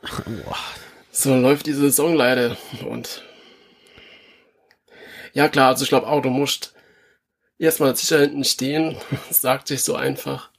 [1.11, 2.57] so läuft die Saison leider.
[2.89, 3.25] Und
[5.35, 6.72] ja klar, also ich glaube auch, du musst
[7.63, 8.97] erstmal sicher hinten stehen.
[9.31, 10.51] Sagt sich so einfach.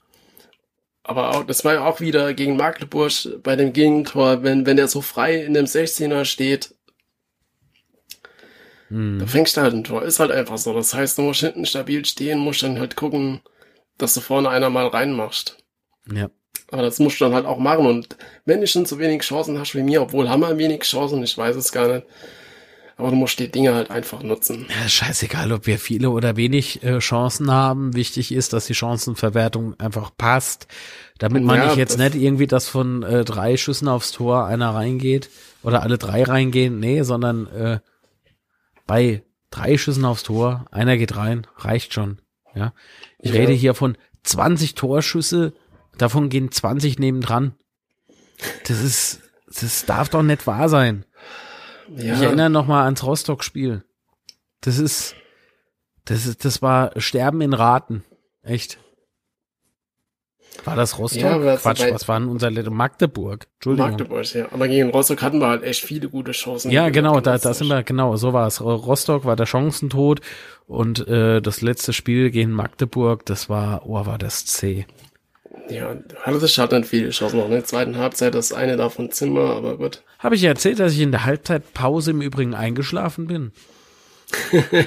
[1.03, 3.11] Aber auch, das war ja auch wieder gegen Magdeburg
[3.43, 6.73] bei dem Gegentor, wenn, wenn der so frei in dem 16er steht,
[8.93, 9.17] Hm.
[9.17, 10.03] da fängst du halt ein Tor.
[10.03, 10.71] Ist halt einfach so.
[10.73, 13.41] Das heißt, du musst hinten stabil stehen, musst dann halt gucken,
[13.97, 15.57] dass du vorne einer mal reinmachst.
[16.11, 16.29] Ja.
[16.69, 17.87] Aber das musst du dann halt auch machen.
[17.87, 18.15] Und
[18.45, 21.35] wenn du schon so wenig Chancen hast wie mir, obwohl haben wir wenig Chancen, ich
[21.35, 22.07] weiß es gar nicht.
[23.03, 24.65] Aber du musst die Dinge halt einfach nutzen.
[24.69, 27.93] Ja, scheißegal, ob wir viele oder wenig äh, Chancen haben.
[27.97, 30.67] Wichtig ist, dass die Chancenverwertung einfach passt.
[31.17, 34.73] Damit man Ja, nicht jetzt nicht irgendwie, dass von äh, drei Schüssen aufs Tor einer
[34.73, 35.29] reingeht
[35.63, 36.79] oder alle drei reingehen.
[36.79, 37.79] Nee, sondern äh,
[38.87, 42.19] bei drei Schüssen aufs Tor, einer geht rein, reicht schon.
[42.55, 42.73] Ja.
[43.19, 43.41] Ich Ja.
[43.41, 45.51] rede hier von 20 Torschüsse,
[45.97, 47.53] davon gehen 20 nebendran.
[48.65, 49.19] Das ist,
[49.59, 51.05] das darf doch nicht wahr sein.
[51.97, 53.83] Ja, Ich erinnere noch mal ans Rostock-Spiel.
[54.61, 55.15] Das ist,
[56.05, 58.03] das ist, das war Sterben in Raten.
[58.43, 58.77] Echt.
[60.65, 61.21] War das Rostock?
[61.43, 63.47] Ja, Quatsch, was war denn unser Let- Magdeburg?
[63.55, 63.89] Entschuldigung.
[63.91, 64.45] Magdeburg, ja.
[64.51, 66.71] Aber gegen Rostock hatten wir halt echt viele gute Chancen.
[66.71, 68.61] Ja, genau, da, da sind wir, genau, so war es.
[68.61, 70.21] Rostock war der Chancentod
[70.67, 74.85] und äh, das letzte Spiel gegen Magdeburg, das war, oh, war das C.
[75.73, 77.45] Ja, hatte das hat dann viele Chancen noch.
[77.45, 80.03] In der zweiten Halbzeit das eine davon Zimmer, aber gut.
[80.19, 83.51] Habe ich ja erzählt, dass ich in der Halbzeitpause im Übrigen eingeschlafen bin?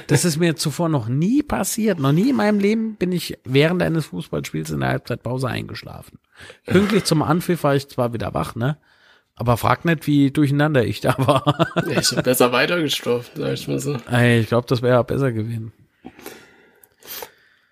[0.07, 1.99] Das ist mir zuvor noch nie passiert.
[1.99, 6.19] Noch nie in meinem Leben bin ich während eines Fußballspiels in der Halbzeitpause eingeschlafen.
[6.65, 8.77] Pünktlich zum Anpfiff war ich zwar wieder wach, ne?
[9.35, 11.69] Aber frag nicht, wie durcheinander ich da war.
[11.87, 13.97] Ich hab besser weitergestuft, sag ich mal so.
[14.09, 15.71] Ey, ich glaube, das wäre besser gewesen.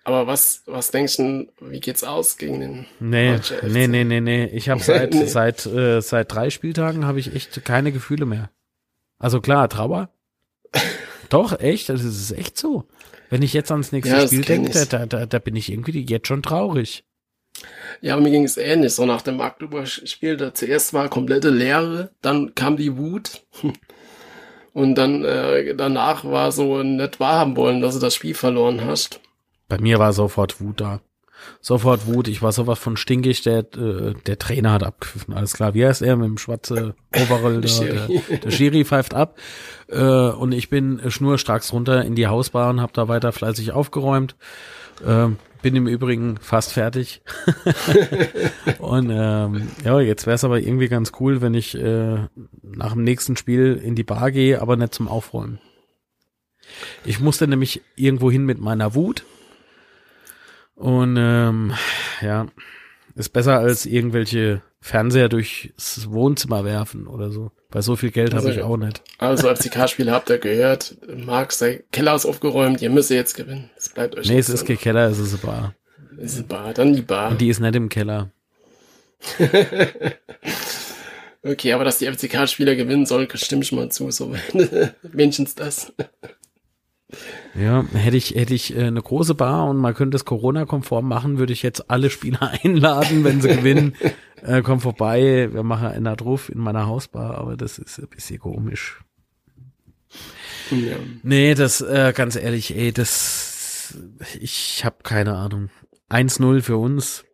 [0.06, 4.44] Aber was, was denkst du, wie geht's aus gegen den Nee, nee, nee, nee, nee.
[4.46, 5.26] Ich habe seit Nee.
[5.26, 8.50] seit äh, seit drei Spieltagen habe ich echt keine Gefühle mehr.
[9.18, 10.10] Also klar, Trauer.
[11.28, 12.84] Doch, echt, das ist echt so.
[13.30, 14.88] Wenn ich jetzt ans nächste Ja, Spiel denke, ich.
[14.88, 17.04] da, da, da bin ich irgendwie jetzt schon traurig.
[18.00, 18.92] Ja, mir ging es ähnlich.
[18.94, 23.42] So nach dem Magdeburg-Spiel, da zuerst war komplette Leere, dann kam die Wut.
[24.72, 29.20] Und dann äh, danach war so nicht wahrhaben wollen, dass du das Spiel verloren hast.
[29.68, 31.00] Bei mir war sofort Wut da.
[31.60, 32.28] Sofort Wut.
[32.28, 33.42] Ich war sowas von stinkig.
[33.42, 35.34] Der, äh, der Trainer hat abgepfiffen.
[35.34, 35.74] Alles klar.
[35.74, 37.62] Wie heißt er mit dem schwarze Overall?
[37.68, 38.22] Schiri.
[38.28, 39.38] Der, der Schiri pfeift ab.
[39.88, 44.36] Äh, und ich bin schnurstracks runter in die Hausbahn, habe da weiter fleißig aufgeräumt.
[45.04, 47.22] Ähm, bin im Übrigen fast fertig.
[48.78, 52.18] und ähm, ja, jetzt wäre es aber irgendwie ganz cool, wenn ich äh,
[52.62, 55.58] nach dem nächsten Spiel in die Bar gehe, aber nicht zum Aufräumen.
[57.04, 59.24] Ich musste nämlich irgendwo hin mit meiner Wut.
[60.76, 61.72] Und ähm,
[62.20, 62.46] ja,
[63.14, 67.50] Ist besser als irgendwelche Fernseher durchs Wohnzimmer werfen oder so.
[67.70, 69.02] Weil so viel Geld Also, habe ich auch nicht.
[69.18, 73.70] Also als FCK-Spieler habt ihr gehört, Marc, sein Keller ist aufgeräumt, ihr müsst jetzt gewinnen.
[73.76, 75.74] Es bleibt euch Nee, es ist kein Keller, es ist eine Bar.
[76.18, 77.30] Es ist eine Bar, dann die Bar.
[77.32, 78.30] Und die ist nicht im Keller.
[81.42, 84.34] Okay, aber dass die FCK-Spieler gewinnen sollen, stimme ich mal zu, so
[85.02, 85.92] wenigstens das.
[87.58, 91.38] Ja, hätte ich, hätte ich äh, eine große Bar und man könnte es Corona-konform machen,
[91.38, 93.94] würde ich jetzt alle Spieler einladen, wenn sie gewinnen.
[94.42, 98.38] Äh, komm vorbei, wir machen einen drauf in meiner Hausbar, aber das ist ein bisschen
[98.38, 99.00] komisch.
[100.70, 100.96] Ja.
[101.22, 103.96] Nee, das, äh, ganz ehrlich, ey, das,
[104.38, 105.70] ich habe keine Ahnung.
[106.10, 107.24] 1-0 für uns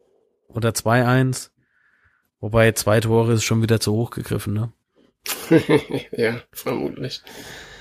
[0.49, 1.51] oder 2-1.
[2.41, 4.73] Wobei zwei Tore ist schon wieder zu hoch gegriffen, ne?
[6.13, 7.23] ja, vermutlich.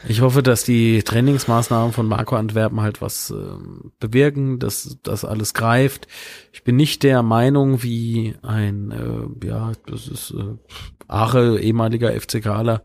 [0.07, 5.53] Ich hoffe, dass die Trainingsmaßnahmen von Marco Antwerpen halt was ähm, bewirken, dass das alles
[5.53, 6.07] greift.
[6.52, 10.57] Ich bin nicht der Meinung, wie ein, äh, ja, das ist äh,
[11.07, 12.82] Ache, ehemaliger FCKler,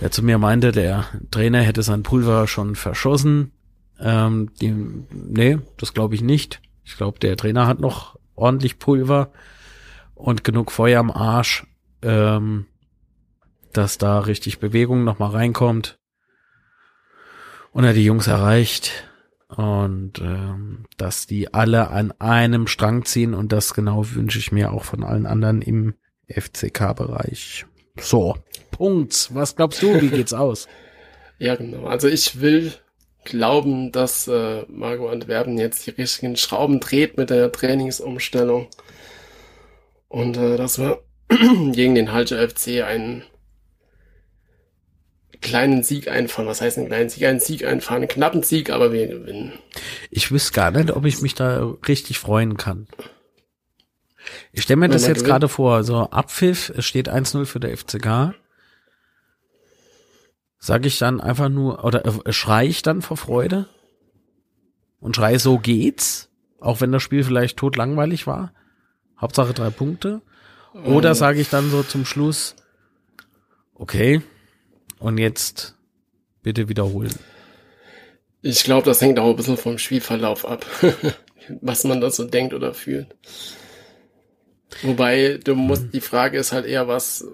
[0.00, 3.52] der zu mir meinte, der Trainer hätte sein Pulver schon verschossen.
[4.00, 4.74] Ähm, die,
[5.12, 6.60] nee, das glaube ich nicht.
[6.84, 9.30] Ich glaube, der Trainer hat noch ordentlich Pulver
[10.14, 11.66] und genug Feuer am Arsch.
[12.02, 12.66] Ähm,
[13.76, 15.98] dass da richtig Bewegung nochmal reinkommt
[17.72, 19.08] und er die Jungs erreicht
[19.48, 24.72] und ähm, dass die alle an einem Strang ziehen und das genau wünsche ich mir
[24.72, 25.94] auch von allen anderen im
[26.28, 27.66] FCK-Bereich.
[28.00, 28.36] So,
[28.70, 29.30] Punkt.
[29.34, 30.68] Was glaubst du, wie geht's aus?
[31.40, 31.86] Ja, genau.
[31.86, 32.72] Also ich will
[33.24, 38.68] glauben, dass äh, Marco Antwerpen jetzt die richtigen Schrauben dreht mit der Trainingsumstellung
[40.06, 41.02] und äh, dass wir
[41.72, 43.24] gegen den Halscher FC einen
[45.44, 46.46] kleinen Sieg einfahren.
[46.46, 47.24] Was heißt einen kleinen Sieg?
[47.24, 49.52] Einen Sieg einfahren, einen knappen Sieg, aber wir gewinnen.
[50.10, 52.88] Ich wüsste gar nicht, ob ich mich da richtig freuen kann.
[54.52, 57.76] Ich stelle mir Wenn das jetzt gerade vor, so Abpfiff, es steht 1-0 für der
[57.76, 58.34] FCK.
[60.58, 63.68] Sag ich dann einfach nur, oder äh, schrei ich dann vor Freude?
[64.98, 66.30] Und schrei, so geht's?
[66.58, 68.54] Auch wenn das Spiel vielleicht totlangweilig war?
[69.20, 70.22] Hauptsache drei Punkte?
[70.72, 72.56] Oder Ähm, sage ich dann so zum Schluss,
[73.74, 74.22] okay,
[75.04, 75.74] und jetzt
[76.42, 77.14] bitte wiederholen.
[78.40, 80.64] Ich glaube, das hängt auch ein bisschen vom Spielverlauf ab,
[81.60, 83.14] was man da so denkt oder fühlt.
[84.82, 87.24] Wobei, du musst, die Frage ist halt eher, was,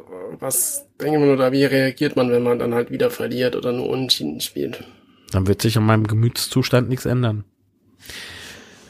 [0.40, 3.88] was denkt man oder wie reagiert man, wenn man dann halt wieder verliert oder nur
[3.88, 4.84] unentschieden spielt.
[5.30, 7.44] Dann wird sich an meinem Gemütszustand nichts ändern.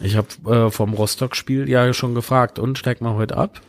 [0.00, 3.60] Ich habe äh, vom Rostock-Spiel ja schon gefragt, und steigt man heute ab?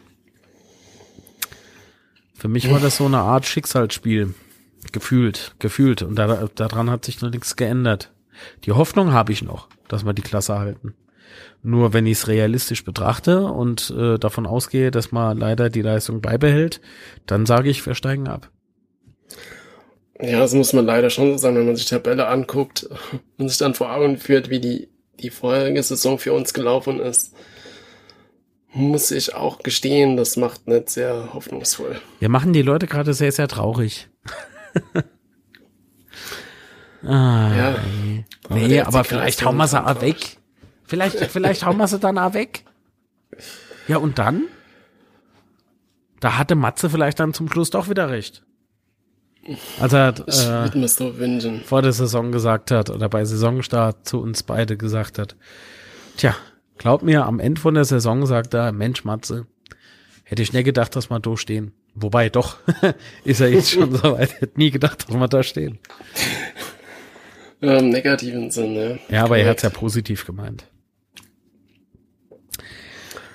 [2.33, 4.33] Für mich war das so eine Art Schicksalsspiel.
[4.91, 6.01] Gefühlt, gefühlt.
[6.01, 8.11] Und da, daran hat sich noch nichts geändert.
[8.63, 10.95] Die Hoffnung habe ich noch, dass wir die Klasse halten.
[11.63, 16.21] Nur wenn ich es realistisch betrachte und äh, davon ausgehe, dass man leider die Leistung
[16.21, 16.81] beibehält,
[17.27, 18.49] dann sage ich, wir steigen ab.
[20.19, 22.89] Ja, das muss man leider schon so sagen, wenn man sich die Tabelle anguckt
[23.37, 24.89] und sich dann vor Augen führt, wie die,
[25.19, 27.33] die vorherige Saison für uns gelaufen ist.
[28.73, 31.99] Muss ich auch gestehen, das macht nicht sehr hoffnungsvoll.
[32.19, 34.09] Wir machen die Leute gerade sehr, sehr traurig.
[37.03, 37.76] ah, Ja.
[37.84, 40.38] nee, Aber nee aber vielleicht hauen wir sie auch weg.
[40.85, 42.65] Vielleicht, vielleicht hauen wir sie dann auch weg.
[43.88, 44.43] Ja, und dann?
[46.19, 48.43] Da hatte Matze vielleicht dann zum Schluss doch wieder recht.
[49.80, 55.18] Als er äh, vor der Saison gesagt hat oder bei Saisonstart zu uns beide gesagt
[55.18, 55.35] hat,
[56.18, 56.35] tja,
[56.77, 59.48] glaub mir, am Ende von der Saison sagt er, Mensch Matze,
[60.23, 61.73] hätte ich nie gedacht, dass wir da stehen.
[61.93, 62.57] Wobei doch,
[63.26, 65.80] ist er jetzt schon so weit, hätte nie gedacht, dass wir da stehen.
[67.59, 68.99] Ja, Im negativen Sinne.
[69.09, 70.65] Ja, aber er hat's ja positiv gemeint.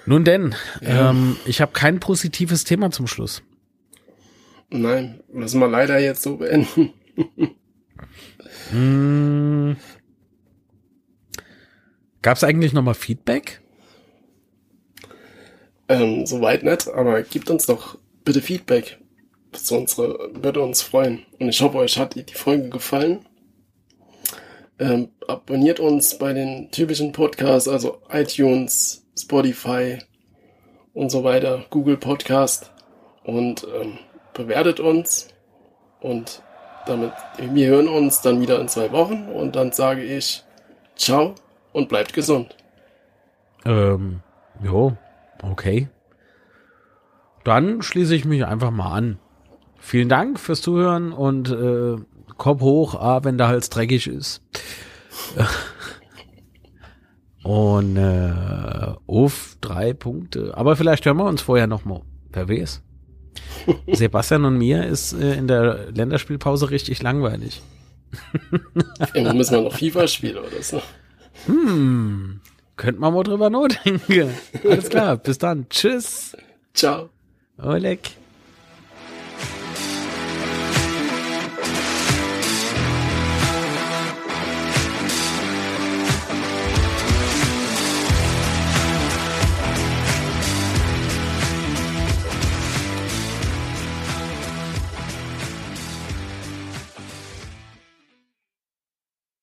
[0.06, 1.10] Nun denn, Ja.
[1.10, 3.42] ähm, ich habe kein positives Thema zum Schluss.
[4.70, 6.92] Nein, müssen wir leider jetzt so beenden.
[8.70, 9.76] Hm.
[12.22, 13.60] Gab es eigentlich nochmal Feedback?
[15.88, 17.96] Ähm, soweit nicht, aber gebt uns doch
[18.26, 18.98] bitte Feedback.
[19.52, 21.24] Das unsere, würde uns freuen.
[21.38, 23.24] Und ich hoffe, euch hat die, die Folge gefallen.
[24.78, 29.98] Ähm, abonniert uns bei den typischen Podcasts, also iTunes, Spotify
[30.92, 32.70] und so weiter, Google Podcast
[33.24, 33.98] und ähm,
[34.34, 35.28] bewertet uns.
[36.00, 36.42] Und
[36.86, 40.44] damit, wir hören uns dann wieder in zwei Wochen und dann sage ich
[40.96, 41.34] ciao
[41.72, 42.54] und bleibt gesund.
[43.64, 44.20] Ähm,
[44.62, 44.96] jo,
[45.42, 45.88] okay.
[47.46, 49.18] Dann schließe ich mich einfach mal an.
[49.78, 51.94] Vielen Dank fürs Zuhören und äh,
[52.36, 54.42] Kopf hoch, ah, wenn der Hals dreckig ist.
[57.44, 60.54] Und äh, Uff, drei Punkte.
[60.56, 62.02] Aber vielleicht hören wir uns vorher noch mal.
[62.32, 62.82] Wer weiß.
[63.92, 67.62] Sebastian und mir ist äh, in der Länderspielpause richtig langweilig.
[69.14, 70.82] Irgendwann müssen wir noch FIFA spielen oder so.
[71.46, 72.40] Hm,
[72.74, 74.34] könnte man mal drüber nachdenken.
[74.64, 75.68] Alles klar, bis dann.
[75.68, 76.36] Tschüss.
[76.74, 77.10] Ciao.
[77.58, 78.25] Olha que.